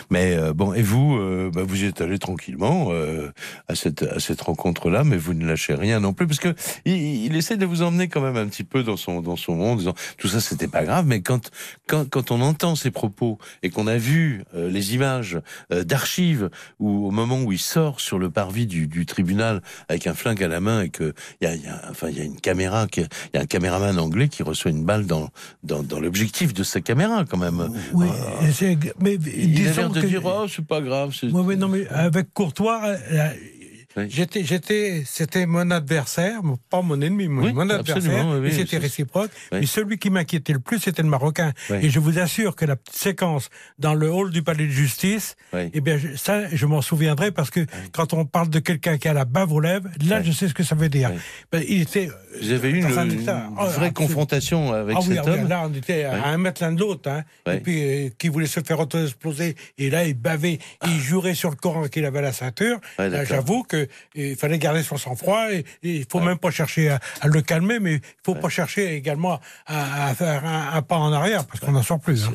Mais 0.10 0.36
euh, 0.36 0.54
bon, 0.54 0.74
et 0.74 0.82
vous, 0.82 1.16
euh, 1.18 1.52
bah, 1.54 1.62
vous 1.66 1.84
y 1.84 1.86
êtes 1.86 2.02
allé 2.02 2.20
tranquillement 2.20 2.88
euh, 2.92 3.32
à 3.68 3.76
cette 3.76 4.04
à 4.04 4.20
cette 4.20 4.42
rencontre-là, 4.42 5.04
mais 5.04 5.18
vous 5.18 5.34
ne 5.34 5.46
lâchez 5.46 5.74
rien 5.74 6.00
non 6.00 6.14
plus, 6.14 6.28
parce 6.28 6.40
que 6.40 6.54
il, 6.86 7.26
il 7.26 7.36
essaie 7.36 7.58
de 7.58 7.66
vous 7.66 7.82
emmener 7.82 8.08
quand 8.08 8.22
même 8.22 8.38
un 8.38 8.48
petit 8.48 8.64
peu 8.64 8.84
dans 8.84 8.98
son 8.98 9.22
dans 9.22 9.36
son 9.36 9.56
monde, 9.56 9.72
en 9.72 9.76
disant 9.78 9.94
tout 10.18 10.28
ça 10.28 10.40
c'était 10.42 10.68
pas 10.68 10.84
grave, 10.84 11.06
mais 11.06 11.22
quand 11.22 11.50
quand 11.88 12.10
quand 12.10 12.32
on 12.32 12.42
entend 12.42 12.76
ses 12.76 12.92
propos 12.92 13.38
et 13.64 13.70
qu'on 13.70 13.88
a 13.88 13.98
vu 13.98 14.44
euh, 14.56 14.70
les 14.70 14.94
images 14.96 15.40
d'archives 15.70 16.50
où 16.80 17.08
au 17.08 17.12
moment 17.12 17.42
où 17.42 17.52
il 17.52 17.60
sort 17.60 18.00
sur 18.00 18.20
le 18.20 18.30
parvis 18.30 18.66
du, 18.68 18.88
du 18.88 19.06
tribunal 19.06 19.62
avec 19.90 20.08
un 20.08 20.14
flingue 20.14 20.44
à 20.44 20.48
la 20.48 20.60
main 20.60 20.82
et 20.82 20.90
que 20.90 21.14
il 21.42 21.46
y 21.46 21.48
a, 21.48 21.56
il 21.56 21.62
y 21.64 21.68
a 21.68 21.82
enfin 21.90 22.10
il 22.10 22.18
y 22.18 22.22
a 22.22 22.24
une 22.24 22.40
caméra, 22.40 22.88
il 22.96 23.08
y 23.34 23.38
a 23.38 23.42
un 23.42 23.46
caméraman 23.46 23.98
anglais 24.00 24.28
qui 24.28 24.44
reçoit 24.44 24.72
une 24.72 24.84
balle 24.84 25.06
dans 25.06 25.30
dans, 25.64 25.84
dans 25.84 26.00
l'objectif 26.00 26.54
de 26.54 26.64
sa 26.64 26.82
caméra 26.82 27.26
quand 27.30 27.38
même. 27.38 27.70
Oui, 27.94 28.08
et 28.48 28.52
c'est- 28.52 28.78
mais 29.62 29.68
Il 29.68 29.68
a 29.68 29.70
disons 29.72 29.82
l'air 29.82 29.90
de 29.92 30.02
que- 30.02 30.08
dire 30.08 30.26
oh 30.26 30.46
c'est 30.48 30.66
pas 30.66 30.82
grave. 30.82 31.16
Oui, 31.24 31.30
oui, 31.34 31.58
non, 31.58 31.68
mais 31.68 31.88
avec 31.90 32.34
Courtois, 32.34 32.82
euh, 33.98 34.06
j'étais, 34.10 34.44
j'étais, 34.44 35.04
c'était 35.06 35.46
mon 35.46 35.70
adversaire, 35.72 36.42
pas 36.70 36.82
mon 36.82 37.00
ennemi, 37.02 37.28
mon, 37.28 37.44
Oui, 37.44 37.54
mon 37.54 37.70
adversaire, 37.70 38.28
oui, 38.28 38.48
et 38.48 38.52
c'était 38.52 38.78
réciproque. 38.78 39.32
Mais 39.52 39.66
celui 39.66 39.98
qui 39.98 40.10
m'inquiétait 40.10 40.54
le 40.54 40.60
plus, 40.60 40.80
c'était 40.80 41.02
le 41.04 41.10
Marocain. 41.10 41.52
Et 41.70 41.90
je 41.90 42.00
vous 42.00 42.20
assure 42.20 42.56
que 42.56 42.66
la 42.66 42.76
séquence 42.92 43.50
dans 43.80 43.94
le 43.94 44.12
hall 44.12 44.32
du 44.32 44.44
palais 44.44 44.66
de 44.66 44.72
justice, 44.72 45.36
eh 45.54 45.82
bien, 45.82 45.98
je- 45.98 46.16
ça, 46.16 46.48
je 46.54 46.66
m'en 46.66 46.82
souviendrai 46.82 47.32
parce 47.32 47.50
que 47.50 47.66
quand 47.92 48.14
on 48.14 48.26
parle 48.26 48.50
de 48.50 48.60
quelqu'un 48.60 48.98
qui 48.98 49.08
a 49.08 49.14
la 49.14 49.26
bave 49.26 49.52
aux 49.52 49.60
lèvres, 49.60 49.90
là, 50.08 50.22
je 50.24 50.32
sais 50.32 50.48
ce 50.48 50.54
que 50.54 50.64
ça 50.64 50.76
veut 50.76 50.90
dire. 50.90 51.12
Ben, 51.52 51.64
il 51.68 51.82
était. 51.82 52.10
Vous 52.42 52.52
avez 52.52 52.70
eu 52.70 52.78
une, 52.78 52.86
un 52.86 53.10
une 53.10 53.20
oh, 53.22 53.24
vraie 53.24 53.66
absolument. 53.66 53.94
confrontation 53.94 54.74
avec 54.74 54.96
ah 54.98 55.02
cet 55.02 55.18
ah 55.20 55.30
homme. 55.32 55.48
là, 55.48 55.64
on 55.66 55.74
était 55.74 56.04
à 56.06 56.28
un 56.28 56.38
mètre 56.38 56.62
l'un 56.64 56.72
de 56.72 56.80
l'autre, 56.80 57.10
hein. 57.10 57.24
Et 57.52 57.60
puis, 57.60 57.84
euh, 57.84 58.10
qui 58.18 58.30
voulait 58.30 58.46
se 58.48 58.60
faire 58.62 58.80
auto-exploser. 58.80 59.56
Et 59.78 59.90
là, 59.90 60.06
il 60.06 60.14
bavait, 60.14 60.60
il 60.86 61.00
jurait 61.00 61.36
sur 61.36 61.50
le 61.50 61.56
Coran 61.56 61.88
qu'il 61.88 62.06
avait 62.06 62.22
la 62.22 62.32
ceinture. 62.32 62.80
Là, 62.98 63.10
d'accord. 63.10 63.28
J'avoue 63.28 63.64
que 63.64 63.81
il 64.16 64.36
fallait 64.36 64.58
garder 64.60 64.84
son 64.84 64.98
sang-froid 64.98 65.52
et, 65.52 65.66
il 65.84 66.06
faut 66.10 66.20
même 66.20 66.38
pas 66.38 66.52
chercher 66.52 66.90
à, 66.90 67.00
à 67.22 67.28
le 67.28 67.42
calmer, 67.42 67.80
mais 67.80 67.96
il 67.96 68.02
faut 68.24 68.36
pas 68.36 68.50
chercher 68.50 68.96
également 68.96 69.40
à, 69.68 70.08
à 70.08 70.16
faire 70.16 70.46
un, 70.46 70.72
un 70.74 70.82
pas 70.82 70.98
en 70.98 71.12
arrière 71.14 71.46
parce 71.46 71.60
qu'on 71.60 71.72
n'en 71.72 71.84
sort 71.84 72.00
plus. 72.00 72.26
hein. 72.26 72.34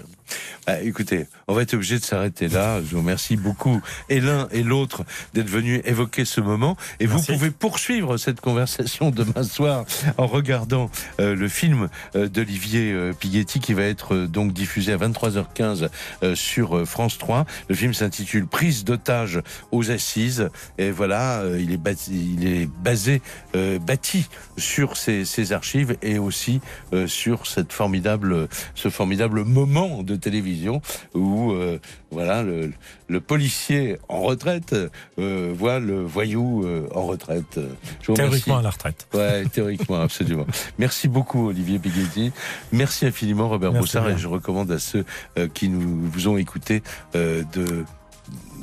Bah, 0.66 0.80
écoutez, 0.82 1.26
on 1.46 1.54
va 1.54 1.62
être 1.62 1.74
obligé 1.74 1.98
de 2.00 2.04
s'arrêter 2.04 2.48
là. 2.48 2.80
Je 2.82 2.94
vous 2.96 3.00
remercie 3.00 3.36
beaucoup, 3.36 3.80
et 4.08 4.20
l'un 4.20 4.48
et 4.50 4.64
l'autre, 4.64 5.04
d'être 5.34 5.48
venus 5.48 5.80
évoquer 5.84 6.24
ce 6.24 6.40
moment. 6.40 6.76
Et 6.98 7.06
vous 7.06 7.22
pouvez 7.22 7.52
poursuivre 7.52 8.16
cette 8.16 8.40
conversation 8.40 9.10
demain 9.12 9.44
soir 9.44 9.84
en 10.18 10.26
regardant 10.26 10.90
euh, 11.20 11.36
le 11.36 11.48
film 11.48 11.88
euh, 12.16 12.28
d'Olivier 12.28 12.92
euh, 12.92 13.12
Piguetti 13.12 13.60
qui 13.60 13.72
va 13.74 13.84
être 13.84 14.14
euh, 14.14 14.26
donc 14.26 14.52
diffusé 14.52 14.92
à 14.92 14.96
23h15 14.96 15.88
euh, 16.24 16.34
sur 16.34 16.76
euh, 16.76 16.84
France 16.84 17.18
3. 17.18 17.46
Le 17.68 17.74
film 17.76 17.94
s'intitule 17.94 18.46
Prise 18.48 18.82
d'otage 18.84 19.40
aux 19.70 19.92
assises. 19.92 20.48
Et 20.78 20.90
voilà, 20.90 21.35
euh, 21.42 21.60
il 21.60 21.72
est 21.72 21.76
bâti, 21.76 22.36
il 22.38 22.46
est 22.46 22.66
basé, 22.82 23.22
euh, 23.54 23.78
bâti 23.78 24.28
sur 24.56 24.96
ces, 24.96 25.24
ces 25.24 25.52
archives 25.52 25.96
et 26.02 26.18
aussi 26.18 26.60
euh, 26.92 27.06
sur 27.06 27.46
cette 27.46 27.72
formidable, 27.72 28.48
ce 28.74 28.88
formidable 28.88 29.44
moment 29.44 30.02
de 30.02 30.16
télévision 30.16 30.80
où 31.14 31.52
euh, 31.52 31.78
voilà 32.10 32.42
le, 32.42 32.72
le 33.08 33.20
policier 33.20 33.98
en 34.08 34.20
retraite 34.22 34.74
voit 35.16 35.78
le 35.80 36.02
voyou 36.02 36.66
en 36.94 37.04
retraite. 37.06 37.58
Théoriquement 38.14 38.58
à 38.58 38.62
la 38.62 38.70
retraite. 38.70 39.06
Ouais, 39.12 39.44
théoriquement, 39.46 40.00
absolument. 40.00 40.46
Merci 40.78 41.08
beaucoup, 41.08 41.48
Olivier 41.48 41.78
Pighetti. 41.78 42.32
Merci 42.72 43.06
infiniment, 43.06 43.48
Robert 43.48 43.72
Merci 43.72 43.80
Broussard. 43.82 44.04
bien. 44.06 44.16
Et 44.16 44.18
je 44.18 44.28
recommande 44.28 44.70
à 44.70 44.78
ceux 44.78 45.04
qui 45.54 45.68
nous 45.68 46.08
vous 46.10 46.28
ont 46.28 46.36
écouté 46.36 46.82
de 47.14 47.84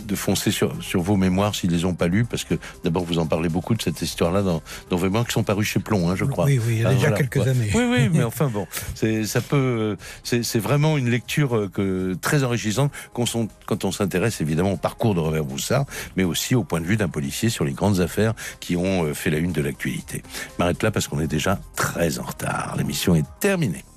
de 0.05 0.15
foncer 0.15 0.51
sur, 0.51 0.73
sur 0.83 1.01
vos 1.01 1.15
mémoires 1.15 1.55
s'ils 1.55 1.71
les 1.71 1.85
ont 1.85 1.93
pas 1.93 2.07
lus, 2.07 2.25
parce 2.25 2.43
que 2.43 2.55
d'abord 2.83 3.03
vous 3.03 3.19
en 3.19 3.25
parlez 3.25 3.49
beaucoup 3.49 3.75
de 3.75 3.81
cette 3.81 4.01
histoire-là 4.01 4.41
dans, 4.41 4.61
dans 4.89 4.97
vos 4.97 5.05
mémoires 5.05 5.25
qui 5.25 5.33
sont 5.33 5.43
parus 5.43 5.67
chez 5.67 5.79
Plomb, 5.79 6.09
hein, 6.09 6.15
je 6.15 6.25
crois. 6.25 6.45
Oui, 6.45 6.59
oui, 6.65 6.75
il 6.75 6.81
y 6.81 6.85
a 6.85 6.89
Ah, 6.89 6.93
déjà 6.93 7.09
voilà. 7.09 7.17
quelques 7.25 7.47
années. 7.47 7.71
Oui, 7.73 7.83
oui, 7.89 8.09
mais 8.11 8.23
enfin 8.23 8.47
bon, 8.47 8.67
c'est 8.95 9.25
ça 9.25 9.41
peut, 9.41 9.97
c'est 10.23 10.43
c'est 10.43 10.59
vraiment 10.59 10.97
une 10.97 11.09
lecture 11.09 11.55
euh, 11.55 11.69
que 11.73 12.15
très 12.21 12.43
enrichissante 12.43 12.91
quand 13.13 13.35
on, 13.35 13.47
quand 13.65 13.85
on 13.85 13.91
s'intéresse 13.91 14.41
évidemment 14.41 14.73
au 14.73 14.77
parcours 14.77 15.15
de 15.15 15.19
Robert 15.19 15.45
Broussard, 15.45 15.85
mais 16.15 16.23
aussi 16.23 16.55
au 16.55 16.63
point 16.63 16.81
de 16.81 16.85
vue 16.85 16.97
d'un 16.97 17.09
policier 17.09 17.49
sur 17.49 17.65
les 17.65 17.73
grandes 17.73 17.99
affaires 17.99 18.33
qui 18.59 18.75
ont 18.75 19.05
euh, 19.05 19.13
fait 19.13 19.29
la 19.29 19.37
une 19.37 19.51
de 19.51 19.61
l'actualité. 19.61 20.23
M'arrête 20.59 20.83
là 20.83 20.91
parce 20.91 21.07
qu'on 21.07 21.19
est 21.19 21.27
déjà 21.27 21.59
très 21.75 22.19
en 22.19 22.23
retard. 22.23 22.75
L'émission 22.77 23.15
est 23.15 23.25
terminée. 23.39 23.83